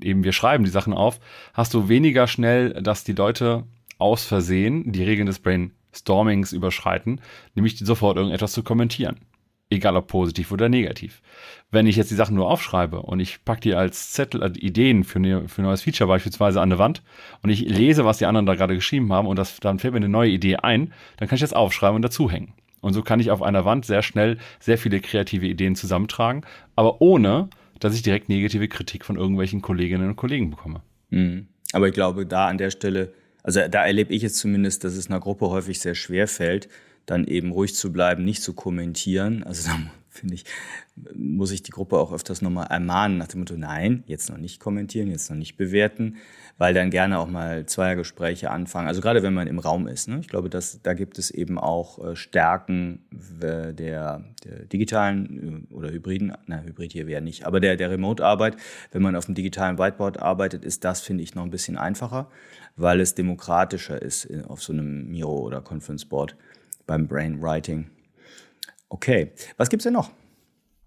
eben 0.03 0.25
wir 0.25 0.33
schreiben 0.33 0.65
die 0.65 0.71
Sachen 0.71 0.93
auf, 0.93 1.21
hast 1.55 1.75
du 1.75 1.89
weniger 1.89 2.27
schnell, 2.27 2.75
dass 2.83 3.05
die 3.05 3.13
Leute 3.13 3.65
aus 3.99 4.25
Versehen 4.25 4.93
die 4.93 5.05
Regeln 5.05 5.27
des 5.27 5.39
Brainstormings 5.39 6.53
überschreiten, 6.53 7.21
nämlich 7.55 7.79
sofort 7.79 8.17
irgendetwas 8.17 8.53
zu 8.53 8.63
kommentieren. 8.63 9.21
Egal 9.71 9.97
ob 9.97 10.09
positiv 10.09 10.53
oder 10.53 10.69
negativ. 10.69 11.23
Wenn 11.71 11.87
ich 11.87 11.97
jetzt 11.97 12.11
die 12.11 12.15
Sachen 12.15 12.37
nur 12.37 12.51
aufschreibe 12.51 13.01
und 13.01 13.21
ich 13.21 13.43
packe 13.45 13.63
die 13.63 13.75
als 13.75 14.13
Zettel, 14.13 14.43
also 14.43 14.61
Ideen 14.61 15.03
für, 15.03 15.19
eine, 15.19 15.49
für 15.49 15.63
ein 15.63 15.65
neues 15.65 15.83
Feature 15.83 16.09
beispielsweise 16.09 16.61
an 16.61 16.71
eine 16.71 16.79
Wand 16.79 17.03
und 17.43 17.49
ich 17.49 17.61
lese, 17.61 18.05
was 18.05 18.19
die 18.19 18.27
anderen 18.27 18.45
da 18.45 18.55
gerade 18.55 18.75
geschrieben 18.75 19.11
haben 19.15 19.27
und 19.27 19.39
das, 19.39 19.61
dann 19.61 19.79
fällt 19.79 19.95
mir 19.95 19.99
eine 19.99 20.11
neue 20.11 20.31
Idee 20.31 20.57
ein, 20.57 20.93
dann 21.17 21.27
kann 21.27 21.37
ich 21.37 21.41
das 21.41 21.55
aufschreiben 21.55 21.97
und 21.97 22.03
dazuhängen. 22.03 22.53
Und 22.83 22.93
so 22.93 23.03
kann 23.03 23.21
ich 23.21 23.31
auf 23.31 23.41
einer 23.41 23.65
Wand 23.65 23.87
sehr 23.87 24.03
schnell 24.03 24.37
sehr 24.61 24.77
viele 24.77 25.01
kreative 25.01 25.47
Ideen 25.47 25.75
zusammentragen, 25.75 26.45
aber 26.77 27.01
ohne, 27.01 27.49
dass 27.81 27.95
ich 27.95 28.03
direkt 28.03 28.29
negative 28.29 28.69
Kritik 28.69 29.05
von 29.05 29.17
irgendwelchen 29.17 29.63
Kolleginnen 29.63 30.09
und 30.09 30.17
Kollegen 30.17 30.51
bekomme. 30.51 30.83
Mhm. 31.11 31.47
Aber 31.73 31.89
ich 31.89 31.95
glaube, 31.95 32.27
da 32.27 32.49
an 32.49 32.59
der 32.59 32.71
Stelle, 32.71 33.13
also 33.43 33.61
da 33.69 33.85
erlebe 33.85 34.13
ich 34.15 34.25
es 34.25 34.35
zumindest, 34.35 34.85
dass 34.85 34.95
es 34.95 35.09
einer 35.09 35.21
Gruppe 35.21 35.49
häufig 35.49 35.81
sehr 35.81 35.95
schwer 35.95 36.29
fällt, 36.29 36.69
dann 37.07 37.27
eben 37.27 37.51
ruhig 37.51 37.75
zu 37.75 37.93
bleiben, 37.93 38.25
nicht 38.25 38.43
zu 38.43 38.53
kommentieren. 38.55 39.43
Also 39.43 39.69
da 39.69 39.79
finde 40.09 40.35
ich, 40.35 40.45
muss 41.15 41.51
ich 41.51 41.63
die 41.63 41.73
Gruppe 41.73 41.99
auch 41.99 42.13
öfters 42.13 42.43
nochmal 42.43 42.69
ermahnen 42.69 43.19
nach 43.19 43.29
dem 43.29 43.41
Motto, 43.41 43.57
nein, 43.57 44.05
jetzt 44.07 44.29
noch 44.31 44.39
nicht 44.39 44.61
kommentieren, 44.61 45.11
jetzt 45.11 45.31
noch 45.31 45.37
nicht 45.37 45.57
bewerten, 45.57 46.17
weil 46.59 46.75
dann 46.75 46.91
gerne 46.91 47.19
auch 47.19 47.29
mal 47.29 47.67
Zweiergespräche 47.67 48.51
anfangen. 48.51 48.89
Also 48.89 49.01
gerade 49.01 49.23
wenn 49.23 49.35
man 49.35 49.47
im 49.47 49.59
Raum 49.59 49.87
ist. 49.87 50.09
Ne? 50.09 50.19
Ich 50.21 50.29
glaube, 50.29 50.49
dass, 50.49 50.81
da 50.83 50.95
gibt 50.95 51.19
es 51.19 51.31
eben 51.31 51.59
auch 51.59 51.99
äh, 52.05 52.17
Stärken 52.17 53.05
der, 53.11 53.73
der 53.73 54.23
digitalen 54.73 55.67
äh, 55.71 55.75
oder 55.75 55.91
hybriden, 55.91 56.33
na 56.47 56.61
Hybrid 56.61 56.93
hier 56.93 57.07
wäre 57.07 57.23
nicht, 57.23 57.47
aber 57.47 57.61
der, 57.61 57.77
der 57.77 57.91
Remote-Arbeit. 57.91 58.57
Wenn 58.91 59.03
man 59.03 59.17
auf 59.17 59.27
dem 59.27 59.35
digitalen 59.35 59.79
Whiteboard 59.79 60.21
arbeitet, 60.21 60.65
ist 60.65 60.85
das, 60.85 61.01
finde 61.01 61.23
ich, 61.23 61.35
noch 61.35 61.45
ein 61.45 61.51
bisschen 61.51 61.77
einfacher, 61.77 62.29
weil 62.77 63.01
es 63.01 63.15
demokratischer 63.15 64.01
ist 64.01 64.27
äh, 64.27 64.43
auf 64.47 64.63
so 64.63 64.73
einem 64.73 65.11
Miro 65.11 65.41
oder 65.41 65.61
Conference 65.61 66.05
Board 66.05 66.37
beim 66.87 67.07
Brainwriting. 67.07 67.91
Okay, 68.89 69.33
was 69.57 69.71
gibt's 69.71 69.85
denn 69.85 69.95
noch? 69.95 70.11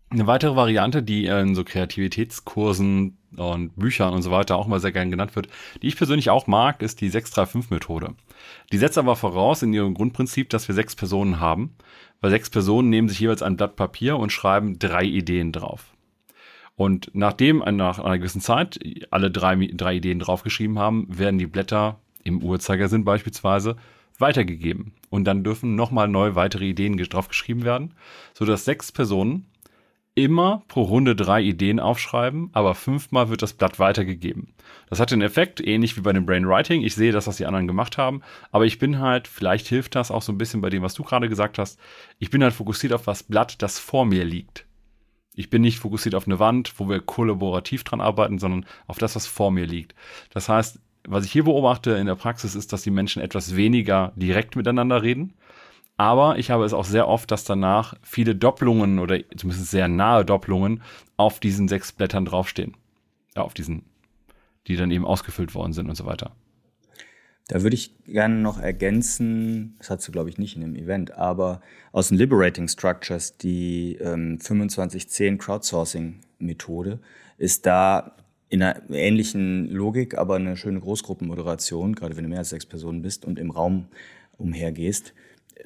Eine 0.09 0.27
weitere 0.27 0.55
Variante, 0.55 1.01
die 1.01 1.25
in 1.25 1.55
so 1.55 1.63
Kreativitätskursen 1.63 3.17
und 3.37 3.75
Büchern 3.75 4.13
und 4.13 4.21
so 4.21 4.31
weiter 4.31 4.55
auch 4.55 4.67
mal 4.67 4.79
sehr 4.79 4.91
gern 4.91 5.11
genannt 5.11 5.35
wird, 5.35 5.47
die 5.81 5.87
ich 5.87 5.97
persönlich 5.97 6.29
auch 6.29 6.47
mag, 6.47 6.81
ist 6.81 7.01
die 7.01 7.09
635-Methode. 7.09 8.13
Die 8.71 8.77
setzt 8.77 8.97
aber 8.97 9.15
voraus 9.15 9.63
in 9.63 9.73
ihrem 9.73 9.93
Grundprinzip, 9.93 10.49
dass 10.49 10.67
wir 10.67 10.75
sechs 10.75 10.95
Personen 10.95 11.39
haben, 11.39 11.75
weil 12.21 12.29
sechs 12.29 12.49
Personen 12.49 12.89
nehmen 12.89 13.09
sich 13.09 13.19
jeweils 13.19 13.41
ein 13.41 13.57
Blatt 13.57 13.75
Papier 13.75 14.17
und 14.17 14.31
schreiben 14.31 14.79
drei 14.79 15.03
Ideen 15.03 15.51
drauf. 15.51 15.95
Und 16.75 17.09
nachdem 17.13 17.59
nach 17.59 17.99
einer 17.99 18.17
gewissen 18.17 18.41
Zeit 18.41 18.79
alle 19.09 19.31
drei, 19.31 19.55
drei 19.73 19.95
Ideen 19.95 20.19
draufgeschrieben 20.19 20.77
haben, 20.77 21.07
werden 21.09 21.39
die 21.39 21.47
Blätter 21.47 21.99
im 22.23 22.43
Uhrzeigersinn 22.43 23.05
beispielsweise 23.05 23.77
weitergegeben. 24.17 24.93
Und 25.09 25.25
dann 25.25 25.43
dürfen 25.43 25.75
nochmal 25.75 26.07
neu 26.07 26.35
weitere 26.35 26.65
Ideen 26.65 26.97
draufgeschrieben 26.97 27.63
werden, 27.63 27.93
sodass 28.33 28.65
sechs 28.65 28.91
Personen 28.91 29.45
immer 30.15 30.63
pro 30.69 30.83
Runde 30.83 31.15
drei 31.15 31.41
Ideen 31.41 31.79
aufschreiben, 31.79 32.49
aber 32.53 32.73
fünfmal 32.73 33.29
wird 33.29 33.41
das 33.41 33.53
Blatt 33.53 33.79
weitergegeben. 33.79 34.53
Das 34.89 34.99
hat 34.99 35.11
den 35.11 35.21
Effekt, 35.21 35.59
ähnlich 35.59 35.97
wie 35.97 36.01
bei 36.01 36.13
dem 36.13 36.25
Brainwriting. 36.25 36.81
Ich 36.81 36.95
sehe 36.95 37.11
das, 37.11 37.27
was 37.27 37.37
die 37.37 37.45
anderen 37.45 37.67
gemacht 37.67 37.97
haben, 37.97 38.21
aber 38.51 38.65
ich 38.65 38.79
bin 38.79 38.99
halt, 38.99 39.27
vielleicht 39.27 39.67
hilft 39.67 39.95
das 39.95 40.11
auch 40.11 40.21
so 40.21 40.31
ein 40.31 40.37
bisschen 40.37 40.61
bei 40.61 40.69
dem, 40.69 40.83
was 40.83 40.93
du 40.93 41.03
gerade 41.03 41.27
gesagt 41.27 41.59
hast. 41.59 41.79
Ich 42.17 42.29
bin 42.29 42.41
halt 42.41 42.53
fokussiert 42.53 42.93
auf 42.93 43.03
das 43.03 43.23
Blatt, 43.23 43.61
das 43.61 43.77
vor 43.77 44.05
mir 44.05 44.23
liegt. 44.23 44.65
Ich 45.35 45.49
bin 45.49 45.61
nicht 45.61 45.79
fokussiert 45.79 46.15
auf 46.15 46.27
eine 46.27 46.39
Wand, 46.39 46.73
wo 46.77 46.87
wir 46.87 47.01
kollaborativ 47.01 47.83
dran 47.83 47.99
arbeiten, 47.99 48.39
sondern 48.39 48.65
auf 48.87 48.97
das, 48.97 49.17
was 49.17 49.27
vor 49.27 49.51
mir 49.51 49.65
liegt. 49.65 49.93
Das 50.29 50.47
heißt, 50.47 50.79
was 51.07 51.25
ich 51.25 51.31
hier 51.31 51.43
beobachte 51.43 51.91
in 51.91 52.07
der 52.07 52.15
Praxis 52.15 52.55
ist, 52.55 52.71
dass 52.73 52.83
die 52.83 52.91
Menschen 52.91 53.21
etwas 53.21 53.55
weniger 53.55 54.13
direkt 54.15 54.55
miteinander 54.55 55.03
reden. 55.03 55.33
Aber 55.97 56.37
ich 56.37 56.51
habe 56.51 56.65
es 56.65 56.73
auch 56.73 56.85
sehr 56.85 57.07
oft, 57.07 57.31
dass 57.31 57.45
danach 57.45 57.95
viele 58.01 58.35
Doppelungen 58.35 58.99
oder 58.99 59.19
zumindest 59.37 59.71
sehr 59.71 59.87
nahe 59.87 60.25
Doppelungen 60.25 60.81
auf 61.15 61.39
diesen 61.39 61.67
sechs 61.67 61.91
Blättern 61.91 62.25
draufstehen. 62.25 62.75
Ja, 63.35 63.43
auf 63.43 63.53
diesen 63.53 63.83
die 64.67 64.75
dann 64.75 64.91
eben 64.91 65.05
ausgefüllt 65.05 65.53
worden 65.55 65.73
sind 65.73 65.89
und 65.89 65.95
so 65.95 66.05
weiter. 66.05 66.31
Da 67.47 67.61
würde 67.61 67.75
ich 67.75 67.93
gerne 68.05 68.35
noch 68.35 68.59
ergänzen, 68.59 69.75
das 69.77 69.91
hast 69.91 70.07
du 70.07 70.11
glaube 70.11 70.29
ich 70.29 70.39
nicht 70.39 70.55
in 70.55 70.61
dem 70.61 70.75
Event, 70.75 71.11
aber 71.11 71.61
aus 71.91 72.07
den 72.09 72.17
Liberating 72.17 72.67
Structures, 72.67 73.37
die 73.37 73.97
ähm, 74.01 74.39
2510 74.39 75.37
Crowdsourcing 75.37 76.21
Methode, 76.39 76.99
ist 77.37 77.67
da 77.67 78.15
in 78.49 78.63
einer 78.63 78.81
ähnlichen 78.89 79.69
Logik, 79.69 80.17
aber 80.17 80.35
eine 80.35 80.57
schöne 80.57 80.79
Großgruppenmoderation, 80.79 81.93
gerade 81.93 82.17
wenn 82.17 82.23
du 82.23 82.29
mehr 82.29 82.39
als 82.39 82.49
sechs 82.49 82.65
Personen 82.65 83.03
bist 83.03 83.25
und 83.25 83.37
im 83.37 83.51
Raum 83.51 83.89
umhergehst, 84.37 85.13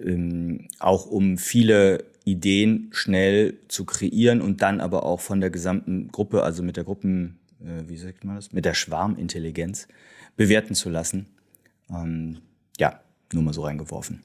ähm, 0.04 0.68
auch 0.80 1.06
um 1.06 1.38
viele 1.38 2.06
Ideen 2.26 2.90
schnell 2.92 3.58
zu 3.68 3.86
kreieren 3.86 4.42
und 4.42 4.62
dann 4.62 4.82
aber 4.82 5.04
auch 5.04 5.20
von 5.20 5.42
der 5.42 5.50
gesamten 5.50 6.10
Gruppe, 6.10 6.44
also 6.44 6.64
mit 6.64 6.78
der 6.78 6.84
Gruppen, 6.84 7.40
äh, 7.62 7.88
wie 7.88 7.98
sagt 7.98 8.24
man 8.24 8.36
das, 8.36 8.52
mit 8.52 8.66
der 8.66 8.74
Schwarmintelligenz 8.74 9.88
bewerten 10.36 10.76
zu 10.76 10.90
lassen 10.90 11.28
ähm, 11.90 12.42
ja, 12.78 13.00
nur 13.34 13.44
mal 13.44 13.54
so 13.54 13.64
reingeworfen. 13.64 14.24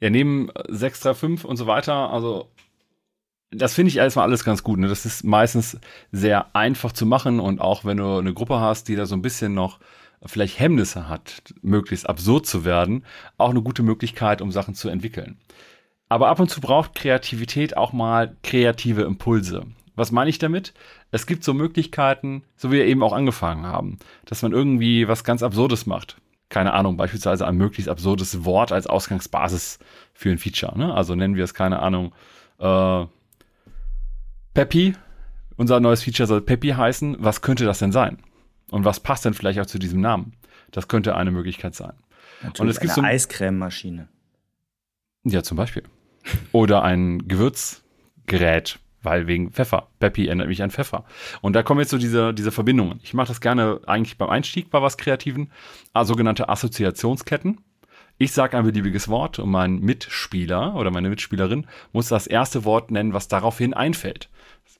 Ja, 0.00 0.10
neben 0.10 0.50
635 0.68 1.44
und 1.48 1.56
so 1.56 1.66
weiter, 1.66 2.10
also 2.10 2.50
das 3.50 3.74
finde 3.74 3.88
ich 3.88 3.96
erstmal 3.96 4.26
alles 4.26 4.44
ganz 4.44 4.62
gut. 4.62 4.78
Ne? 4.78 4.88
Das 4.88 5.06
ist 5.06 5.24
meistens 5.24 5.78
sehr 6.12 6.54
einfach 6.54 6.92
zu 6.92 7.06
machen 7.06 7.40
und 7.40 7.60
auch 7.60 7.84
wenn 7.84 7.96
du 7.96 8.18
eine 8.18 8.34
Gruppe 8.34 8.60
hast, 8.60 8.88
die 8.88 8.96
da 8.96 9.06
so 9.06 9.14
ein 9.14 9.22
bisschen 9.22 9.54
noch 9.54 9.80
vielleicht 10.24 10.58
Hemmnisse 10.58 11.08
hat, 11.08 11.54
möglichst 11.62 12.08
absurd 12.08 12.46
zu 12.46 12.64
werden, 12.64 13.04
auch 13.38 13.50
eine 13.50 13.62
gute 13.62 13.82
Möglichkeit, 13.82 14.40
um 14.40 14.52
Sachen 14.52 14.74
zu 14.74 14.88
entwickeln. 14.88 15.38
Aber 16.08 16.28
ab 16.28 16.40
und 16.40 16.48
zu 16.48 16.60
braucht 16.60 16.94
Kreativität 16.94 17.76
auch 17.76 17.92
mal 17.92 18.36
kreative 18.42 19.02
Impulse. 19.02 19.66
Was 19.96 20.12
meine 20.12 20.30
ich 20.30 20.38
damit? 20.38 20.74
Es 21.10 21.26
gibt 21.26 21.42
so 21.42 21.54
Möglichkeiten, 21.54 22.44
so 22.56 22.70
wie 22.70 22.76
wir 22.76 22.86
eben 22.86 23.02
auch 23.02 23.12
angefangen 23.12 23.66
haben, 23.66 23.98
dass 24.26 24.42
man 24.42 24.52
irgendwie 24.52 25.08
was 25.08 25.24
ganz 25.24 25.42
Absurdes 25.42 25.86
macht. 25.86 26.20
Keine 26.48 26.74
Ahnung, 26.74 26.96
beispielsweise 26.96 27.46
ein 27.46 27.56
möglichst 27.56 27.88
absurdes 27.88 28.44
Wort 28.44 28.70
als 28.70 28.86
Ausgangsbasis 28.86 29.78
für 30.12 30.30
ein 30.30 30.38
Feature. 30.38 30.78
Ne? 30.78 30.94
Also 30.94 31.14
nennen 31.14 31.34
wir 31.34 31.42
es, 31.42 31.54
keine 31.54 31.80
Ahnung, 31.80 32.12
äh, 32.58 33.06
Peppy. 34.54 34.94
Unser 35.56 35.80
neues 35.80 36.02
Feature 36.02 36.26
soll 36.26 36.40
Peppy 36.42 36.68
heißen. 36.68 37.16
Was 37.18 37.40
könnte 37.40 37.64
das 37.64 37.78
denn 37.78 37.90
sein? 37.92 38.18
Und 38.70 38.84
was 38.84 39.00
passt 39.00 39.24
denn 39.24 39.34
vielleicht 39.34 39.60
auch 39.60 39.66
zu 39.66 39.78
diesem 39.78 40.00
Namen? 40.00 40.32
Das 40.70 40.88
könnte 40.88 41.14
eine 41.14 41.30
Möglichkeit 41.30 41.74
sein. 41.74 41.92
Natürlich 42.42 42.60
Und 42.60 42.68
es 42.68 42.80
gibt 42.80 42.90
eine 42.90 42.94
so 42.94 43.00
ein, 43.02 43.06
Eiscrememaschine. 43.06 44.08
Ja, 45.24 45.42
zum 45.42 45.56
Beispiel. 45.56 45.84
Oder 46.52 46.82
ein 46.82 47.26
Gewürzgerät, 47.28 48.78
weil 49.02 49.26
wegen 49.26 49.52
Pfeffer. 49.52 49.88
Peppy 49.98 50.26
erinnert 50.26 50.48
mich 50.48 50.62
an 50.62 50.70
Pfeffer. 50.70 51.04
Und 51.40 51.54
da 51.54 51.62
kommen 51.62 51.80
jetzt 51.80 51.90
so 51.90 51.98
diese, 51.98 52.34
diese 52.34 52.52
Verbindungen. 52.52 53.00
Ich 53.02 53.14
mache 53.14 53.28
das 53.28 53.40
gerne 53.40 53.80
eigentlich 53.86 54.18
beim 54.18 54.30
Einstieg 54.30 54.70
bei 54.70 54.82
was 54.82 54.96
Kreativen, 54.96 55.50
also 55.92 56.14
sogenannte 56.14 56.48
Assoziationsketten. 56.48 57.60
Ich 58.18 58.32
sage 58.32 58.56
ein 58.56 58.64
beliebiges 58.64 59.08
Wort 59.08 59.38
und 59.38 59.50
mein 59.50 59.78
Mitspieler 59.80 60.74
oder 60.74 60.90
meine 60.90 61.10
Mitspielerin 61.10 61.66
muss 61.92 62.08
das 62.08 62.26
erste 62.26 62.64
Wort 62.64 62.90
nennen, 62.90 63.12
was 63.12 63.28
daraufhin 63.28 63.74
einfällt. 63.74 64.30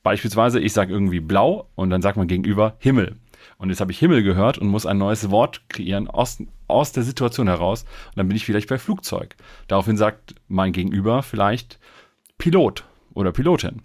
Beispielsweise, 0.03 0.61
ich 0.61 0.73
sage 0.73 0.93
irgendwie 0.93 1.21
blau 1.21 1.69
und 1.75 1.91
dann 1.91 2.01
sagt 2.01 2.17
man 2.17 2.29
gegenüber 2.29 2.77
Himmel. 2.79 3.17
Und 3.59 3.71
jetzt 3.71 3.81
habe 3.81 3.93
ich 3.93 3.99
Himmel 3.99 4.23
gehört 4.23 4.59
und 4.59 4.69
muss 4.69 4.87
ein 4.87 4.99
neues 4.99 5.31
Wort 5.31 5.69
kreieren 5.69 6.09
aus, 6.09 6.43
aus 6.69 6.93
der 6.93 7.03
Situation 7.03 7.49
heraus. 7.49 7.83
Und 7.83 8.17
dann 8.17 8.29
bin 8.29 8.37
ich 8.37 8.45
vielleicht 8.45 8.69
bei 8.69 8.79
Flugzeug. 8.79 9.37
Daraufhin 9.69 9.97
sagt 9.97 10.35
mein 10.49 10.73
Gegenüber 10.73 11.23
vielleicht 11.23 11.79
Pilot 12.39 12.85
oder 13.15 13.33
Pilotin. 13.33 13.83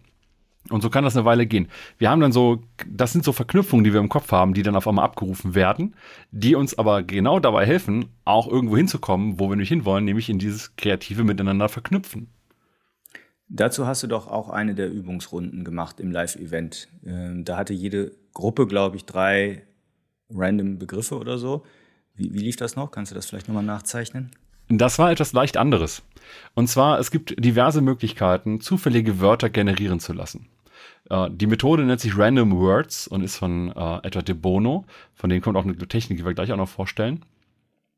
Und 0.70 0.82
so 0.82 0.90
kann 0.90 1.04
das 1.04 1.16
eine 1.16 1.26
Weile 1.26 1.48
gehen. 1.48 1.70
Wir 1.98 2.10
haben 2.10 2.22
dann 2.22 2.32
so, 2.32 2.64
das 2.88 3.12
sind 3.12 3.26
so 3.26 3.34
Verknüpfungen, 3.34 3.84
die 3.84 3.94
wir 3.94 4.00
im 4.00 4.10
Kopf 4.10 4.32
haben, 4.32 4.54
die 4.54 4.62
dann 4.62 4.76
auf 4.76 4.88
einmal 4.88 5.06
abgerufen 5.06 5.56
werden, 5.56 5.96
die 6.32 6.56
uns 6.56 6.78
aber 6.78 7.02
genau 7.04 7.40
dabei 7.40 7.66
helfen, 7.66 8.06
auch 8.26 8.48
irgendwo 8.48 8.78
hinzukommen, 8.78 9.40
wo 9.40 9.50
wir 9.50 9.56
nicht 9.56 9.70
hinwollen, 9.70 10.06
nämlich 10.06 10.30
in 10.30 10.38
dieses 10.38 10.76
kreative 10.76 11.24
Miteinander 11.24 11.68
verknüpfen. 11.68 12.28
Dazu 13.50 13.86
hast 13.86 14.04
du 14.04 14.08
doch 14.08 14.28
auch 14.28 14.50
eine 14.50 14.76
der 14.76 14.90
Übungsrunden 14.90 15.66
gemacht 15.66 16.00
im 16.00 16.12
Live-Event. 16.12 16.88
Ähm, 17.06 17.44
da 17.44 17.58
hatte 17.58 17.74
jede 17.74 18.14
Gruppe, 18.34 18.68
glaube 18.68 18.98
ich, 18.98 19.06
drei 19.06 19.64
random 20.34 20.80
Begriffe 20.80 21.18
oder 21.18 21.38
so. 21.38 21.64
Wie, 22.16 22.34
wie 22.34 22.40
lief 22.40 22.56
das 22.56 22.76
noch? 22.76 22.92
Kannst 22.92 23.12
du 23.12 23.16
das 23.16 23.26
vielleicht 23.26 23.48
nochmal 23.48 23.64
nachzeichnen? 23.64 24.32
Das 24.70 25.00
war 25.00 25.12
etwas 25.12 25.34
leicht 25.34 25.58
anderes. 25.58 26.02
Und 26.54 26.68
zwar, 26.68 27.00
es 27.00 27.12
gibt 27.12 27.44
diverse 27.44 27.82
Möglichkeiten, 27.82 28.62
zufällige 28.62 29.20
Wörter 29.20 29.50
generieren 29.50 30.00
zu 30.00 30.14
lassen. 30.14 30.48
Äh, 31.10 31.30
die 31.32 31.48
Methode 31.48 31.84
nennt 31.84 32.00
sich 32.00 32.18
Random 32.18 32.58
Words 32.58 33.08
und 33.08 33.22
ist 33.22 33.38
von 33.38 33.70
äh, 33.70 34.08
Edward 34.08 34.28
de 34.28 34.36
Bono. 34.36 34.86
Von 35.14 35.30
denen 35.30 35.42
kommt 35.42 35.58
auch 35.58 35.66
eine 35.66 35.76
Technik, 35.76 36.20
die 36.20 36.26
wir 36.26 36.34
gleich 36.34 36.52
auch 36.52 36.58
noch 36.58 36.70
vorstellen. 36.70 37.26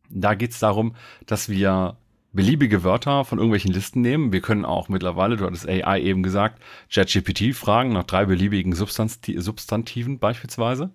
Da 0.10 0.34
geht 0.34 0.52
es 0.52 0.60
darum, 0.60 0.96
dass 1.26 1.50
wir 1.50 1.98
beliebige 2.34 2.84
Wörter 2.84 3.24
von 3.26 3.38
irgendwelchen 3.38 3.72
Listen 3.72 4.02
nehmen. 4.02 4.34
Wir 4.34 4.42
können 4.42 4.66
auch 4.66 4.90
mittlerweile, 4.90 5.38
du 5.38 5.46
hattest 5.46 5.68
AI 5.68 6.02
eben 6.02 6.24
gesagt, 6.24 6.62
ChatGPT 6.92 7.56
fragen 7.56 7.94
nach 7.94 8.04
drei 8.04 8.26
beliebigen 8.26 8.74
Substanti 8.74 9.40
Substantiven 9.40 10.20
beispielsweise. 10.20 10.92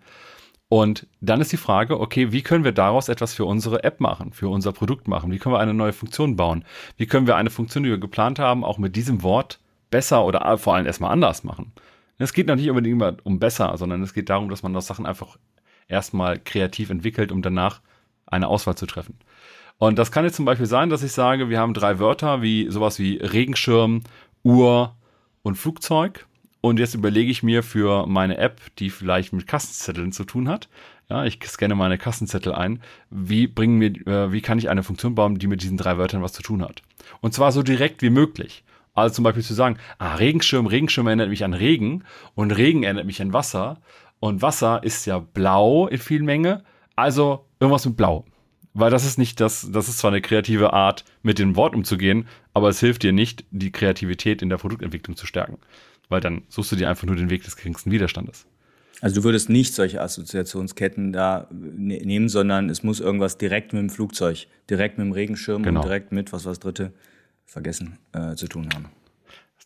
Und 0.68 1.06
dann 1.22 1.40
ist 1.40 1.50
die 1.50 1.56
Frage, 1.56 1.98
okay, 1.98 2.30
wie 2.30 2.42
können 2.42 2.64
wir 2.64 2.72
daraus 2.72 3.08
etwas 3.08 3.32
für 3.32 3.46
unsere 3.46 3.84
App 3.84 4.00
machen, 4.00 4.32
für 4.32 4.48
unser 4.48 4.72
Produkt 4.72 5.08
machen? 5.08 5.30
Wie 5.30 5.38
können 5.38 5.54
wir 5.54 5.60
eine 5.60 5.72
neue 5.72 5.94
Funktion 5.94 6.36
bauen? 6.36 6.64
Wie 6.98 7.06
können 7.06 7.26
wir 7.26 7.36
eine 7.36 7.48
Funktion, 7.48 7.84
die 7.84 7.90
wir 7.90 7.98
geplant 7.98 8.38
haben, 8.38 8.64
auch 8.64 8.76
mit 8.76 8.94
diesem 8.94 9.22
Wort 9.22 9.60
besser 9.90 10.26
oder 10.26 10.58
vor 10.58 10.74
allem 10.74 10.84
erstmal 10.84 11.12
anders 11.12 11.42
machen? 11.42 11.72
Es 12.18 12.32
geht 12.32 12.48
noch 12.48 12.56
nicht 12.56 12.68
unbedingt 12.68 13.24
um 13.24 13.38
besser, 13.38 13.76
sondern 13.78 14.02
es 14.02 14.12
geht 14.12 14.28
darum, 14.28 14.50
dass 14.50 14.62
man 14.62 14.74
das 14.74 14.86
Sachen 14.86 15.06
einfach 15.06 15.38
erstmal 15.86 16.38
kreativ 16.38 16.90
entwickelt, 16.90 17.32
um 17.32 17.40
danach 17.40 17.80
eine 18.26 18.48
Auswahl 18.48 18.76
zu 18.76 18.86
treffen. 18.86 19.18
Und 19.78 19.98
das 19.98 20.10
kann 20.10 20.24
jetzt 20.24 20.36
zum 20.36 20.44
Beispiel 20.44 20.66
sein, 20.66 20.90
dass 20.90 21.02
ich 21.02 21.12
sage, 21.12 21.48
wir 21.48 21.60
haben 21.60 21.72
drei 21.72 21.98
Wörter 21.98 22.42
wie 22.42 22.70
sowas 22.70 22.98
wie 22.98 23.16
Regenschirm, 23.16 24.02
Uhr 24.42 24.96
und 25.42 25.56
Flugzeug. 25.56 26.26
Und 26.60 26.80
jetzt 26.80 26.94
überlege 26.94 27.30
ich 27.30 27.44
mir 27.44 27.62
für 27.62 28.06
meine 28.06 28.38
App, 28.38 28.60
die 28.78 28.90
vielleicht 28.90 29.32
mit 29.32 29.46
Kassenzetteln 29.46 30.10
zu 30.10 30.24
tun 30.24 30.48
hat, 30.48 30.68
ja, 31.08 31.24
ich 31.24 31.38
scanne 31.46 31.74
meine 31.74 31.96
Kassenzettel 31.96 32.52
ein, 32.52 32.82
wie 33.08 33.46
bringen 33.46 33.78
mir, 33.78 34.06
äh, 34.06 34.32
wie 34.32 34.42
kann 34.42 34.58
ich 34.58 34.68
eine 34.68 34.82
Funktion 34.82 35.14
bauen, 35.14 35.38
die 35.38 35.46
mit 35.46 35.62
diesen 35.62 35.78
drei 35.78 35.96
Wörtern 35.96 36.22
was 36.22 36.34
zu 36.34 36.42
tun 36.42 36.62
hat? 36.62 36.82
Und 37.20 37.32
zwar 37.32 37.52
so 37.52 37.62
direkt 37.62 38.02
wie 38.02 38.10
möglich. 38.10 38.64
Also 38.94 39.14
zum 39.14 39.24
Beispiel 39.24 39.44
zu 39.44 39.54
sagen, 39.54 39.78
ah, 39.98 40.16
Regenschirm, 40.16 40.66
Regenschirm 40.66 41.06
erinnert 41.06 41.30
mich 41.30 41.44
an 41.44 41.54
Regen 41.54 42.04
und 42.34 42.50
Regen 42.50 42.82
erinnert 42.82 43.06
mich 43.06 43.22
an 43.22 43.32
Wasser 43.32 43.80
und 44.20 44.42
Wasser 44.42 44.82
ist 44.82 45.06
ja 45.06 45.20
blau 45.20 45.86
in 45.86 45.98
viel 45.98 46.22
Menge, 46.22 46.64
also 46.96 47.46
irgendwas 47.60 47.86
mit 47.86 47.96
Blau. 47.96 48.24
Weil 48.78 48.92
das 48.92 49.04
ist 49.04 49.18
nicht 49.18 49.40
das, 49.40 49.68
das 49.72 49.88
ist 49.88 49.98
zwar 49.98 50.12
eine 50.12 50.20
kreative 50.20 50.72
Art, 50.72 51.04
mit 51.22 51.40
dem 51.40 51.56
Wort 51.56 51.74
umzugehen, 51.74 52.28
aber 52.54 52.68
es 52.68 52.78
hilft 52.78 53.02
dir 53.02 53.12
nicht, 53.12 53.44
die 53.50 53.72
Kreativität 53.72 54.40
in 54.40 54.50
der 54.50 54.58
Produktentwicklung 54.58 55.16
zu 55.16 55.26
stärken. 55.26 55.58
Weil 56.08 56.20
dann 56.20 56.42
suchst 56.48 56.70
du 56.70 56.76
dir 56.76 56.88
einfach 56.88 57.04
nur 57.04 57.16
den 57.16 57.28
Weg 57.28 57.42
des 57.42 57.56
geringsten 57.56 57.90
Widerstandes. 57.90 58.46
Also 59.00 59.16
du 59.16 59.24
würdest 59.24 59.48
nicht 59.48 59.74
solche 59.74 60.00
Assoziationsketten 60.00 61.12
da 61.12 61.48
ne 61.50 61.98
nehmen, 62.04 62.28
sondern 62.28 62.70
es 62.70 62.84
muss 62.84 63.00
irgendwas 63.00 63.36
direkt 63.36 63.72
mit 63.72 63.82
dem 63.82 63.90
Flugzeug, 63.90 64.46
direkt 64.70 64.96
mit 64.96 65.06
dem 65.06 65.12
Regenschirm 65.12 65.64
genau. 65.64 65.80
und 65.80 65.84
direkt 65.84 66.12
mit, 66.12 66.32
was 66.32 66.44
war 66.44 66.52
das 66.52 66.60
dritte, 66.60 66.92
vergessen, 67.46 67.98
äh, 68.12 68.36
zu 68.36 68.46
tun 68.46 68.68
haben. 68.72 68.86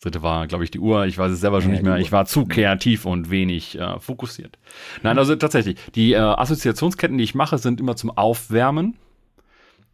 Dritte 0.03 0.23
war, 0.23 0.47
glaube 0.49 0.65
ich, 0.65 0.71
die 0.71 0.81
Uhr. 0.81 1.07
Ich 1.07 1.17
weiß 1.17 1.31
es 1.31 1.41
selber 1.41 1.61
schon 1.61 1.71
ja, 1.71 1.77
nicht 1.77 1.85
mehr. 1.85 1.97
Ich 1.99 2.11
war 2.11 2.27
zu 2.27 2.45
kreativ 2.45 3.07
und 3.07 3.31
wenig 3.31 3.79
äh, 3.79 4.01
fokussiert. 4.01 4.59
Nein, 5.03 5.17
also 5.17 5.37
tatsächlich, 5.37 5.79
die 5.95 6.13
äh, 6.13 6.19
Assoziationsketten, 6.19 7.17
die 7.17 7.25
ich 7.25 7.35
mache, 7.35 7.59
sind 7.59 7.81
immer 7.81 7.95
zum 7.95 8.11
Aufwärmen. 8.11 8.97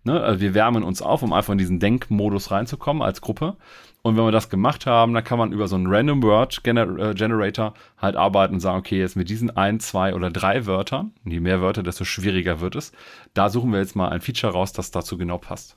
Ne? 0.05 0.19
Also 0.21 0.41
wir 0.41 0.55
wärmen 0.55 0.83
uns 0.83 1.03
auf, 1.03 1.23
um 1.23 1.33
einfach 1.33 1.53
in 1.53 1.59
diesen 1.59 1.79
Denkmodus 1.79 2.51
reinzukommen 2.51 3.03
als 3.03 3.21
Gruppe. 3.21 3.57
Und 4.01 4.17
wenn 4.17 4.25
wir 4.25 4.33
das 4.33 4.49
gemacht 4.49 4.87
haben, 4.87 5.13
dann 5.13 5.25
kann 5.25 5.39
man 5.39 5.53
über 5.53 5.69
so 5.69 5.77
einen 5.77 5.89
Random 5.89 6.23
Word 6.23 6.65
Gener 6.65 7.11
äh, 7.11 7.15
Generator 7.15 7.75
halt 7.99 8.17
arbeiten 8.17 8.55
und 8.55 8.61
sagen, 8.61 8.79
okay, 8.79 8.99
jetzt 8.99 9.17
mit 9.17 9.29
diesen 9.29 9.57
ein, 9.57 9.81
zwei 9.81 10.15
oder 10.15 10.31
drei 10.31 10.65
Wörtern, 10.67 11.13
je 11.25 11.41
mehr 11.41 11.61
Wörter, 11.61 11.83
desto 11.83 12.05
schwieriger 12.05 12.61
wird 12.61 12.77
es. 12.77 12.93
Da 13.35 13.51
suchen 13.51 13.73
wir 13.73 13.81
jetzt 13.81 13.97
mal 13.97 14.09
ein 14.09 14.23
Feature 14.23 14.53
raus, 14.53 14.73
das 14.73 14.91
dazu 14.91 15.19
genau 15.19 15.37
passt. 15.37 15.77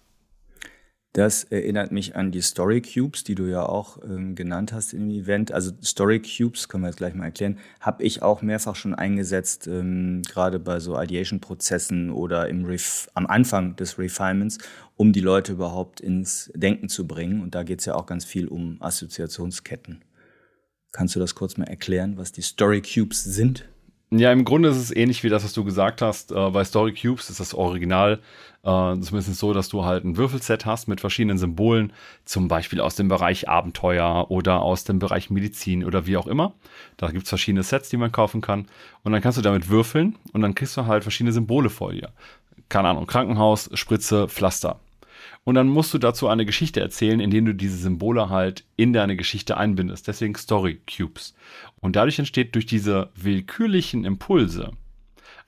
Das 1.14 1.44
erinnert 1.44 1.92
mich 1.92 2.16
an 2.16 2.32
die 2.32 2.40
Story 2.40 2.82
Cubes, 2.82 3.26
die 3.26 3.36
du 3.36 3.46
ja 3.46 3.66
auch 3.66 3.98
ähm, 4.02 4.34
genannt 4.34 4.72
hast 4.72 4.94
im 4.94 5.10
Event. 5.10 5.52
Also 5.52 5.72
Story 5.84 6.22
Cubes, 6.22 6.70
können 6.70 6.84
wir 6.84 6.88
jetzt 6.88 6.98
gleich 6.98 7.14
mal 7.14 7.26
erklären, 7.26 7.58
habe 7.82 8.04
ich 8.04 8.22
auch 8.22 8.42
mehrfach 8.42 8.76
schon 8.76 8.96
eingesetzt, 8.96 9.68
ähm, 9.68 10.22
gerade 10.22 10.58
bei 10.58 10.80
so 10.80 10.98
Ideation-Prozessen 10.98 12.12
oder 12.12 12.48
im 12.48 12.64
Ref 12.64 13.10
am 13.14 13.28
Anfang 13.28 13.76
des 13.76 14.00
Refinements, 14.00 14.60
um 14.96 15.12
die 15.12 15.20
Leute 15.20 15.52
überhaupt 15.52 16.00
ins 16.00 16.50
Denken 16.56 16.88
zu 16.88 17.06
bringen. 17.06 17.42
Und 17.42 17.56
da 17.56 17.64
geht 17.64 17.80
es 17.80 17.86
ja 17.86 17.96
auch 17.96 18.06
ganz 18.06 18.24
viel 18.24 18.48
um 18.48 18.78
Assoziationsketten. 18.80 20.06
Kannst 20.94 21.16
du 21.16 21.20
das 21.20 21.36
kurz 21.36 21.58
mal 21.58 21.68
erklären, 21.68 22.18
was 22.18 22.32
die 22.32 22.42
Story 22.42 22.82
Cubes 22.82 23.22
sind? 23.22 23.68
Ja, 24.14 24.32
im 24.34 24.44
Grunde 24.44 24.68
ist 24.70 24.76
es 24.78 24.94
ähnlich 24.94 25.24
wie 25.24 25.30
das, 25.30 25.46
was 25.46 25.54
du 25.54 25.64
gesagt 25.64 26.02
hast. 26.02 26.32
Äh, 26.34 26.50
bei 26.50 26.66
Story 26.66 26.94
Cubes 26.94 27.30
ist 27.30 27.40
das 27.40 27.54
Original 27.54 28.20
äh, 28.64 29.00
zumindest 29.00 29.36
so, 29.36 29.54
dass 29.54 29.70
du 29.70 29.86
halt 29.86 30.04
ein 30.04 30.18
Würfelset 30.18 30.66
hast 30.66 30.88
mit 30.88 31.00
verschiedenen 31.00 31.38
Symbolen, 31.38 31.94
zum 32.26 32.50
Beispiel 32.50 32.82
aus 32.82 32.96
dem 32.96 33.08
Bereich 33.08 33.48
Abenteuer 33.48 34.30
oder 34.30 34.62
aus 34.62 34.84
dem 34.84 35.00
Bereich 35.00 35.30
Medizin 35.30 35.86
oder 35.86 36.06
wie 36.08 36.18
auch 36.18 36.28
immer. 36.28 36.54
Da 36.98 37.10
gibt's 37.10 37.30
verschiedene 37.30 37.64
Sets, 37.64 37.90
die 37.90 37.98
man 37.98 38.12
kaufen 38.12 38.42
kann. 38.42 38.68
Und 39.04 39.14
dann 39.14 39.22
kannst 39.22 39.38
du 39.38 39.42
damit 39.42 39.70
würfeln 39.70 40.18
und 40.34 40.42
dann 40.42 40.56
kriegst 40.56 40.76
du 40.76 40.86
halt 40.86 41.04
verschiedene 41.04 41.32
Symbole 41.32 41.70
vor 41.70 41.94
dir. 41.94 42.10
Keine 42.70 42.90
Ahnung, 42.90 43.08
Krankenhaus, 43.08 43.70
Spritze, 43.74 44.28
Pflaster. 44.28 44.80
Und 45.44 45.56
dann 45.56 45.68
musst 45.68 45.94
du 45.94 45.98
dazu 45.98 46.28
eine 46.28 46.46
Geschichte 46.46 46.82
erzählen, 46.82 47.20
indem 47.20 47.46
du 47.46 47.56
diese 47.56 47.78
Symbole 47.78 48.30
halt 48.30 48.66
in 48.78 48.94
deine 48.94 49.16
Geschichte 49.16 49.58
einbindest. 49.58 50.08
Deswegen 50.08 50.36
Story 50.36 50.82
Cubes. 50.86 51.34
Und 51.80 51.96
dadurch 51.96 52.20
entsteht 52.20 52.54
durch 52.54 52.68
diese 52.68 53.10
willkürlichen 53.16 54.06
Impulse 54.06 54.72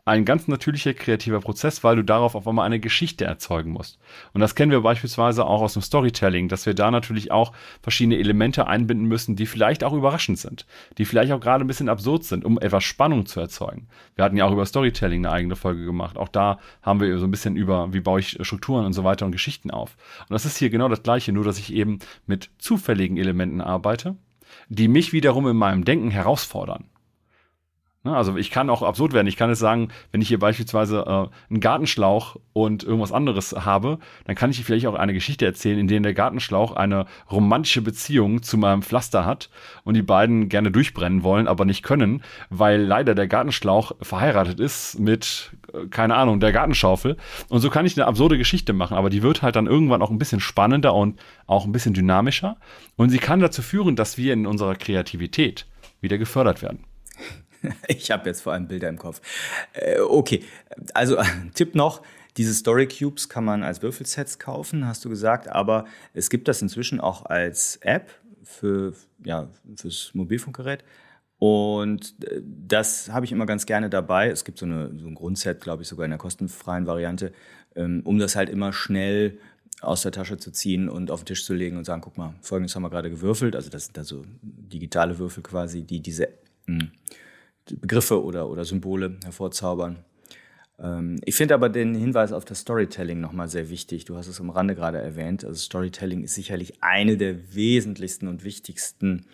ein 0.05 0.25
ganz 0.25 0.49
natürlicher 0.49 0.93
kreativer 0.93 1.39
Prozess, 1.39 1.83
weil 1.83 1.95
du 1.95 2.03
darauf 2.03 2.35
auf 2.35 2.45
einmal 2.45 2.65
eine 2.65 2.81
Geschichte 2.81 3.23
erzeugen 3.23 3.71
musst. 3.71 3.99
Und 4.33 4.41
das 4.41 4.53
kennen 4.53 4.71
wir 4.71 4.81
beispielsweise 4.81 5.45
auch 5.45 5.61
aus 5.61 5.73
dem 5.73 5.81
Storytelling, 5.81 6.49
dass 6.49 6.65
wir 6.65 6.73
da 6.73 6.91
natürlich 6.91 7.31
auch 7.31 7.53
verschiedene 7.81 8.17
Elemente 8.17 8.67
einbinden 8.67 9.07
müssen, 9.07 9.37
die 9.37 9.45
vielleicht 9.45 9.83
auch 9.83 9.93
überraschend 9.93 10.39
sind, 10.39 10.65
die 10.97 11.05
vielleicht 11.05 11.31
auch 11.31 11.39
gerade 11.39 11.63
ein 11.63 11.67
bisschen 11.67 11.87
absurd 11.87 12.25
sind, 12.25 12.43
um 12.43 12.59
etwas 12.59 12.83
Spannung 12.83 13.25
zu 13.25 13.39
erzeugen. 13.39 13.87
Wir 14.15 14.25
hatten 14.25 14.35
ja 14.35 14.45
auch 14.45 14.51
über 14.51 14.65
Storytelling 14.65 15.25
eine 15.25 15.33
eigene 15.33 15.55
Folge 15.55 15.85
gemacht. 15.85 16.17
Auch 16.17 16.29
da 16.29 16.59
haben 16.81 16.99
wir 16.99 17.17
so 17.17 17.25
ein 17.25 17.31
bisschen 17.31 17.55
über, 17.55 17.93
wie 17.93 18.01
baue 18.01 18.19
ich 18.19 18.37
Strukturen 18.41 18.85
und 18.85 18.93
so 18.93 19.05
weiter 19.05 19.25
und 19.25 19.31
Geschichten 19.31 19.71
auf. 19.71 19.95
Und 20.27 20.33
das 20.33 20.45
ist 20.45 20.57
hier 20.57 20.69
genau 20.69 20.89
das 20.89 21.03
Gleiche, 21.03 21.31
nur 21.31 21.45
dass 21.45 21.59
ich 21.59 21.71
eben 21.71 21.99
mit 22.27 22.49
zufälligen 22.57 23.15
Elementen 23.15 23.61
arbeite, 23.61 24.17
die 24.67 24.89
mich 24.89 25.13
wiederum 25.13 25.47
in 25.47 25.55
meinem 25.55 25.85
Denken 25.85 26.11
herausfordern. 26.11 26.89
Ne, 28.05 28.13
also 28.13 28.35
ich 28.35 28.51
kann 28.51 28.69
auch 28.69 28.81
absurd 28.81 29.13
werden. 29.13 29.27
Ich 29.27 29.37
kann 29.37 29.49
jetzt 29.49 29.59
sagen, 29.59 29.87
wenn 30.11 30.21
ich 30.21 30.27
hier 30.27 30.39
beispielsweise 30.39 31.05
äh, 31.07 31.27
einen 31.49 31.61
Gartenschlauch 31.61 32.35
und 32.51 32.83
irgendwas 32.83 33.13
anderes 33.13 33.53
habe, 33.53 33.97
dann 34.25 34.35
kann 34.35 34.51
ich 34.51 34.61
vielleicht 34.61 34.87
auch 34.87 34.95
eine 34.95 35.13
Geschichte 35.13 35.45
erzählen, 35.45 35.79
in 35.79 35.87
der 35.87 36.01
der 36.01 36.13
Gartenschlauch 36.13 36.75
eine 36.75 37.05
romantische 37.31 37.81
Beziehung 37.81 38.43
zu 38.43 38.57
meinem 38.57 38.81
Pflaster 38.81 39.25
hat 39.25 39.49
und 39.85 39.93
die 39.93 40.01
beiden 40.01 40.49
gerne 40.49 40.69
durchbrennen 40.69 41.23
wollen, 41.23 41.47
aber 41.47 41.63
nicht 41.63 41.81
können, 41.81 42.23
weil 42.49 42.81
leider 42.81 43.15
der 43.15 43.27
Gartenschlauch 43.27 43.93
verheiratet 44.01 44.59
ist 44.59 44.99
mit, 44.99 45.53
äh, 45.71 45.87
keine 45.87 46.15
Ahnung, 46.15 46.41
der 46.41 46.51
Gartenschaufel. 46.51 47.15
Und 47.47 47.61
so 47.61 47.69
kann 47.69 47.85
ich 47.85 47.95
eine 47.95 48.05
absurde 48.05 48.37
Geschichte 48.37 48.73
machen, 48.73 48.97
aber 48.97 49.09
die 49.09 49.23
wird 49.23 49.41
halt 49.43 49.55
dann 49.55 49.67
irgendwann 49.67 50.01
auch 50.01 50.11
ein 50.11 50.19
bisschen 50.19 50.41
spannender 50.41 50.93
und 50.93 51.21
auch 51.47 51.63
ein 51.63 51.71
bisschen 51.71 51.93
dynamischer. 51.93 52.57
Und 52.97 53.11
sie 53.11 53.19
kann 53.19 53.39
dazu 53.39 53.61
führen, 53.61 53.95
dass 53.95 54.17
wir 54.17 54.33
in 54.33 54.45
unserer 54.45 54.75
Kreativität 54.75 55.67
wieder 56.01 56.17
gefördert 56.17 56.61
werden. 56.61 56.83
ich 57.87 58.11
habe 58.11 58.29
jetzt 58.29 58.41
vor 58.41 58.53
allem 58.53 58.67
Bilder 58.67 58.89
im 58.89 58.97
Kopf. 58.97 59.21
Äh, 59.73 59.99
okay, 59.99 60.43
also 60.93 61.17
Tipp 61.53 61.75
noch. 61.75 62.01
Diese 62.37 62.53
Story 62.53 62.87
Cubes 62.87 63.29
kann 63.29 63.45
man 63.45 63.63
als 63.63 63.83
Würfelsets 63.83 64.39
kaufen, 64.39 64.87
hast 64.87 65.05
du 65.05 65.09
gesagt, 65.09 65.47
aber 65.49 65.85
es 66.13 66.31
gibt 66.31 66.47
das 66.47 66.63
inzwischen 66.63 66.99
auch 66.99 67.25
als 67.25 67.77
App 67.81 68.09
für, 68.43 68.93
ja, 69.23 69.49
fürs 69.75 70.11
Mobilfunkgerät. 70.13 70.83
Und 71.37 72.15
äh, 72.23 72.41
das 72.41 73.09
habe 73.11 73.25
ich 73.25 73.31
immer 73.31 73.45
ganz 73.45 73.65
gerne 73.65 73.89
dabei. 73.89 74.29
Es 74.29 74.45
gibt 74.45 74.57
so, 74.57 74.65
eine, 74.65 74.97
so 74.97 75.07
ein 75.07 75.15
Grundset, 75.15 75.61
glaube 75.61 75.83
ich, 75.83 75.89
sogar 75.89 76.05
in 76.05 76.11
der 76.11 76.17
kostenfreien 76.17 76.87
Variante, 76.87 77.33
ähm, 77.75 78.01
um 78.03 78.17
das 78.17 78.35
halt 78.35 78.49
immer 78.49 78.73
schnell 78.73 79.37
aus 79.81 80.01
der 80.01 80.11
Tasche 80.11 80.37
zu 80.37 80.51
ziehen 80.51 80.89
und 80.89 81.11
auf 81.11 81.21
den 81.21 81.27
Tisch 81.27 81.45
zu 81.45 81.53
legen 81.53 81.77
und 81.77 81.83
sagen, 81.83 82.01
guck 82.01 82.17
mal, 82.17 82.33
folgendes 82.41 82.75
haben 82.75 82.83
wir 82.83 82.89
gerade 82.89 83.09
gewürfelt. 83.09 83.55
Also 83.55 83.69
das 83.69 83.85
sind 83.85 83.97
da 83.97 84.03
so 84.03 84.23
digitale 84.41 85.19
Würfel 85.19 85.43
quasi, 85.43 85.83
die 85.83 85.99
diese 85.99 86.29
mh, 86.67 86.79
hm, 86.79 86.91
Begriffe 87.69 88.23
oder, 88.23 88.49
oder 88.49 88.65
Symbole 88.65 89.17
hervorzaubern. 89.23 89.97
Ähm, 90.79 91.19
ich 91.25 91.35
finde 91.35 91.53
aber 91.53 91.69
den 91.69 91.95
Hinweis 91.95 92.31
auf 92.31 92.45
das 92.45 92.59
Storytelling 92.59 93.19
nochmal 93.19 93.47
sehr 93.47 93.69
wichtig. 93.69 94.05
Du 94.05 94.17
hast 94.17 94.27
es 94.27 94.39
am 94.39 94.49
Rande 94.49 94.75
gerade 94.75 94.99
erwähnt. 94.99 95.43
Also 95.45 95.59
Storytelling 95.59 96.23
ist 96.23 96.35
sicherlich 96.35 96.81
eine 96.81 97.17
der 97.17 97.55
wesentlichsten 97.55 98.27
und 98.27 98.43
wichtigsten 98.43 99.25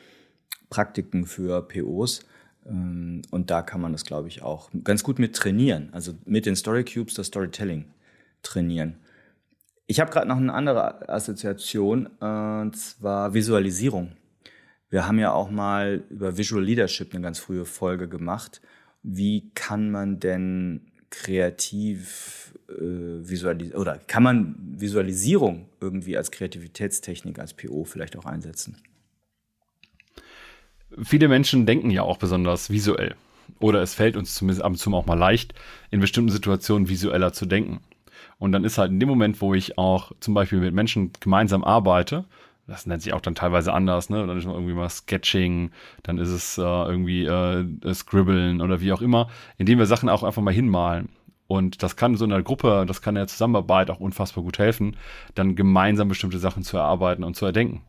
Praktiken 0.69 1.25
für 1.25 1.67
POs. 1.67 2.21
Ähm, 2.67 3.21
und 3.31 3.49
da 3.49 3.61
kann 3.61 3.81
man 3.81 3.91
das, 3.91 4.05
glaube 4.05 4.27
ich, 4.27 4.41
auch 4.41 4.69
ganz 4.83 5.03
gut 5.03 5.19
mit 5.19 5.35
trainieren. 5.35 5.89
Also 5.91 6.13
mit 6.25 6.45
den 6.45 6.55
Story 6.55 6.83
Cubes 6.83 7.15
das 7.15 7.27
Storytelling 7.27 7.85
trainieren. 8.43 8.97
Ich 9.87 9.99
habe 9.99 10.11
gerade 10.11 10.27
noch 10.27 10.37
eine 10.37 10.53
andere 10.53 11.09
Assoziation, 11.09 12.05
und 12.05 12.73
zwar 12.75 13.33
Visualisierung. 13.33 14.11
Wir 14.89 15.05
haben 15.05 15.19
ja 15.19 15.31
auch 15.31 15.51
mal 15.51 16.03
über 16.09 16.37
Visual 16.37 16.63
Leadership 16.63 17.13
eine 17.13 17.21
ganz 17.21 17.39
frühe 17.39 17.65
Folge 17.65 18.07
gemacht. 18.07 18.61
Wie 19.03 19.51
kann 19.53 19.91
man 19.91 20.19
denn 20.19 20.81
kreativ 21.11 22.53
äh, 22.69 22.73
visualisieren 22.73 23.79
oder 23.79 23.97
kann 23.97 24.23
man 24.23 24.55
Visualisierung 24.59 25.69
irgendwie 25.79 26.17
als 26.17 26.31
Kreativitätstechnik, 26.31 27.39
als 27.39 27.53
PO 27.53 27.83
vielleicht 27.85 28.17
auch 28.17 28.25
einsetzen? 28.25 28.77
Viele 31.03 31.27
Menschen 31.27 31.65
denken 31.67 31.91
ja 31.91 32.01
auch 32.01 32.17
besonders 32.17 32.71
visuell. 32.71 33.15
Oder 33.59 33.81
es 33.81 33.93
fällt 33.93 34.15
uns 34.15 34.35
zumindest 34.35 34.63
ab 34.63 34.71
und 34.71 34.77
zu 34.77 34.93
auch 34.93 35.05
mal 35.05 35.15
leicht, 35.15 35.53
in 35.91 35.99
bestimmten 35.99 36.31
Situationen 36.31 36.89
visueller 36.89 37.31
zu 37.33 37.45
denken. 37.45 37.81
Und 38.37 38.51
dann 38.51 38.63
ist 38.63 38.77
halt 38.77 38.91
in 38.91 38.99
dem 38.99 39.09
Moment, 39.09 39.41
wo 39.41 39.53
ich 39.53 39.77
auch 39.77 40.11
zum 40.19 40.33
Beispiel 40.33 40.59
mit 40.59 40.73
Menschen 40.73 41.11
gemeinsam 41.19 41.63
arbeite 41.63 42.25
das 42.69 42.85
nennt 42.85 43.01
sich 43.01 43.13
auch 43.13 43.21
dann 43.21 43.35
teilweise 43.35 43.73
anders, 43.73 44.09
ne? 44.09 44.25
Dann 44.25 44.37
ist 44.37 44.45
man 44.45 44.55
irgendwie 44.55 44.73
mal 44.73 44.89
Sketching, 44.89 45.71
dann 46.03 46.17
ist 46.17 46.29
es 46.29 46.57
äh, 46.57 46.61
irgendwie 46.61 47.25
äh, 47.25 47.93
Scribbeln 47.93 48.61
oder 48.61 48.79
wie 48.81 48.93
auch 48.93 49.01
immer, 49.01 49.29
indem 49.57 49.79
wir 49.79 49.85
Sachen 49.85 50.09
auch 50.09 50.23
einfach 50.23 50.41
mal 50.41 50.53
hinmalen. 50.53 51.09
Und 51.47 51.81
das 51.81 51.95
kann 51.95 52.15
so 52.15 52.25
einer 52.25 52.43
Gruppe, 52.43 52.85
das 52.87 53.01
kann 53.01 53.15
der 53.15 53.27
Zusammenarbeit 53.27 53.89
auch 53.89 53.99
unfassbar 53.99 54.43
gut 54.43 54.59
helfen, 54.59 54.95
dann 55.33 55.55
gemeinsam 55.55 56.07
bestimmte 56.07 56.37
Sachen 56.37 56.63
zu 56.63 56.77
erarbeiten 56.77 57.23
und 57.23 57.35
zu 57.35 57.45
erdenken. 57.45 57.81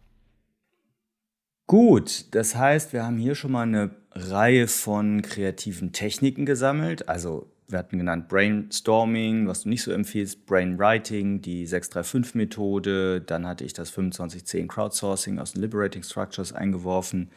Gut, 1.66 2.34
das 2.34 2.56
heißt, 2.56 2.94
wir 2.94 3.04
haben 3.04 3.18
hier 3.18 3.34
schon 3.34 3.52
mal 3.52 3.62
eine 3.62 3.90
Reihe 4.12 4.66
von 4.66 5.22
kreativen 5.22 5.92
Techniken 5.92 6.46
gesammelt, 6.46 7.08
also 7.08 7.46
wir 7.70 7.78
hatten 7.78 7.98
genannt 7.98 8.28
Brainstorming, 8.28 9.46
was 9.46 9.62
du 9.62 9.68
nicht 9.68 9.82
so 9.82 9.92
empfiehlst, 9.92 10.46
Brainwriting, 10.46 11.40
die 11.40 11.66
635-Methode, 11.66 13.20
dann 13.20 13.46
hatte 13.46 13.64
ich 13.64 13.72
das 13.72 13.92
2510 13.92 14.68
Crowdsourcing 14.68 15.38
aus 15.38 15.52
den 15.52 15.62
Liberating 15.62 16.02
Structures 16.02 16.52
eingeworfen. 16.52 17.30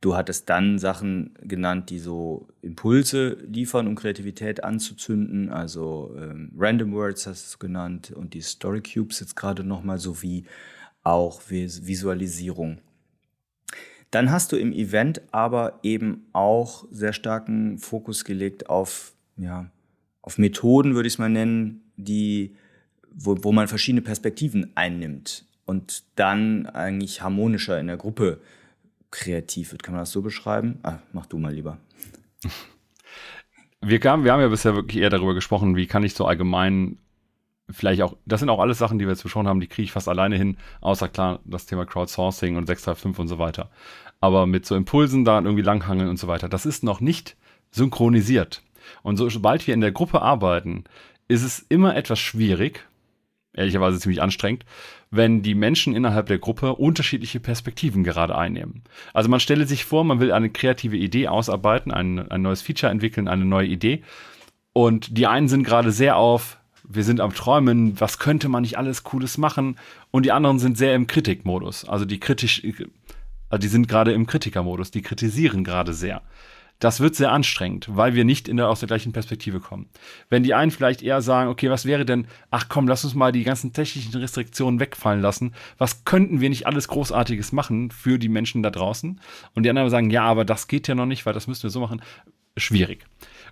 Du 0.00 0.14
hattest 0.14 0.48
dann 0.48 0.78
Sachen 0.78 1.34
genannt, 1.42 1.90
die 1.90 1.98
so 1.98 2.48
Impulse 2.62 3.38
liefern, 3.48 3.88
um 3.88 3.96
Kreativität 3.96 4.62
anzuzünden, 4.62 5.50
also 5.50 6.14
ähm, 6.16 6.52
Random 6.56 6.92
Words 6.92 7.26
hast 7.26 7.54
du 7.54 7.58
genannt 7.58 8.12
und 8.12 8.34
die 8.34 8.40
Story 8.40 8.80
Cubes 8.80 9.18
jetzt 9.18 9.34
gerade 9.34 9.64
nochmal, 9.64 9.98
sowie 9.98 10.44
auch 11.02 11.42
Visualisierung. 11.48 12.78
Dann 14.10 14.30
hast 14.30 14.52
du 14.52 14.56
im 14.56 14.72
Event 14.72 15.20
aber 15.32 15.80
eben 15.82 16.26
auch 16.32 16.86
sehr 16.90 17.12
starken 17.12 17.78
Fokus 17.78 18.24
gelegt 18.24 18.70
auf 18.70 19.14
ja, 19.38 19.70
auf 20.22 20.38
Methoden, 20.38 20.94
würde 20.94 21.06
ich 21.06 21.14
es 21.14 21.18
mal 21.18 21.30
nennen, 21.30 21.82
die, 21.96 22.56
wo, 23.10 23.36
wo 23.42 23.52
man 23.52 23.68
verschiedene 23.68 24.02
Perspektiven 24.02 24.72
einnimmt 24.74 25.46
und 25.64 26.04
dann 26.16 26.66
eigentlich 26.66 27.22
harmonischer 27.22 27.80
in 27.80 27.86
der 27.86 27.96
Gruppe 27.96 28.40
kreativ 29.10 29.72
wird. 29.72 29.82
Kann 29.82 29.94
man 29.94 30.02
das 30.02 30.12
so 30.12 30.22
beschreiben? 30.22 30.78
Ah, 30.82 30.98
mach 31.12 31.26
du 31.26 31.38
mal 31.38 31.54
lieber. 31.54 31.78
Wir, 33.80 34.00
kamen, 34.00 34.24
wir 34.24 34.32
haben 34.32 34.40
ja 34.40 34.48
bisher 34.48 34.74
wirklich 34.74 35.00
eher 35.00 35.10
darüber 35.10 35.34
gesprochen, 35.34 35.76
wie 35.76 35.86
kann 35.86 36.02
ich 36.02 36.12
so 36.12 36.26
allgemein 36.26 36.98
vielleicht 37.70 38.02
auch, 38.02 38.16
das 38.24 38.40
sind 38.40 38.48
auch 38.48 38.60
alles 38.60 38.78
Sachen, 38.78 38.98
die 38.98 39.04
wir 39.04 39.12
jetzt 39.12 39.22
besprochen 39.22 39.46
haben, 39.46 39.60
die 39.60 39.66
kriege 39.66 39.84
ich 39.84 39.92
fast 39.92 40.08
alleine 40.08 40.36
hin, 40.36 40.56
außer 40.80 41.08
klar 41.08 41.40
das 41.44 41.66
Thema 41.66 41.84
Crowdsourcing 41.84 42.56
und 42.56 42.66
635 42.66 43.20
und 43.20 43.28
so 43.28 43.38
weiter. 43.38 43.70
Aber 44.20 44.46
mit 44.46 44.66
so 44.66 44.74
Impulsen 44.74 45.24
da 45.24 45.40
irgendwie 45.40 45.62
langhangeln 45.62 46.08
und 46.08 46.18
so 46.18 46.26
weiter, 46.26 46.48
das 46.48 46.66
ist 46.66 46.82
noch 46.82 47.00
nicht 47.00 47.36
synchronisiert. 47.70 48.62
Und 49.02 49.16
so, 49.16 49.28
sobald 49.28 49.66
wir 49.66 49.74
in 49.74 49.80
der 49.80 49.92
Gruppe 49.92 50.22
arbeiten, 50.22 50.84
ist 51.28 51.42
es 51.42 51.58
immer 51.68 51.96
etwas 51.96 52.18
schwierig, 52.18 52.86
ehrlicherweise 53.52 53.98
ziemlich 53.98 54.22
anstrengend, 54.22 54.64
wenn 55.10 55.42
die 55.42 55.54
Menschen 55.54 55.94
innerhalb 55.94 56.26
der 56.26 56.38
Gruppe 56.38 56.74
unterschiedliche 56.74 57.40
Perspektiven 57.40 58.04
gerade 58.04 58.36
einnehmen. 58.36 58.82
Also 59.12 59.28
man 59.28 59.40
stelle 59.40 59.66
sich 59.66 59.84
vor, 59.84 60.04
man 60.04 60.20
will 60.20 60.32
eine 60.32 60.50
kreative 60.50 60.96
Idee 60.96 61.28
ausarbeiten, 61.28 61.92
ein, 61.92 62.30
ein 62.30 62.42
neues 62.42 62.62
Feature 62.62 62.92
entwickeln, 62.92 63.28
eine 63.28 63.44
neue 63.44 63.66
Idee. 63.66 64.02
Und 64.72 65.16
die 65.16 65.26
einen 65.26 65.48
sind 65.48 65.64
gerade 65.64 65.92
sehr 65.92 66.16
auf, 66.16 66.58
wir 66.88 67.04
sind 67.04 67.20
am 67.20 67.34
Träumen, 67.34 68.00
was 68.00 68.18
könnte 68.18 68.48
man 68.48 68.62
nicht 68.62 68.78
alles 68.78 69.04
Cooles 69.04 69.38
machen? 69.38 69.76
Und 70.10 70.24
die 70.24 70.32
anderen 70.32 70.58
sind 70.58 70.78
sehr 70.78 70.94
im 70.94 71.06
Kritikmodus. 71.06 71.84
Also 71.86 72.04
die 72.04 72.20
kritisch, 72.20 72.62
also 73.50 73.60
die 73.60 73.68
sind 73.68 73.88
gerade 73.88 74.12
im 74.12 74.26
Kritikermodus, 74.26 74.90
die 74.90 75.02
kritisieren 75.02 75.64
gerade 75.64 75.92
sehr 75.92 76.22
das 76.78 77.00
wird 77.00 77.16
sehr 77.16 77.32
anstrengend, 77.32 77.88
weil 77.90 78.14
wir 78.14 78.24
nicht 78.24 78.48
in 78.48 78.56
der, 78.56 78.68
aus 78.68 78.80
der 78.80 78.86
gleichen 78.86 79.12
Perspektive 79.12 79.58
kommen. 79.58 79.88
Wenn 80.30 80.44
die 80.44 80.54
einen 80.54 80.70
vielleicht 80.70 81.02
eher 81.02 81.20
sagen, 81.22 81.50
okay, 81.50 81.70
was 81.70 81.86
wäre 81.86 82.04
denn, 82.04 82.28
ach 82.50 82.68
komm, 82.68 82.86
lass 82.86 83.04
uns 83.04 83.14
mal 83.14 83.32
die 83.32 83.42
ganzen 83.42 83.72
technischen 83.72 84.14
Restriktionen 84.14 84.78
wegfallen 84.78 85.20
lassen. 85.20 85.54
Was 85.78 86.04
könnten 86.04 86.40
wir 86.40 86.48
nicht 86.48 86.66
alles 86.66 86.86
Großartiges 86.88 87.52
machen 87.52 87.90
für 87.90 88.18
die 88.18 88.28
Menschen 88.28 88.62
da 88.62 88.70
draußen? 88.70 89.20
Und 89.54 89.62
die 89.64 89.70
anderen 89.70 89.90
sagen, 89.90 90.10
ja, 90.10 90.22
aber 90.22 90.44
das 90.44 90.68
geht 90.68 90.86
ja 90.86 90.94
noch 90.94 91.06
nicht, 91.06 91.26
weil 91.26 91.34
das 91.34 91.48
müssen 91.48 91.64
wir 91.64 91.70
so 91.70 91.80
machen. 91.80 92.00
schwierig. 92.56 93.04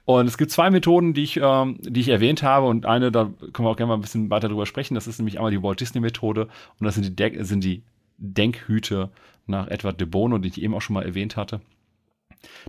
Und 0.05 0.27
es 0.29 0.39
gibt 0.39 0.53
zwei 0.53 0.71
Methoden, 0.71 1.15
die 1.15 1.25
ich, 1.25 1.41
ähm, 1.43 1.79
die 1.81 2.01
ich 2.01 2.09
erwähnt 2.09 2.45
habe 2.45 2.67
und 2.67 2.87
eine, 2.87 3.11
da 3.11 3.25
können 3.53 3.67
wir 3.67 3.71
auch 3.71 3.77
gerne 3.77 3.89
mal 3.89 3.95
ein 3.95 4.03
bisschen 4.03 4.31
weiter 4.31 4.49
drüber 4.49 4.67
sprechen. 4.67 4.95
Das 4.95 5.09
ist 5.09 5.19
nämlich 5.19 5.39
einmal 5.39 5.51
die 5.51 5.63
Walt 5.63 5.81
Disney 5.81 6.01
Methode 6.01 6.49
und 6.79 6.85
das 6.85 6.95
sind 6.95 7.07
die, 7.07 7.17
De 7.17 7.43
sind 7.43 7.65
die 7.65 7.83
Denkhüte 8.19 9.11
nach 9.47 9.69
Edward 9.69 10.01
de 10.01 10.07
Bono, 10.07 10.39
die 10.39 10.49
ich 10.49 10.63
eben 10.63 10.75
auch 10.75 10.81
schon 10.81 10.95
mal 10.95 11.05
erwähnt 11.05 11.37
hatte. 11.37 11.61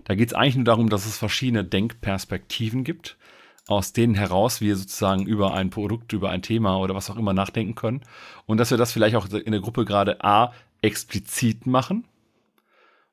Da 0.04 0.14
geht 0.14 0.28
es 0.28 0.34
eigentlich 0.34 0.56
nur 0.56 0.64
darum, 0.64 0.88
dass 0.88 1.06
es 1.06 1.18
verschiedene 1.18 1.64
Denkperspektiven 1.64 2.84
gibt, 2.84 3.16
aus 3.66 3.92
denen 3.92 4.14
heraus 4.14 4.60
wir 4.60 4.76
sozusagen 4.76 5.26
über 5.26 5.54
ein 5.54 5.70
Produkt, 5.70 6.12
über 6.12 6.30
ein 6.30 6.42
Thema 6.42 6.78
oder 6.78 6.94
was 6.94 7.10
auch 7.10 7.16
immer 7.16 7.34
nachdenken 7.34 7.74
können. 7.74 8.02
Und 8.46 8.58
dass 8.58 8.70
wir 8.70 8.78
das 8.78 8.92
vielleicht 8.92 9.16
auch 9.16 9.28
in 9.28 9.52
der 9.52 9.60
Gruppe 9.60 9.84
gerade 9.84 10.24
A 10.24 10.52
explizit 10.82 11.66
machen 11.66 12.04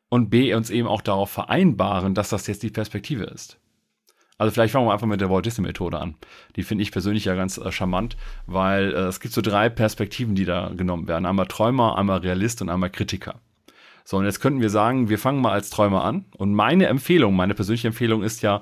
und 0.09 0.29
B 0.29 0.53
uns 0.53 0.69
eben 0.69 0.87
auch 0.87 1.01
darauf 1.01 1.29
vereinbaren, 1.29 2.13
dass 2.13 2.29
das 2.29 2.47
jetzt 2.47 2.63
die 2.63 2.69
Perspektive 2.69 3.25
ist. 3.25 3.59
Also 4.37 4.51
vielleicht 4.51 4.73
fangen 4.73 4.87
wir 4.87 4.93
einfach 4.93 5.07
mit 5.07 5.21
der 5.21 5.29
Walt 5.29 5.45
Disney 5.45 5.65
Methode 5.65 5.99
an. 5.99 6.15
Die 6.55 6.63
finde 6.63 6.81
ich 6.81 6.91
persönlich 6.91 7.25
ja 7.25 7.35
ganz 7.35 7.57
äh, 7.57 7.71
charmant, 7.71 8.17
weil 8.47 8.93
äh, 8.93 9.07
es 9.07 9.19
gibt 9.19 9.33
so 9.33 9.41
drei 9.41 9.69
Perspektiven, 9.69 10.35
die 10.35 10.45
da 10.45 10.71
genommen 10.75 11.07
werden. 11.07 11.25
Einmal 11.25 11.47
Träumer, 11.47 11.97
einmal 11.97 12.19
Realist 12.19 12.61
und 12.61 12.69
einmal 12.69 12.89
Kritiker. 12.89 13.39
So, 14.07 14.17
und 14.17 14.25
jetzt 14.25 14.39
könnten 14.39 14.61
wir 14.61 14.69
sagen, 14.69 15.09
wir 15.09 15.17
fangen 15.17 15.41
mal 15.41 15.51
als 15.51 15.71
Träumer 15.71 16.03
an. 16.03 16.25
Und 16.37 16.53
meine 16.53 16.85
Empfehlung, 16.85 17.35
meine 17.35 17.55
persönliche 17.55 17.87
Empfehlung 17.87 18.21
ist 18.21 18.43
ja, 18.43 18.61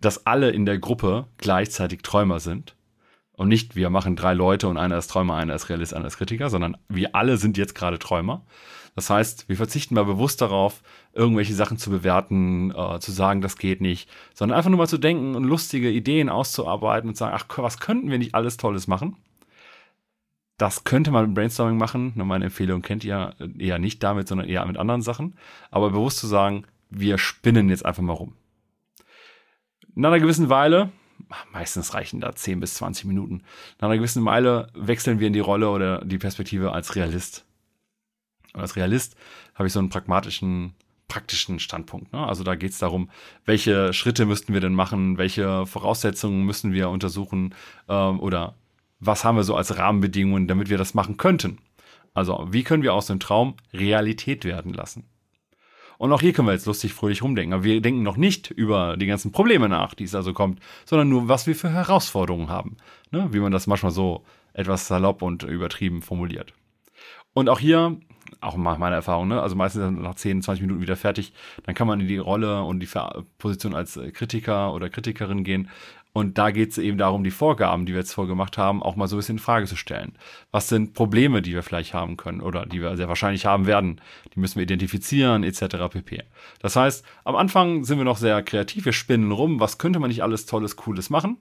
dass 0.00 0.26
alle 0.26 0.50
in 0.50 0.64
der 0.64 0.78
Gruppe 0.78 1.26
gleichzeitig 1.36 2.00
Träumer 2.02 2.40
sind. 2.40 2.74
Und 3.32 3.48
nicht, 3.48 3.76
wir 3.76 3.90
machen 3.90 4.16
drei 4.16 4.32
Leute 4.32 4.66
und 4.66 4.78
einer 4.78 4.96
ist 4.96 5.08
Träumer, 5.08 5.36
einer 5.36 5.54
ist 5.54 5.68
Realist, 5.68 5.94
einer 5.94 6.06
ist 6.06 6.16
Kritiker, 6.16 6.48
sondern 6.48 6.76
wir 6.88 7.14
alle 7.14 7.36
sind 7.36 7.58
jetzt 7.58 7.74
gerade 7.74 7.98
Träumer. 7.98 8.44
Das 8.96 9.10
heißt, 9.10 9.48
wir 9.48 9.56
verzichten 9.56 9.94
mal 9.94 10.06
bewusst 10.06 10.40
darauf, 10.40 10.82
irgendwelche 11.12 11.54
Sachen 11.54 11.76
zu 11.76 11.90
bewerten, 11.90 12.72
äh, 12.74 12.98
zu 12.98 13.12
sagen, 13.12 13.42
das 13.42 13.56
geht 13.56 13.80
nicht, 13.80 14.10
sondern 14.34 14.56
einfach 14.56 14.70
nur 14.70 14.78
mal 14.78 14.88
zu 14.88 14.98
denken 14.98 15.36
und 15.36 15.44
lustige 15.44 15.90
Ideen 15.90 16.30
auszuarbeiten 16.30 17.08
und 17.08 17.16
sagen, 17.16 17.36
ach, 17.38 17.46
was 17.58 17.78
könnten 17.78 18.10
wir 18.10 18.18
nicht 18.18 18.34
alles 18.34 18.56
Tolles 18.56 18.88
machen? 18.88 19.16
Das 20.58 20.82
könnte 20.82 21.12
man 21.12 21.26
mit 21.26 21.34
Brainstorming 21.34 21.78
machen. 21.78 22.12
Meine 22.16 22.46
Empfehlung 22.46 22.82
kennt 22.82 23.04
ihr 23.04 23.34
eher 23.58 23.78
nicht 23.78 24.02
damit, 24.02 24.26
sondern 24.26 24.48
eher 24.48 24.66
mit 24.66 24.76
anderen 24.76 25.02
Sachen. 25.02 25.38
Aber 25.70 25.90
bewusst 25.90 26.18
zu 26.18 26.26
sagen, 26.26 26.64
wir 26.90 27.16
spinnen 27.16 27.68
jetzt 27.68 27.86
einfach 27.86 28.02
mal 28.02 28.12
rum. 28.12 28.34
Nach 29.94 30.08
einer 30.08 30.20
gewissen 30.20 30.48
Weile, 30.48 30.90
meistens 31.52 31.94
reichen 31.94 32.20
da 32.20 32.34
10 32.34 32.58
bis 32.58 32.74
20 32.74 33.04
Minuten, 33.04 33.42
nach 33.80 33.88
einer 33.88 33.98
gewissen 33.98 34.24
Weile 34.24 34.70
wechseln 34.74 35.20
wir 35.20 35.28
in 35.28 35.32
die 35.32 35.40
Rolle 35.40 35.70
oder 35.70 36.04
die 36.04 36.18
Perspektive 36.18 36.72
als 36.72 36.96
Realist. 36.96 37.44
Und 38.52 38.60
als 38.60 38.74
Realist 38.74 39.16
habe 39.54 39.68
ich 39.68 39.72
so 39.72 39.78
einen 39.78 39.90
pragmatischen, 39.90 40.74
praktischen 41.06 41.60
Standpunkt. 41.60 42.12
Ne? 42.12 42.26
Also 42.26 42.42
da 42.42 42.56
geht 42.56 42.72
es 42.72 42.78
darum, 42.78 43.10
welche 43.44 43.92
Schritte 43.92 44.26
müssten 44.26 44.54
wir 44.54 44.60
denn 44.60 44.74
machen, 44.74 45.18
welche 45.18 45.66
Voraussetzungen 45.66 46.44
müssen 46.44 46.72
wir 46.72 46.90
untersuchen 46.90 47.54
ähm, 47.88 48.18
oder 48.18 48.56
was 49.00 49.24
haben 49.24 49.36
wir 49.36 49.44
so 49.44 49.54
als 49.54 49.76
Rahmenbedingungen, 49.76 50.48
damit 50.48 50.70
wir 50.70 50.78
das 50.78 50.94
machen 50.94 51.16
könnten. 51.16 51.58
Also 52.14 52.48
wie 52.50 52.64
können 52.64 52.82
wir 52.82 52.94
aus 52.94 53.06
dem 53.06 53.20
Traum 53.20 53.54
Realität 53.72 54.44
werden 54.44 54.72
lassen. 54.72 55.08
Und 55.98 56.12
auch 56.12 56.20
hier 56.20 56.32
können 56.32 56.46
wir 56.46 56.52
jetzt 56.52 56.66
lustig 56.66 56.94
fröhlich 56.94 57.22
rumdenken. 57.22 57.52
Aber 57.52 57.64
wir 57.64 57.80
denken 57.80 58.02
noch 58.02 58.16
nicht 58.16 58.50
über 58.50 58.96
die 58.96 59.06
ganzen 59.06 59.32
Probleme 59.32 59.68
nach, 59.68 59.94
die 59.94 60.04
es 60.04 60.14
also 60.14 60.32
kommt, 60.32 60.60
sondern 60.84 61.08
nur, 61.08 61.28
was 61.28 61.46
wir 61.46 61.56
für 61.56 61.70
Herausforderungen 61.70 62.48
haben. 62.48 62.76
Ne? 63.10 63.28
Wie 63.32 63.40
man 63.40 63.52
das 63.52 63.66
manchmal 63.66 63.90
so 63.92 64.24
etwas 64.52 64.86
salopp 64.86 65.22
und 65.22 65.42
übertrieben 65.42 66.02
formuliert. 66.02 66.54
Und 67.34 67.48
auch 67.48 67.58
hier 67.58 67.98
auch 68.40 68.56
nach 68.56 68.78
meiner 68.78 68.96
Erfahrung, 68.96 69.28
ne? 69.28 69.42
also 69.42 69.56
meistens 69.56 69.98
nach 69.98 70.14
10, 70.14 70.42
20 70.42 70.62
Minuten 70.62 70.80
wieder 70.80 70.96
fertig, 70.96 71.32
dann 71.64 71.74
kann 71.74 71.86
man 71.86 72.00
in 72.00 72.08
die 72.08 72.18
Rolle 72.18 72.62
und 72.62 72.80
die 72.80 72.88
Position 73.38 73.74
als 73.74 73.96
äh, 73.96 74.10
Kritiker 74.10 74.72
oder 74.72 74.90
Kritikerin 74.90 75.44
gehen. 75.44 75.68
Und 76.14 76.38
da 76.38 76.50
geht 76.50 76.70
es 76.70 76.78
eben 76.78 76.98
darum, 76.98 77.22
die 77.22 77.30
Vorgaben, 77.30 77.86
die 77.86 77.92
wir 77.92 78.00
jetzt 78.00 78.14
vorgemacht 78.14 78.58
haben, 78.58 78.82
auch 78.82 78.96
mal 78.96 79.06
so 79.06 79.14
ein 79.14 79.18
bisschen 79.18 79.36
in 79.36 79.42
Frage 79.42 79.66
zu 79.66 79.76
stellen. 79.76 80.14
Was 80.50 80.68
sind 80.68 80.94
Probleme, 80.94 81.42
die 81.42 81.52
wir 81.52 81.62
vielleicht 81.62 81.94
haben 81.94 82.16
können 82.16 82.40
oder 82.40 82.66
die 82.66 82.80
wir 82.80 82.96
sehr 82.96 83.08
wahrscheinlich 83.08 83.46
haben 83.46 83.66
werden? 83.66 84.00
Die 84.34 84.40
müssen 84.40 84.56
wir 84.56 84.64
identifizieren, 84.64 85.44
etc. 85.44 85.76
pp. 85.90 86.24
Das 86.60 86.76
heißt, 86.76 87.04
am 87.24 87.36
Anfang 87.36 87.84
sind 87.84 87.98
wir 87.98 88.04
noch 88.04 88.16
sehr 88.16 88.42
kreativ, 88.42 88.86
wir 88.86 88.92
spinnen 88.92 89.30
rum, 89.30 89.60
was 89.60 89.78
könnte 89.78 90.00
man 90.00 90.08
nicht 90.08 90.22
alles 90.22 90.46
Tolles, 90.46 90.76
Cooles 90.76 91.10
machen? 91.10 91.38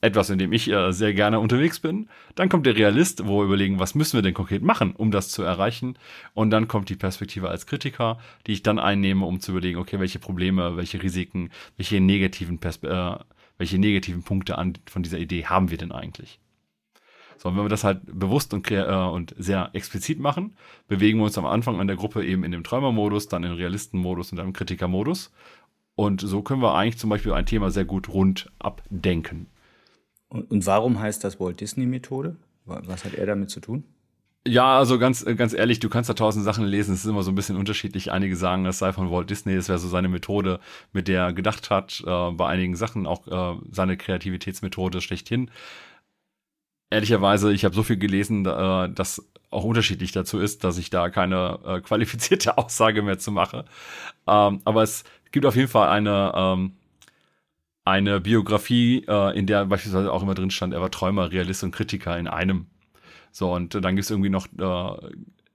Etwas, 0.00 0.30
in 0.30 0.38
dem 0.38 0.52
ich 0.52 0.70
äh, 0.70 0.92
sehr 0.92 1.14
gerne 1.14 1.40
unterwegs 1.40 1.80
bin. 1.80 2.08
Dann 2.34 2.48
kommt 2.48 2.66
der 2.66 2.76
Realist, 2.76 3.26
wo 3.26 3.38
wir 3.38 3.46
überlegen, 3.46 3.78
was 3.78 3.94
müssen 3.94 4.18
wir 4.18 4.22
denn 4.22 4.34
konkret 4.34 4.62
machen, 4.62 4.94
um 4.94 5.10
das 5.10 5.28
zu 5.28 5.42
erreichen. 5.42 5.98
Und 6.34 6.50
dann 6.50 6.68
kommt 6.68 6.88
die 6.90 6.96
Perspektive 6.96 7.48
als 7.48 7.66
Kritiker, 7.66 8.18
die 8.46 8.52
ich 8.52 8.62
dann 8.62 8.78
einnehme, 8.78 9.24
um 9.24 9.40
zu 9.40 9.52
überlegen, 9.52 9.78
okay, 9.78 9.98
welche 9.98 10.18
Probleme, 10.18 10.76
welche 10.76 11.02
Risiken, 11.02 11.50
welche 11.76 12.00
negativen, 12.00 12.58
Perspe 12.58 12.88
äh, 12.88 13.24
welche 13.58 13.78
negativen 13.78 14.22
Punkte 14.22 14.58
an, 14.58 14.74
von 14.84 15.02
dieser 15.02 15.18
Idee 15.18 15.46
haben 15.46 15.70
wir 15.70 15.78
denn 15.78 15.92
eigentlich. 15.92 16.38
So, 17.38 17.48
und 17.48 17.56
wenn 17.56 17.64
wir 17.64 17.70
das 17.70 17.84
halt 17.84 18.00
bewusst 18.06 18.52
und, 18.54 18.70
äh, 18.70 18.84
und 18.84 19.34
sehr 19.38 19.70
explizit 19.72 20.18
machen, 20.18 20.56
bewegen 20.88 21.18
wir 21.18 21.24
uns 21.24 21.38
am 21.38 21.46
Anfang 21.46 21.80
an 21.80 21.86
der 21.86 21.96
Gruppe 21.96 22.24
eben 22.24 22.44
in 22.44 22.52
dem 22.52 22.64
Träumermodus, 22.64 23.28
dann 23.28 23.44
im 23.44 23.52
Realistenmodus 23.52 24.30
und 24.32 24.36
dann 24.36 24.48
im 24.48 24.52
Kritikermodus. 24.52 25.32
Und 25.94 26.20
so 26.20 26.42
können 26.42 26.62
wir 26.62 26.74
eigentlich 26.74 26.98
zum 26.98 27.10
Beispiel 27.10 27.32
ein 27.32 27.46
Thema 27.46 27.70
sehr 27.70 27.86
gut 27.86 28.08
rund 28.08 28.50
abdenken. 28.58 29.48
Und, 30.28 30.50
und 30.50 30.66
warum 30.66 30.98
heißt 30.98 31.22
das 31.24 31.40
Walt 31.40 31.60
Disney 31.60 31.86
Methode? 31.86 32.36
Was 32.64 33.04
hat 33.04 33.14
er 33.14 33.26
damit 33.26 33.50
zu 33.50 33.60
tun? 33.60 33.84
Ja, 34.46 34.78
also 34.78 34.98
ganz, 34.98 35.24
ganz 35.24 35.52
ehrlich, 35.54 35.80
du 35.80 35.88
kannst 35.88 36.08
da 36.08 36.14
tausend 36.14 36.44
Sachen 36.44 36.64
lesen. 36.64 36.94
Es 36.94 37.00
ist 37.04 37.10
immer 37.10 37.24
so 37.24 37.32
ein 37.32 37.34
bisschen 37.34 37.56
unterschiedlich. 37.56 38.12
Einige 38.12 38.36
sagen, 38.36 38.64
es 38.66 38.78
sei 38.78 38.92
von 38.92 39.10
Walt 39.10 39.28
Disney, 39.28 39.54
es 39.54 39.68
wäre 39.68 39.78
so 39.78 39.88
seine 39.88 40.08
Methode, 40.08 40.60
mit 40.92 41.08
der 41.08 41.22
er 41.22 41.32
gedacht 41.32 41.70
hat. 41.70 42.02
Äh, 42.06 42.30
bei 42.32 42.46
einigen 42.46 42.76
Sachen 42.76 43.06
auch 43.06 43.26
äh, 43.26 43.58
seine 43.70 43.96
Kreativitätsmethode 43.96 45.00
schlechthin. 45.00 45.50
Ehrlicherweise, 46.90 47.52
ich 47.52 47.64
habe 47.64 47.74
so 47.74 47.82
viel 47.82 47.96
gelesen, 47.96 48.46
äh, 48.46 48.88
dass 48.88 49.26
auch 49.50 49.64
unterschiedlich 49.64 50.12
dazu 50.12 50.38
ist, 50.38 50.62
dass 50.62 50.78
ich 50.78 50.90
da 50.90 51.10
keine 51.10 51.58
äh, 51.64 51.80
qualifizierte 51.80 52.56
Aussage 52.58 53.02
mehr 53.02 53.18
zu 53.18 53.32
mache. 53.32 53.64
Ähm, 54.28 54.60
aber 54.64 54.82
es 54.82 55.02
gibt 55.32 55.46
auf 55.46 55.56
jeden 55.56 55.68
Fall 55.68 55.88
eine, 55.88 56.32
ähm, 56.36 56.76
eine 57.86 58.20
Biografie, 58.20 59.04
äh, 59.08 59.38
in 59.38 59.46
der 59.46 59.64
beispielsweise 59.64 60.12
auch 60.12 60.22
immer 60.22 60.34
drin 60.34 60.50
stand, 60.50 60.74
er 60.74 60.80
war 60.80 60.90
Träumer, 60.90 61.30
Realist 61.30 61.62
und 61.62 61.70
Kritiker 61.70 62.18
in 62.18 62.26
einem. 62.26 62.66
So, 63.30 63.54
und 63.54 63.74
dann 63.74 63.94
gibt 63.94 64.04
es 64.04 64.10
irgendwie 64.10 64.28
noch 64.28 64.46
äh, 64.58 65.10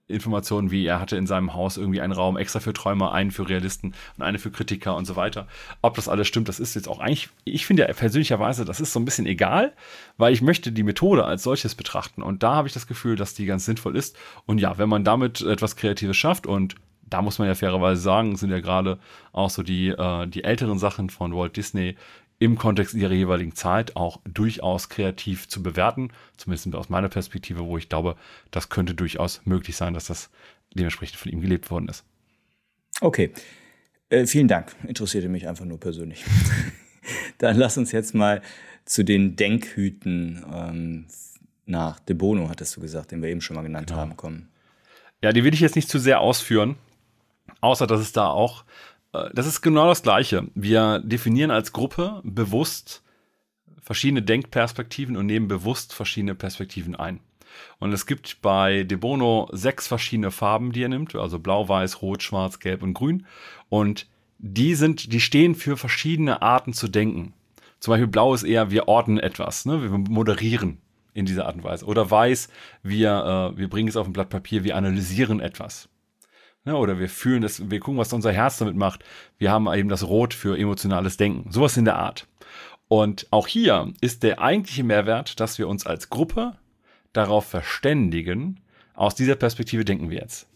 Informationen 0.08 0.72
wie, 0.72 0.86
er 0.86 1.02
hatte 1.02 1.18
in 1.18 1.28
seinem 1.28 1.54
Haus 1.54 1.76
irgendwie 1.78 2.00
einen 2.00 2.14
Raum 2.14 2.38
extra 2.38 2.60
für 2.60 2.72
Träumer, 2.74 3.12
einen 3.12 3.32
für 3.32 3.50
Realisten 3.50 3.94
und 4.18 4.24
eine 4.24 4.40
für 4.40 4.50
Kritiker 4.50 4.96
und 4.96 5.06
so 5.06 5.18
weiter. 5.18 5.48
Ob 5.82 5.96
das 5.96 6.08
alles 6.08 6.28
stimmt, 6.28 6.48
das 6.48 6.60
ist 6.60 6.74
jetzt 6.74 6.88
auch 6.88 7.00
eigentlich, 7.00 7.30
ich 7.44 7.66
finde 7.66 7.84
ja 7.84 7.94
persönlicherweise, 7.94 8.64
das 8.64 8.80
ist 8.80 8.94
so 8.94 9.00
ein 9.00 9.06
bisschen 9.06 9.26
egal, 9.26 9.74
weil 10.18 10.32
ich 10.32 10.42
möchte 10.42 10.72
die 10.72 10.84
Methode 10.84 11.26
als 11.26 11.44
solches 11.44 11.76
betrachten. 11.76 12.22
Und 12.22 12.44
da 12.44 12.56
habe 12.56 12.68
ich 12.68 12.74
das 12.74 12.88
Gefühl, 12.88 13.18
dass 13.18 13.34
die 13.34 13.46
ganz 13.46 13.66
sinnvoll 13.66 13.98
ist. 13.98 14.18
Und 14.46 14.60
ja, 14.60 14.78
wenn 14.78 14.90
man 14.90 15.04
damit 15.04 15.42
etwas 15.42 15.76
Kreatives 15.76 16.16
schafft 16.16 16.48
und 16.48 16.76
da 17.12 17.22
muss 17.22 17.40
man 17.40 17.48
ja 17.48 17.56
fairerweise 17.56 18.02
sagen, 18.02 18.38
sind 18.38 18.52
ja 18.52 18.62
gerade 18.62 18.98
auch 19.34 19.50
so 19.50 19.64
die, 19.64 19.90
äh, 19.90 20.28
die 20.28 20.44
älteren 20.44 20.80
Sachen 20.80 21.10
von 21.10 21.36
Walt 21.36 21.58
Disney 21.58 21.98
im 22.42 22.58
Kontext 22.58 22.96
ihrer 22.96 23.14
jeweiligen 23.14 23.54
Zeit 23.54 23.96
auch 23.96 24.20
durchaus 24.24 24.90
kreativ 24.90 25.48
zu 25.48 25.62
bewerten, 25.62 26.10
zumindest 26.38 26.74
aus 26.74 26.90
meiner 26.90 27.08
Perspektive, 27.08 27.68
wo 27.68 27.78
ich 27.78 27.88
glaube, 27.88 28.16
das 28.50 28.70
könnte 28.70 28.96
durchaus 28.96 29.42
möglich 29.46 29.76
sein, 29.76 29.94
dass 29.94 30.06
das 30.06 30.32
dementsprechend 30.74 31.20
von 31.20 31.32
ihm 31.32 31.42
gelebt 31.42 31.70
worden 31.70 31.88
ist. 31.88 32.04
Okay, 33.00 33.32
äh, 34.10 34.26
vielen 34.26 34.48
Dank. 34.48 34.76
Interessierte 34.88 35.30
mich 35.30 35.48
einfach 35.48 35.66
nur 35.66 35.80
persönlich. 35.80 36.26
Dann 37.38 37.58
lass 37.58 37.78
uns 37.78 37.92
jetzt 37.92 38.16
mal 38.16 38.42
zu 38.86 39.04
den 39.06 39.36
Denkhüten 39.36 40.44
ähm, 40.52 41.06
nach 41.68 42.00
De 42.00 42.16
Bono, 42.16 42.50
hattest 42.50 42.76
du 42.76 42.82
gesagt, 42.82 43.12
den 43.12 43.22
wir 43.22 43.30
eben 43.30 43.42
schon 43.42 43.56
mal 43.56 43.62
genannt 43.62 43.90
genau. 43.90 44.00
haben, 44.00 44.18
kommen. 44.18 44.50
Ja, 45.22 45.32
die 45.32 45.44
will 45.44 45.54
ich 45.54 45.60
jetzt 45.60 45.76
nicht 45.76 45.90
zu 45.90 46.00
sehr 46.00 46.22
ausführen, 46.22 46.76
außer 47.60 47.86
dass 47.86 48.02
es 48.02 48.14
da 48.14 48.30
auch 48.30 48.66
das 49.12 49.46
ist 49.46 49.62
genau 49.62 49.88
das 49.88 50.04
Gleiche. 50.04 50.48
Wir 50.56 51.00
definieren 51.00 51.52
als 51.52 51.74
Gruppe 51.74 52.22
bewusst 52.24 53.04
verschiedene 53.82 54.22
Denkperspektiven 54.22 55.18
und 55.18 55.26
nehmen 55.26 55.48
bewusst 55.48 55.94
verschiedene 55.94 56.36
Perspektiven 56.36 56.96
ein. 56.96 57.20
Und 57.80 57.92
es 57.92 58.06
gibt 58.06 58.42
bei 58.42 58.84
De 58.84 58.98
Bono 58.98 59.50
sechs 59.52 59.88
verschiedene 59.88 60.32
Farben, 60.32 60.72
die 60.72 60.84
er 60.84 60.90
nimmt, 60.90 61.16
also 61.16 61.40
blau, 61.40 61.68
weiß, 61.68 62.02
rot, 62.02 62.24
schwarz, 62.24 62.60
gelb 62.60 62.84
und 62.84 62.94
grün. 62.94 63.26
Und 63.68 64.08
die 64.38 64.76
sind, 64.76 65.12
die 65.12 65.20
stehen 65.20 65.56
für 65.56 65.78
verschiedene 65.78 66.42
Arten 66.42 66.74
zu 66.74 66.88
denken. 66.88 67.34
Zum 67.80 67.92
Beispiel 67.92 68.08
blau 68.08 68.34
ist 68.34 68.44
eher, 68.44 68.72
wir 68.72 68.88
ordnen 68.88 69.20
etwas, 69.20 69.66
ne? 69.66 69.82
wir 69.82 69.90
moderieren 69.90 70.78
in 71.14 71.26
dieser 71.26 71.48
Art 71.48 71.56
und 71.56 71.64
Weise. 71.64 71.86
Oder 71.86 72.10
weiß, 72.10 72.50
wir, 72.84 73.54
äh, 73.54 73.58
wir 73.58 73.70
bringen 73.70 73.90
es 73.90 73.98
auf 73.98 74.08
ein 74.08 74.14
Blatt 74.14 74.30
Papier, 74.30 74.64
wir 74.64 74.78
analysieren 74.78 75.40
etwas. 75.40 75.90
Ne, 76.64 76.76
oder 76.76 77.00
wir 77.00 77.10
fühlen 77.10 77.42
das, 77.42 77.72
wir 77.72 77.80
gucken, 77.80 77.98
was 77.98 78.14
unser 78.14 78.32
Herz 78.32 78.58
damit 78.60 78.76
macht. 78.76 79.04
Wir 79.40 79.52
haben 79.52 79.72
eben 79.74 79.90
das 79.90 80.08
Rot 80.08 80.34
für 80.34 80.58
emotionales 80.58 81.18
Denken. 81.18 81.52
Sowas 81.52 81.76
in 81.76 81.86
der 81.86 81.98
Art. 81.98 82.28
Und 82.88 83.26
auch 83.32 83.48
hier 83.48 83.94
ist 84.02 84.22
der 84.22 84.42
eigentliche 84.42 84.84
Mehrwert, 84.84 85.40
dass 85.40 85.58
wir 85.58 85.68
uns 85.68 85.86
als 85.86 86.10
Gruppe 86.10 86.58
darauf 87.14 87.46
verständigen, 87.46 88.60
aus 88.94 89.16
dieser 89.16 89.36
Perspektive 89.36 89.86
denken 89.86 90.10
wir 90.10 90.20
jetzt. 90.20 90.48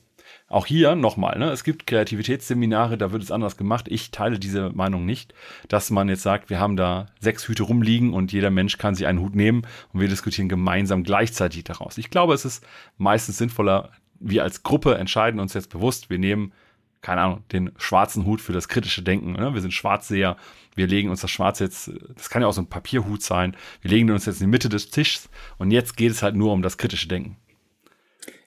Auch 0.48 0.68
hier 0.68 0.96
nochmal, 0.96 1.40
ne, 1.40 1.50
es 1.50 1.64
gibt 1.64 1.88
Kreativitätsseminare, 1.88 3.00
da 3.00 3.12
wird 3.12 3.24
es 3.24 3.32
anders 3.32 3.58
gemacht. 3.58 3.88
Ich 3.90 4.12
teile 4.12 4.38
diese 4.38 4.70
Meinung 4.70 5.06
nicht, 5.06 5.34
dass 5.70 5.90
man 5.90 6.08
jetzt 6.08 6.22
sagt, 6.22 6.52
wir 6.52 6.60
haben 6.60 6.78
da 6.78 7.08
sechs 7.20 7.48
Hüte 7.48 7.64
rumliegen 7.64 8.14
und 8.14 8.32
jeder 8.32 8.52
Mensch 8.52 8.78
kann 8.78 8.94
sich 8.94 9.08
einen 9.08 9.22
Hut 9.22 9.34
nehmen 9.34 9.64
und 9.92 10.02
wir 10.02 10.08
diskutieren 10.08 10.48
gemeinsam 10.48 11.04
gleichzeitig 11.04 11.64
daraus. 11.64 11.98
Ich 11.98 12.12
glaube, 12.12 12.36
es 12.36 12.46
ist 12.46 12.64
meistens 12.98 13.40
sinnvoller, 13.40 13.90
wir 14.20 14.44
als 14.44 14.64
Gruppe 14.64 14.96
entscheiden 14.96 15.40
uns 15.40 15.54
jetzt 15.54 15.70
bewusst, 15.70 16.10
wir 16.10 16.20
nehmen, 16.20 16.54
keine 17.02 17.22
Ahnung, 17.22 17.44
den 17.52 17.72
schwarzen 17.78 18.26
Hut 18.26 18.42
für 18.42 18.54
das 18.54 18.68
kritische 18.68 19.04
Denken. 19.04 19.34
Ne? 19.34 19.54
Wir 19.54 19.62
sind 19.62 19.74
Schwarzseher, 19.74 20.38
wir 20.76 20.88
legen 20.88 21.10
uns 21.10 21.22
das 21.22 21.32
Schwarz 21.32 21.60
jetzt, 21.60 21.92
das 22.16 22.30
kann 22.30 22.42
ja 22.42 22.48
auch 22.48 22.54
so 22.54 22.62
ein 22.62 22.68
Papierhut 22.68 23.22
sein, 23.22 23.56
wir 23.82 23.92
legen 23.92 24.10
uns 24.12 24.26
jetzt 24.26 24.42
in 24.42 24.48
die 24.48 24.52
Mitte 24.52 24.70
des 24.70 24.90
Tisches 24.90 25.30
und 25.58 25.72
jetzt 25.72 25.98
geht 25.98 26.12
es 26.12 26.24
halt 26.24 26.36
nur 26.36 26.52
um 26.52 26.62
das 26.62 26.78
kritische 26.78 27.08
Denken. 27.08 27.38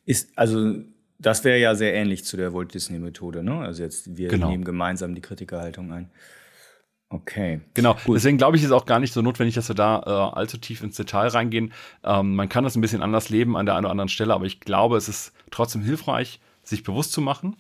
Ist, 0.05 0.37
also 0.37 0.75
das 1.19 1.45
wäre 1.45 1.59
ja 1.59 1.75
sehr 1.75 1.95
ähnlich 1.95 2.25
zu 2.25 2.37
der 2.37 2.55
Walt 2.55 2.75
Disney 2.75 2.99
Methode, 2.99 3.43
ne? 3.43 3.59
Also 3.59 3.83
jetzt 3.83 4.17
wir 4.17 4.29
genau. 4.29 4.51
nehmen 4.51 4.65
gemeinsam 4.65 5.15
die 5.15 5.21
Kritikerhaltung 5.21 5.93
ein. 5.93 6.11
Okay. 7.11 7.61
Genau. 7.73 7.95
Gut. 8.05 8.17
Deswegen 8.17 8.37
glaube 8.37 8.57
ich, 8.57 8.63
ist 8.63 8.71
auch 8.71 8.85
gar 8.85 9.01
nicht 9.01 9.15
so 9.15 9.23
notwendig, 9.23 9.55
dass 9.55 9.69
wir 9.69 9.75
da 9.75 10.03
äh, 10.05 10.37
allzu 10.37 10.59
tief 10.59 10.83
ins 10.83 10.97
Detail 10.97 11.29
reingehen. 11.29 11.73
Ähm, 12.05 12.35
man 12.35 12.51
kann 12.51 12.65
das 12.65 12.77
ein 12.77 12.83
bisschen 12.83 13.03
anders 13.03 13.31
leben 13.31 13.57
an 13.57 13.65
der 13.65 13.77
einen 13.77 13.87
oder 13.87 13.93
anderen 13.93 14.11
Stelle, 14.11 14.35
aber 14.35 14.45
ich 14.45 14.61
glaube, 14.61 14.99
es 14.99 15.09
ist 15.09 15.33
trotzdem 15.51 15.83
hilfreich, 15.83 16.41
sich 16.63 16.83
bewusst 16.83 17.13
zu 17.13 17.23
machen, 17.23 17.57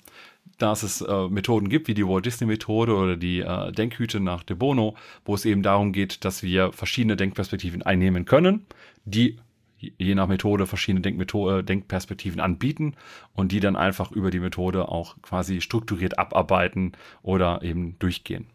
dass 0.58 0.82
es 0.82 1.00
äh, 1.00 1.28
Methoden 1.28 1.70
gibt, 1.70 1.88
wie 1.88 1.94
die 1.94 2.06
Walt 2.06 2.26
Disney 2.26 2.46
Methode 2.46 2.94
oder 2.94 3.16
die 3.16 3.40
äh, 3.40 3.72
Denkhüte 3.72 4.20
nach 4.20 4.42
De 4.42 4.54
Bono, 4.54 4.96
wo 5.24 5.34
es 5.34 5.46
eben 5.46 5.62
darum 5.62 5.92
geht, 5.92 6.26
dass 6.26 6.42
wir 6.42 6.72
verschiedene 6.72 7.16
Denkperspektiven 7.16 7.82
einnehmen 7.82 8.26
können, 8.26 8.66
die 9.06 9.38
je 9.78 10.14
nach 10.14 10.26
Methode 10.26 10.66
verschiedene 10.66 11.00
Denkmethode, 11.00 11.64
Denkperspektiven 11.64 12.40
anbieten 12.40 12.94
und 13.32 13.52
die 13.52 13.60
dann 13.60 13.76
einfach 13.76 14.10
über 14.10 14.30
die 14.30 14.40
Methode 14.40 14.88
auch 14.88 15.16
quasi 15.22 15.60
strukturiert 15.62 16.18
abarbeiten 16.18 16.92
oder 17.22 17.62
eben 17.62 17.98
durchgehen. 17.98 18.46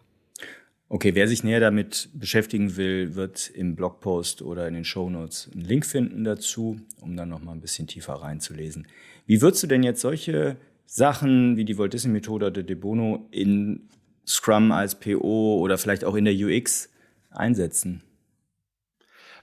Okay, 0.94 1.16
wer 1.16 1.28
sich 1.28 1.44
näher 1.44 1.60
damit 1.60 2.10
beschäftigen 2.14 2.76
will, 2.78 3.16
wird 3.16 3.50
im 3.50 3.76
Blogpost 3.76 4.44
oder 4.44 4.68
in 4.68 4.76
den 4.76 4.86
Shownotes 4.86 5.50
einen 5.52 5.66
Link 5.66 5.88
finden 5.88 6.24
dazu, 6.24 6.80
um 7.02 7.18
dann 7.18 7.30
nochmal 7.30 7.56
ein 7.56 7.62
bisschen 7.62 7.88
tiefer 7.88 8.14
reinzulesen. 8.14 8.86
Wie 9.26 9.42
würdest 9.42 9.64
du 9.64 9.68
denn 9.68 9.82
jetzt 9.82 10.02
solche 10.02 10.56
Sachen 10.86 11.58
wie 11.58 11.66
die 11.66 11.80
Walt 11.80 11.94
Disney 11.94 12.12
Methode 12.12 12.46
oder 12.46 12.62
De 12.62 12.76
Bono 12.76 13.28
in 13.32 13.90
Scrum 14.28 14.72
als 14.72 15.00
PO 15.00 15.58
oder 15.62 15.80
vielleicht 15.80 16.06
auch 16.06 16.14
in 16.14 16.26
der 16.26 16.36
UX 16.36 16.92
einsetzen? 17.32 18.04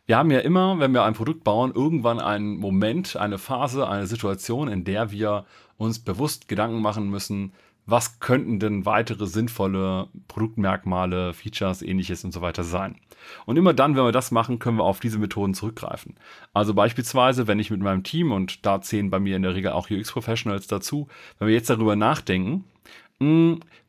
Wir 0.07 0.19
haben 0.19 0.31
ja 0.31 0.39
immer, 0.39 0.79
wenn 0.79 0.93
wir 0.93 1.03
ein 1.03 1.15
Produkt 1.15 1.43
bauen, 1.43 1.73
irgendwann 1.75 2.21
einen 2.21 2.59
Moment, 2.59 3.17
eine 3.17 3.39
Phase, 3.39 3.89
eine 3.89 4.07
Situation, 4.07 4.69
in 4.69 4.85
der 4.85 5.11
wir 5.11 5.47
uns 5.79 5.99
bewusst 5.99 6.47
Gedanken 6.47 6.81
machen 6.81 7.11
müssen, 7.11 7.55
was 7.87 8.21
könnten 8.21 8.59
denn 8.59 8.87
weitere 8.87 9.27
sinnvolle 9.27 10.09
Produktmerkmale, 10.29 11.33
Features, 11.35 11.83
ähnliches 11.83 12.25
und 12.25 12.33
so 12.33 12.41
weiter 12.41 12.63
sein. 12.63 12.97
Und 13.47 13.57
immer 13.57 13.75
dann, 13.75 13.97
wenn 13.97 14.05
wir 14.05 14.13
das 14.13 14.31
machen, 14.31 14.59
können 14.59 14.79
wir 14.79 14.85
auf 14.85 15.01
diese 15.01 15.19
Methoden 15.19 15.55
zurückgreifen. 15.55 16.17
Also 16.53 16.75
beispielsweise, 16.75 17.47
wenn 17.47 17.59
ich 17.59 17.71
mit 17.71 17.81
meinem 17.81 18.03
Team, 18.03 18.33
und 18.33 18.65
da 18.65 18.81
zählen 18.81 19.11
bei 19.11 19.21
mir 19.21 19.37
in 19.37 19.43
der 19.43 19.55
Regel 19.55 19.73
auch 19.73 19.91
UX-Professionals 19.91 20.67
dazu, 20.67 21.09
wenn 21.39 21.49
wir 21.49 21.55
jetzt 21.55 21.71
darüber 21.71 21.97
nachdenken, 21.97 22.65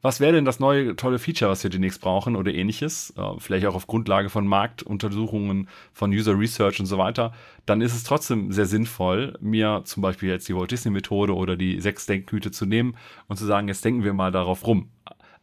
was 0.01 0.19
wäre 0.19 0.34
denn 0.34 0.43
das 0.43 0.59
neue 0.59 0.95
tolle 0.97 1.17
Feature, 1.17 1.49
was 1.49 1.63
wir 1.63 1.69
demnächst 1.69 2.01
brauchen 2.01 2.36
oder 2.36 2.53
ähnliches, 2.53 3.13
äh, 3.17 3.39
vielleicht 3.39 3.65
auch 3.65 3.75
auf 3.75 3.88
Grundlage 3.88 4.29
von 4.29 4.45
Marktuntersuchungen, 4.45 5.69
von 5.93 6.11
User 6.11 6.38
Research 6.38 6.82
und 6.82 6.86
so 6.86 6.97
weiter, 6.97 7.34
dann 7.65 7.79
ist 7.82 7.95
es 7.95 8.03
trotzdem 8.03 8.51
sehr 8.51 8.65
sinnvoll, 8.65 9.38
mir 9.39 9.84
zum 9.86 10.01
Beispiel 10.01 10.29
jetzt 10.29 10.49
die 10.49 10.55
Walt 10.55 10.71
Disney 10.71 10.91
Methode 10.91 11.34
oder 11.34 11.55
die 11.55 11.79
sechs 11.79 12.05
Denkhüte 12.05 12.51
zu 12.51 12.65
nehmen 12.65 12.97
und 13.27 13.38
zu 13.38 13.45
sagen, 13.45 13.69
jetzt 13.69 13.86
denken 13.86 14.03
wir 14.03 14.13
mal 14.13 14.32
darauf 14.34 14.67
rum. 14.67 14.89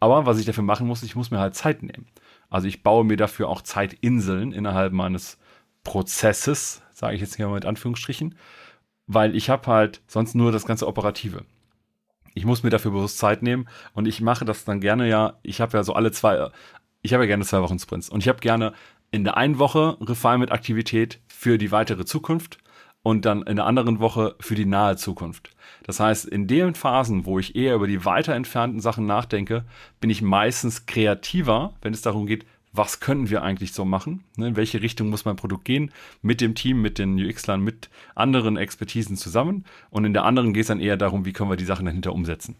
Aber 0.00 0.26
was 0.26 0.38
ich 0.38 0.44
dafür 0.44 0.64
machen 0.64 0.86
muss, 0.86 1.02
ich 1.02 1.16
muss 1.16 1.30
mir 1.30 1.38
halt 1.38 1.54
Zeit 1.54 1.82
nehmen. 1.82 2.06
Also 2.50 2.68
ich 2.68 2.82
baue 2.82 3.04
mir 3.04 3.16
dafür 3.16 3.48
auch 3.48 3.62
Zeitinseln 3.62 4.52
innerhalb 4.52 4.92
meines 4.92 5.38
Prozesses, 5.82 6.82
sage 6.92 7.14
ich 7.14 7.22
jetzt 7.22 7.36
hier 7.36 7.46
mal 7.48 7.54
mit 7.54 7.64
Anführungsstrichen, 7.64 8.34
weil 9.06 9.34
ich 9.34 9.48
habe 9.48 9.66
halt 9.66 10.02
sonst 10.06 10.34
nur 10.34 10.52
das 10.52 10.66
ganze 10.66 10.86
Operative 10.86 11.44
ich 12.34 12.44
muss 12.44 12.62
mir 12.62 12.70
dafür 12.70 12.90
bewusst 12.90 13.18
Zeit 13.18 13.42
nehmen 13.42 13.68
und 13.94 14.06
ich 14.06 14.20
mache 14.20 14.44
das 14.44 14.64
dann 14.64 14.80
gerne 14.80 15.08
ja, 15.08 15.34
ich 15.42 15.60
habe 15.60 15.76
ja 15.76 15.82
so 15.82 15.92
alle 15.94 16.12
zwei, 16.12 16.50
ich 17.02 17.12
habe 17.12 17.24
ja 17.24 17.28
gerne 17.28 17.44
zwei 17.44 17.60
Wochen 17.60 17.78
Sprints 17.78 18.08
und 18.08 18.20
ich 18.20 18.28
habe 18.28 18.40
gerne 18.40 18.72
in 19.10 19.24
der 19.24 19.36
einen 19.36 19.58
Woche 19.58 19.96
Refinement-Aktivität 20.00 21.20
für 21.28 21.58
die 21.58 21.72
weitere 21.72 22.04
Zukunft 22.04 22.58
und 23.02 23.24
dann 23.24 23.42
in 23.42 23.56
der 23.56 23.66
anderen 23.66 24.00
Woche 24.00 24.36
für 24.40 24.54
die 24.54 24.66
nahe 24.66 24.96
Zukunft. 24.96 25.50
Das 25.84 26.00
heißt, 26.00 26.26
in 26.26 26.46
den 26.46 26.74
Phasen, 26.74 27.24
wo 27.24 27.38
ich 27.38 27.56
eher 27.56 27.74
über 27.74 27.86
die 27.86 28.04
weiter 28.04 28.34
entfernten 28.34 28.80
Sachen 28.80 29.06
nachdenke, 29.06 29.64
bin 30.00 30.10
ich 30.10 30.20
meistens 30.20 30.86
kreativer, 30.86 31.74
wenn 31.80 31.94
es 31.94 32.02
darum 32.02 32.26
geht, 32.26 32.44
was 32.78 33.00
können 33.00 33.28
wir 33.28 33.42
eigentlich 33.42 33.72
so 33.72 33.84
machen? 33.84 34.24
Ne, 34.36 34.48
in 34.48 34.56
welche 34.56 34.80
Richtung 34.80 35.10
muss 35.10 35.24
mein 35.26 35.36
Produkt 35.36 35.66
gehen? 35.66 35.90
Mit 36.22 36.40
dem 36.40 36.54
Team, 36.54 36.80
mit 36.80 36.98
den 36.98 37.18
UX-Lern, 37.18 37.60
mit 37.60 37.90
anderen 38.14 38.56
Expertisen 38.56 39.16
zusammen. 39.16 39.64
Und 39.90 40.04
in 40.04 40.14
der 40.14 40.24
anderen 40.24 40.54
geht 40.54 40.62
es 40.62 40.68
dann 40.68 40.80
eher 40.80 40.96
darum, 40.96 41.26
wie 41.26 41.32
können 41.32 41.50
wir 41.50 41.56
die 41.56 41.64
Sachen 41.66 41.84
dahinter 41.84 42.14
umsetzen. 42.14 42.56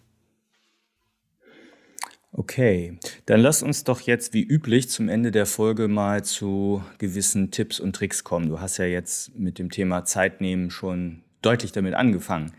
Okay, 2.33 2.99
dann 3.25 3.41
lass 3.41 3.63
uns 3.63 3.85
doch 3.85 4.01
jetzt 4.01 4.35
wie 4.35 4.43
üblich 4.43 4.91
zum 4.91 5.09
Ende 5.09 5.31
der 5.31 5.47
Folge 5.47 5.89
mal 5.89 6.25
zu 6.25 6.85
gewissen 6.99 7.51
Tipps 7.51 7.81
und 7.81 7.97
Tricks 7.97 8.23
kommen. 8.23 8.49
Du 8.49 8.61
hast 8.61 8.77
ja 8.77 8.85
jetzt 8.85 9.39
mit 9.39 9.59
dem 9.59 9.71
Thema 9.71 10.05
Zeit 10.05 10.43
nehmen 10.43 10.71
schon 10.71 11.23
deutlich 11.41 11.73
damit 11.73 11.95
angefangen. 11.95 12.53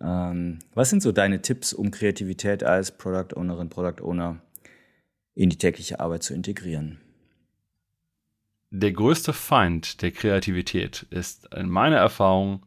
Ähm, 0.00 0.58
was 0.74 0.90
sind 0.90 1.02
so 1.02 1.12
deine 1.12 1.40
Tipps, 1.40 1.72
um 1.72 1.90
Kreativität 1.90 2.64
als 2.64 2.90
Product 2.90 3.36
Ownerin, 3.36 3.68
Product 3.68 4.02
Owner 4.02 4.40
in 5.36 5.50
die 5.50 5.58
tägliche 5.58 6.00
Arbeit 6.00 6.24
zu 6.24 6.34
integrieren. 6.34 6.98
Der 8.70 8.90
größte 8.90 9.32
Feind 9.32 10.02
der 10.02 10.10
Kreativität 10.10 11.06
ist 11.10 11.46
in 11.54 11.68
meiner 11.68 11.98
Erfahrung 11.98 12.66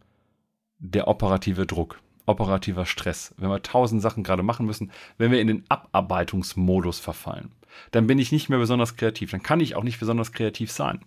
der 0.78 1.09
operative 1.09 1.65
Druck, 1.65 1.99
operativer 2.26 2.86
Stress. 2.86 3.34
Wenn 3.38 3.49
wir 3.49 3.61
tausend 3.61 4.01
Sachen 4.01 4.24
gerade 4.24 4.43
machen 4.43 4.65
müssen, 4.65 4.91
wenn 5.17 5.32
wir 5.32 5.41
in 5.41 5.47
den 5.47 5.65
Abarbeitungsmodus 5.67 6.99
verfallen, 6.99 7.51
dann 7.91 8.07
bin 8.07 8.20
ich 8.20 8.32
nicht 8.32 8.49
mehr 8.49 8.59
besonders 8.59 8.95
kreativ. 8.95 9.32
Dann 9.32 9.43
kann 9.43 9.59
ich 9.59 9.76
auch 9.76 9.84
nicht 9.84 9.99
besonders 9.99 10.32
kreativ 10.32 10.72
sein. 10.72 11.01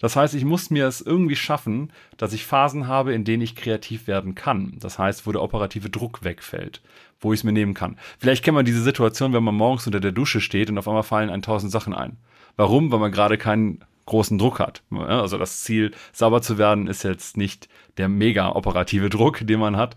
Das 0.00 0.16
heißt, 0.16 0.34
ich 0.34 0.44
muss 0.44 0.70
mir 0.70 0.86
es 0.86 1.00
irgendwie 1.00 1.36
schaffen, 1.36 1.92
dass 2.16 2.32
ich 2.32 2.46
Phasen 2.46 2.86
habe, 2.86 3.12
in 3.12 3.24
denen 3.24 3.42
ich 3.42 3.56
kreativ 3.56 4.06
werden 4.06 4.34
kann. 4.34 4.76
Das 4.78 4.98
heißt, 4.98 5.26
wo 5.26 5.32
der 5.32 5.42
operative 5.42 5.90
Druck 5.90 6.24
wegfällt, 6.24 6.80
wo 7.20 7.32
ich 7.32 7.40
es 7.40 7.44
mir 7.44 7.52
nehmen 7.52 7.74
kann. 7.74 7.96
Vielleicht 8.18 8.44
kennt 8.44 8.54
man 8.54 8.64
diese 8.64 8.82
Situation, 8.82 9.32
wenn 9.32 9.44
man 9.44 9.54
morgens 9.54 9.86
unter 9.86 10.00
der 10.00 10.12
Dusche 10.12 10.40
steht 10.40 10.70
und 10.70 10.78
auf 10.78 10.88
einmal 10.88 11.02
fallen 11.02 11.30
ein 11.30 11.42
tausend 11.42 11.72
Sachen 11.72 11.94
ein. 11.94 12.18
Warum? 12.56 12.92
Weil 12.92 13.00
man 13.00 13.12
gerade 13.12 13.38
keinen 13.38 13.84
großen 14.06 14.38
Druck 14.38 14.60
hat. 14.60 14.82
Also 14.90 15.38
das 15.38 15.62
Ziel, 15.62 15.92
sauber 16.12 16.42
zu 16.42 16.58
werden, 16.58 16.86
ist 16.86 17.02
jetzt 17.02 17.36
nicht 17.36 17.68
der 17.96 18.08
mega 18.08 18.50
operative 18.50 19.08
Druck, 19.08 19.46
den 19.46 19.60
man 19.60 19.76
hat. 19.76 19.96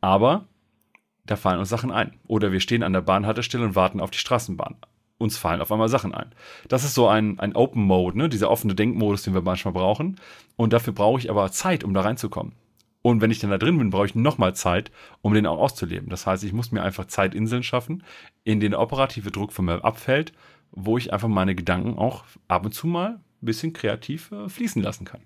Aber 0.00 0.46
da 1.26 1.36
fallen 1.36 1.58
uns 1.58 1.68
Sachen 1.68 1.90
ein. 1.90 2.18
Oder 2.26 2.52
wir 2.52 2.60
stehen 2.60 2.82
an 2.82 2.92
der 2.92 3.00
Bahnhaltestelle 3.00 3.64
und 3.64 3.74
warten 3.74 4.00
auf 4.00 4.10
die 4.10 4.18
Straßenbahn. 4.18 4.76
Uns 5.22 5.38
fallen 5.38 5.60
auf 5.60 5.70
einmal 5.70 5.88
Sachen 5.88 6.12
ein. 6.12 6.34
Das 6.68 6.82
ist 6.82 6.94
so 6.94 7.06
ein, 7.06 7.38
ein 7.38 7.54
Open 7.54 7.84
Mode, 7.84 8.18
ne? 8.18 8.28
dieser 8.28 8.50
offene 8.50 8.74
Denkmodus, 8.74 9.22
den 9.22 9.34
wir 9.34 9.42
manchmal 9.42 9.72
brauchen. 9.72 10.16
Und 10.56 10.72
dafür 10.72 10.92
brauche 10.92 11.20
ich 11.20 11.30
aber 11.30 11.50
Zeit, 11.52 11.84
um 11.84 11.94
da 11.94 12.00
reinzukommen. 12.00 12.54
Und 13.02 13.20
wenn 13.20 13.30
ich 13.30 13.38
dann 13.38 13.50
da 13.50 13.58
drin 13.58 13.78
bin, 13.78 13.90
brauche 13.90 14.06
ich 14.06 14.14
nochmal 14.14 14.54
Zeit, 14.54 14.90
um 15.22 15.34
den 15.34 15.46
auch 15.46 15.58
auszuleben. 15.58 16.08
Das 16.08 16.26
heißt, 16.26 16.44
ich 16.44 16.52
muss 16.52 16.72
mir 16.72 16.82
einfach 16.82 17.06
Zeitinseln 17.06 17.62
schaffen, 17.62 18.02
in 18.44 18.60
denen 18.60 18.72
der 18.72 18.80
operative 18.80 19.30
Druck 19.30 19.52
von 19.52 19.64
mir 19.64 19.84
abfällt, 19.84 20.32
wo 20.70 20.98
ich 20.98 21.12
einfach 21.12 21.28
meine 21.28 21.54
Gedanken 21.54 21.98
auch 21.98 22.24
ab 22.48 22.64
und 22.64 22.72
zu 22.72 22.86
mal 22.86 23.10
ein 23.10 23.46
bisschen 23.46 23.72
kreativ 23.72 24.32
äh, 24.32 24.48
fließen 24.48 24.82
lassen 24.82 25.04
kann. 25.04 25.20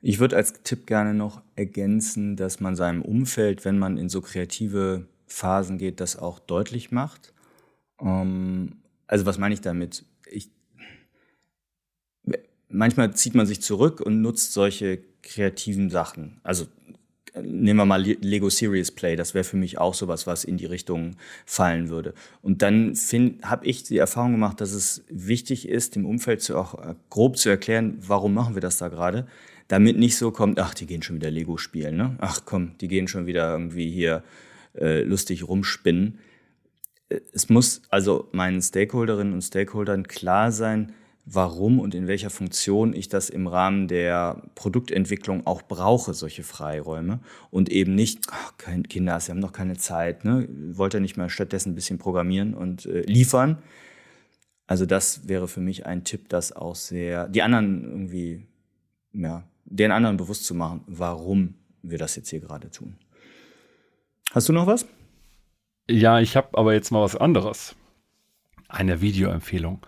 Ich 0.00 0.18
würde 0.18 0.36
als 0.36 0.62
Tipp 0.62 0.86
gerne 0.86 1.14
noch 1.14 1.40
ergänzen, 1.56 2.36
dass 2.36 2.60
man 2.60 2.76
seinem 2.76 3.00
Umfeld, 3.00 3.64
wenn 3.64 3.78
man 3.78 3.96
in 3.96 4.10
so 4.10 4.20
kreative 4.20 5.06
Phasen 5.26 5.78
geht, 5.78 6.00
das 6.00 6.16
auch 6.16 6.38
deutlich 6.38 6.90
macht. 6.90 7.33
Ähm, 8.04 8.76
also 9.06 9.26
was 9.26 9.38
meine 9.38 9.54
ich 9.54 9.60
damit? 9.60 10.04
Ich, 10.30 10.50
manchmal 12.68 13.14
zieht 13.14 13.34
man 13.34 13.46
sich 13.46 13.60
zurück 13.60 14.00
und 14.00 14.20
nutzt 14.20 14.52
solche 14.52 15.00
kreativen 15.22 15.90
Sachen. 15.90 16.40
Also 16.42 16.66
nehmen 17.42 17.78
wir 17.78 17.84
mal 17.84 18.02
Lego 18.02 18.48
Serious 18.48 18.90
Play, 18.90 19.16
das 19.16 19.34
wäre 19.34 19.44
für 19.44 19.56
mich 19.56 19.78
auch 19.78 19.94
sowas, 19.94 20.26
was 20.26 20.44
in 20.44 20.56
die 20.56 20.66
Richtung 20.66 21.16
fallen 21.44 21.88
würde. 21.88 22.14
Und 22.42 22.62
dann 22.62 22.94
habe 23.42 23.66
ich 23.66 23.82
die 23.82 23.98
Erfahrung 23.98 24.32
gemacht, 24.32 24.60
dass 24.60 24.72
es 24.72 25.04
wichtig 25.08 25.68
ist, 25.68 25.96
dem 25.96 26.06
Umfeld 26.06 26.42
zu 26.42 26.56
auch 26.56 26.74
äh, 26.74 26.94
grob 27.10 27.36
zu 27.36 27.48
erklären, 27.48 27.98
warum 28.00 28.34
machen 28.34 28.54
wir 28.54 28.60
das 28.60 28.78
da 28.78 28.88
gerade, 28.88 29.26
damit 29.68 29.98
nicht 29.98 30.16
so 30.16 30.30
kommt, 30.30 30.60
ach, 30.60 30.74
die 30.74 30.86
gehen 30.86 31.02
schon 31.02 31.16
wieder 31.16 31.30
Lego 31.30 31.56
spielen, 31.56 31.96
ne? 31.96 32.16
Ach 32.18 32.42
komm, 32.44 32.76
die 32.80 32.88
gehen 32.88 33.08
schon 33.08 33.26
wieder 33.26 33.50
irgendwie 33.50 33.90
hier 33.90 34.22
äh, 34.78 35.02
lustig 35.02 35.48
rumspinnen. 35.48 36.18
Äh, 37.08 37.20
es 37.32 37.48
muss 37.48 37.82
also 37.90 38.28
meinen 38.32 38.60
Stakeholderinnen 38.60 39.32
und 39.32 39.42
Stakeholdern 39.42 40.06
klar 40.06 40.52
sein, 40.52 40.92
warum 41.26 41.80
und 41.80 41.94
in 41.94 42.06
welcher 42.06 42.30
Funktion 42.30 42.92
ich 42.92 43.08
das 43.08 43.30
im 43.30 43.46
Rahmen 43.46 43.88
der 43.88 44.42
Produktentwicklung 44.54 45.46
auch 45.46 45.62
brauche, 45.62 46.12
solche 46.12 46.42
Freiräume. 46.42 47.20
Und 47.50 47.70
eben 47.70 47.94
nicht, 47.94 48.26
ach, 48.30 48.54
Kinder, 48.58 49.18
sie 49.20 49.30
haben 49.30 49.38
noch 49.38 49.52
keine 49.52 49.76
Zeit, 49.76 50.24
ne? 50.24 50.48
wollt 50.72 50.94
ihr 50.94 51.00
nicht 51.00 51.16
mal 51.16 51.30
stattdessen 51.30 51.72
ein 51.72 51.74
bisschen 51.74 51.98
programmieren 51.98 52.54
und 52.54 52.86
äh, 52.86 53.02
liefern. 53.02 53.62
Also 54.66 54.86
das 54.86 55.28
wäre 55.28 55.48
für 55.48 55.60
mich 55.60 55.86
ein 55.86 56.04
Tipp, 56.04 56.28
das 56.28 56.52
auch 56.52 56.74
sehr, 56.74 57.28
die 57.28 57.42
anderen 57.42 57.84
irgendwie, 57.84 58.46
ja, 59.12 59.44
den 59.64 59.92
anderen 59.92 60.16
bewusst 60.16 60.44
zu 60.44 60.54
machen, 60.54 60.82
warum 60.86 61.54
wir 61.82 61.98
das 61.98 62.16
jetzt 62.16 62.30
hier 62.30 62.40
gerade 62.40 62.70
tun. 62.70 62.96
Hast 64.32 64.48
du 64.48 64.52
noch 64.52 64.66
was? 64.66 64.86
Ja, 65.88 66.18
ich 66.20 66.36
habe 66.36 66.56
aber 66.56 66.72
jetzt 66.72 66.90
mal 66.90 67.02
was 67.02 67.16
anderes. 67.16 67.76
Eine 68.68 69.00
Videoempfehlung. 69.02 69.80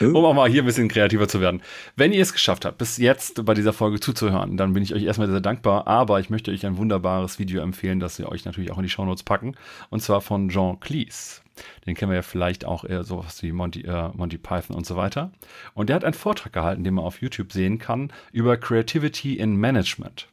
Um 0.00 0.16
auch 0.16 0.34
mal 0.34 0.48
hier 0.48 0.62
ein 0.62 0.66
bisschen 0.66 0.88
kreativer 0.88 1.28
zu 1.28 1.40
werden. 1.40 1.62
Wenn 1.96 2.12
ihr 2.12 2.22
es 2.22 2.32
geschafft 2.32 2.64
habt, 2.64 2.78
bis 2.78 2.98
jetzt 2.98 3.44
bei 3.44 3.54
dieser 3.54 3.72
Folge 3.72 4.00
zuzuhören, 4.00 4.56
dann 4.56 4.74
bin 4.74 4.82
ich 4.82 4.94
euch 4.94 5.02
erstmal 5.02 5.28
sehr 5.28 5.40
dankbar. 5.40 5.86
Aber 5.88 6.20
ich 6.20 6.30
möchte 6.30 6.52
euch 6.52 6.64
ein 6.66 6.76
wunderbares 6.76 7.38
Video 7.38 7.62
empfehlen, 7.62 7.98
das 7.98 8.18
wir 8.18 8.28
euch 8.28 8.44
natürlich 8.44 8.70
auch 8.70 8.76
in 8.76 8.84
die 8.84 8.90
Shownotes 8.90 9.24
packen. 9.24 9.56
Und 9.90 10.00
zwar 10.00 10.20
von 10.20 10.50
Jean 10.50 10.78
Cleese. 10.78 11.40
Den 11.86 11.96
kennen 11.96 12.12
wir 12.12 12.16
ja 12.16 12.22
vielleicht 12.22 12.64
auch 12.64 12.84
eher 12.84 13.02
sowas 13.02 13.42
wie 13.42 13.50
Monty, 13.50 13.80
äh, 13.80 14.10
Monty 14.14 14.38
Python 14.38 14.76
und 14.76 14.86
so 14.86 14.94
weiter. 14.94 15.32
Und 15.74 15.88
der 15.88 15.96
hat 15.96 16.04
einen 16.04 16.14
Vortrag 16.14 16.52
gehalten, 16.52 16.84
den 16.84 16.94
man 16.94 17.04
auf 17.04 17.20
YouTube 17.20 17.52
sehen 17.52 17.78
kann, 17.78 18.12
über 18.30 18.56
Creativity 18.56 19.34
in 19.34 19.56
Management 19.56 20.28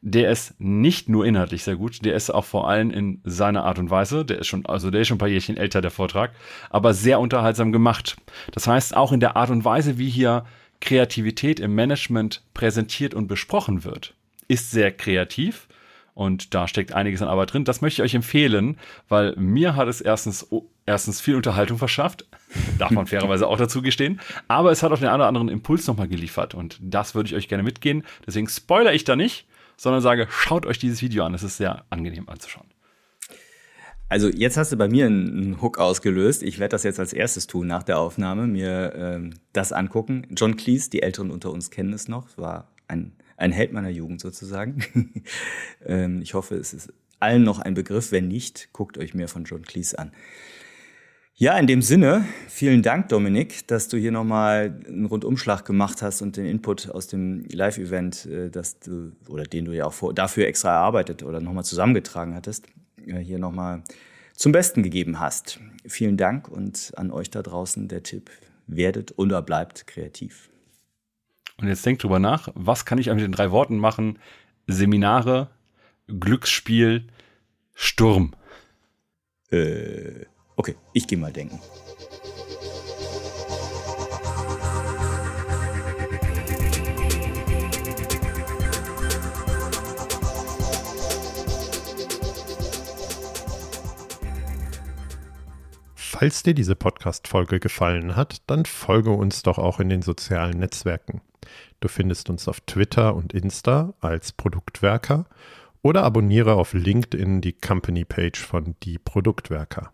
der 0.00 0.30
ist 0.30 0.54
nicht 0.58 1.08
nur 1.08 1.26
inhaltlich 1.26 1.64
sehr 1.64 1.76
gut, 1.76 2.04
der 2.04 2.14
ist 2.14 2.30
auch 2.30 2.44
vor 2.44 2.68
allem 2.68 2.90
in 2.90 3.20
seiner 3.24 3.64
Art 3.64 3.78
und 3.78 3.90
Weise, 3.90 4.24
der 4.24 4.38
ist 4.38 4.46
schon, 4.46 4.64
also 4.66 4.90
der 4.90 5.00
ist 5.00 5.08
schon 5.08 5.16
ein 5.16 5.18
paar 5.18 5.28
Jährchen 5.28 5.56
älter, 5.56 5.80
der 5.80 5.90
Vortrag, 5.90 6.32
aber 6.70 6.94
sehr 6.94 7.20
unterhaltsam 7.20 7.72
gemacht. 7.72 8.16
Das 8.52 8.66
heißt, 8.66 8.96
auch 8.96 9.12
in 9.12 9.20
der 9.20 9.36
Art 9.36 9.50
und 9.50 9.64
Weise, 9.64 9.98
wie 9.98 10.08
hier 10.08 10.44
Kreativität 10.80 11.58
im 11.58 11.74
Management 11.74 12.42
präsentiert 12.54 13.14
und 13.14 13.26
besprochen 13.26 13.84
wird, 13.84 14.14
ist 14.46 14.70
sehr 14.70 14.92
kreativ. 14.92 15.68
Und 16.14 16.52
da 16.52 16.66
steckt 16.66 16.92
einiges 16.92 17.22
an 17.22 17.28
Arbeit 17.28 17.52
drin. 17.52 17.64
Das 17.64 17.80
möchte 17.80 18.02
ich 18.02 18.06
euch 18.06 18.14
empfehlen, 18.14 18.76
weil 19.08 19.36
mir 19.36 19.76
hat 19.76 19.86
es 19.86 20.00
erstens, 20.00 20.48
erstens 20.84 21.20
viel 21.20 21.36
Unterhaltung 21.36 21.78
verschafft. 21.78 22.26
Darf 22.76 22.90
man 22.90 23.06
fairerweise 23.06 23.46
auch 23.46 23.56
dazu 23.56 23.82
gestehen. 23.82 24.20
Aber 24.48 24.72
es 24.72 24.82
hat 24.82 24.90
auch 24.90 24.98
den 24.98 25.06
einen 25.06 25.20
oder 25.20 25.28
anderen 25.28 25.48
Impuls 25.48 25.86
nochmal 25.86 26.08
geliefert. 26.08 26.54
Und 26.54 26.76
das 26.80 27.14
würde 27.14 27.28
ich 27.28 27.36
euch 27.36 27.46
gerne 27.46 27.62
mitgehen. 27.62 28.04
Deswegen 28.26 28.48
spoiler 28.48 28.92
ich 28.94 29.04
da 29.04 29.14
nicht 29.14 29.46
sondern 29.78 30.02
sage, 30.02 30.26
schaut 30.28 30.66
euch 30.66 30.78
dieses 30.78 31.00
Video 31.00 31.24
an. 31.24 31.32
Es 31.32 31.42
ist 31.42 31.56
sehr 31.56 31.84
angenehm 31.88 32.28
anzuschauen. 32.28 32.66
Also 34.10 34.28
jetzt 34.28 34.56
hast 34.56 34.72
du 34.72 34.76
bei 34.76 34.88
mir 34.88 35.06
einen 35.06 35.60
Hook 35.62 35.78
ausgelöst. 35.78 36.42
Ich 36.42 36.58
werde 36.58 36.72
das 36.72 36.82
jetzt 36.82 36.98
als 36.98 37.12
erstes 37.12 37.46
tun 37.46 37.66
nach 37.66 37.82
der 37.82 37.98
Aufnahme, 37.98 38.46
mir 38.46 38.92
ähm, 38.96 39.34
das 39.52 39.72
angucken. 39.72 40.26
John 40.30 40.56
Cleese, 40.56 40.90
die 40.90 41.02
Älteren 41.02 41.30
unter 41.30 41.52
uns 41.52 41.70
kennen 41.70 41.92
es 41.92 42.08
noch, 42.08 42.36
war 42.38 42.72
ein, 42.88 43.12
ein 43.36 43.52
Held 43.52 43.72
meiner 43.72 43.90
Jugend 43.90 44.20
sozusagen. 44.20 44.82
ähm, 45.86 46.22
ich 46.22 46.34
hoffe, 46.34 46.56
es 46.56 46.72
ist 46.72 46.92
allen 47.20 47.44
noch 47.44 47.58
ein 47.58 47.74
Begriff. 47.74 48.10
Wenn 48.10 48.28
nicht, 48.28 48.70
guckt 48.72 48.96
euch 48.96 49.12
mehr 49.12 49.28
von 49.28 49.44
John 49.44 49.62
Cleese 49.62 49.98
an. 49.98 50.12
Ja, 51.40 51.56
in 51.56 51.68
dem 51.68 51.82
Sinne, 51.82 52.24
vielen 52.48 52.82
Dank, 52.82 53.10
Dominik, 53.10 53.64
dass 53.68 53.86
du 53.86 53.96
hier 53.96 54.10
nochmal 54.10 54.76
einen 54.88 55.04
Rundumschlag 55.04 55.64
gemacht 55.64 56.02
hast 56.02 56.20
und 56.20 56.36
den 56.36 56.46
Input 56.46 56.90
aus 56.90 57.06
dem 57.06 57.44
Live-Event, 57.52 58.26
äh, 58.26 58.50
dass 58.50 58.80
du, 58.80 59.12
oder 59.28 59.44
den 59.44 59.66
du 59.66 59.70
ja 59.70 59.84
auch 59.84 59.92
vor, 59.92 60.12
dafür 60.12 60.48
extra 60.48 60.70
erarbeitet 60.70 61.22
oder 61.22 61.40
nochmal 61.40 61.62
zusammengetragen 61.62 62.34
hattest, 62.34 62.66
äh, 63.06 63.20
hier 63.20 63.38
nochmal 63.38 63.84
zum 64.34 64.50
Besten 64.50 64.82
gegeben 64.82 65.20
hast. 65.20 65.60
Vielen 65.86 66.16
Dank 66.16 66.48
und 66.48 66.90
an 66.96 67.12
euch 67.12 67.30
da 67.30 67.40
draußen 67.40 67.86
der 67.86 68.02
Tipp, 68.02 68.32
werdet 68.66 69.16
oder 69.16 69.40
bleibt 69.40 69.86
kreativ. 69.86 70.50
Und 71.58 71.68
jetzt 71.68 71.86
denkt 71.86 72.02
drüber 72.02 72.18
nach, 72.18 72.48
was 72.56 72.84
kann 72.84 72.98
ich 72.98 73.06
mit 73.06 73.20
den 73.20 73.30
drei 73.30 73.52
Worten 73.52 73.78
machen? 73.78 74.18
Seminare, 74.66 75.50
Glücksspiel, 76.08 77.04
Sturm. 77.74 78.34
Äh. 79.52 80.26
Okay, 80.58 80.74
ich 80.92 81.06
gehe 81.06 81.16
mal 81.16 81.32
denken. 81.32 81.60
Falls 95.94 96.42
dir 96.42 96.54
diese 96.54 96.74
Podcast-Folge 96.74 97.60
gefallen 97.60 98.16
hat, 98.16 98.42
dann 98.48 98.64
folge 98.64 99.12
uns 99.12 99.44
doch 99.44 99.58
auch 99.58 99.78
in 99.78 99.88
den 99.88 100.02
sozialen 100.02 100.58
Netzwerken. 100.58 101.20
Du 101.78 101.86
findest 101.86 102.30
uns 102.30 102.48
auf 102.48 102.60
Twitter 102.62 103.14
und 103.14 103.32
Insta 103.32 103.94
als 104.00 104.32
Produktwerker 104.32 105.26
oder 105.82 106.02
abonniere 106.02 106.54
auf 106.54 106.72
LinkedIn 106.72 107.42
die 107.42 107.52
Company-Page 107.52 108.40
von 108.40 108.74
Die 108.82 108.98
Produktwerker. 108.98 109.92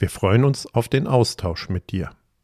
Wir 0.00 0.08
freuen 0.08 0.44
uns 0.44 0.66
auf 0.66 0.88
den 0.88 1.06
Austausch 1.06 1.68
mit 1.68 1.90
dir. 1.90 2.10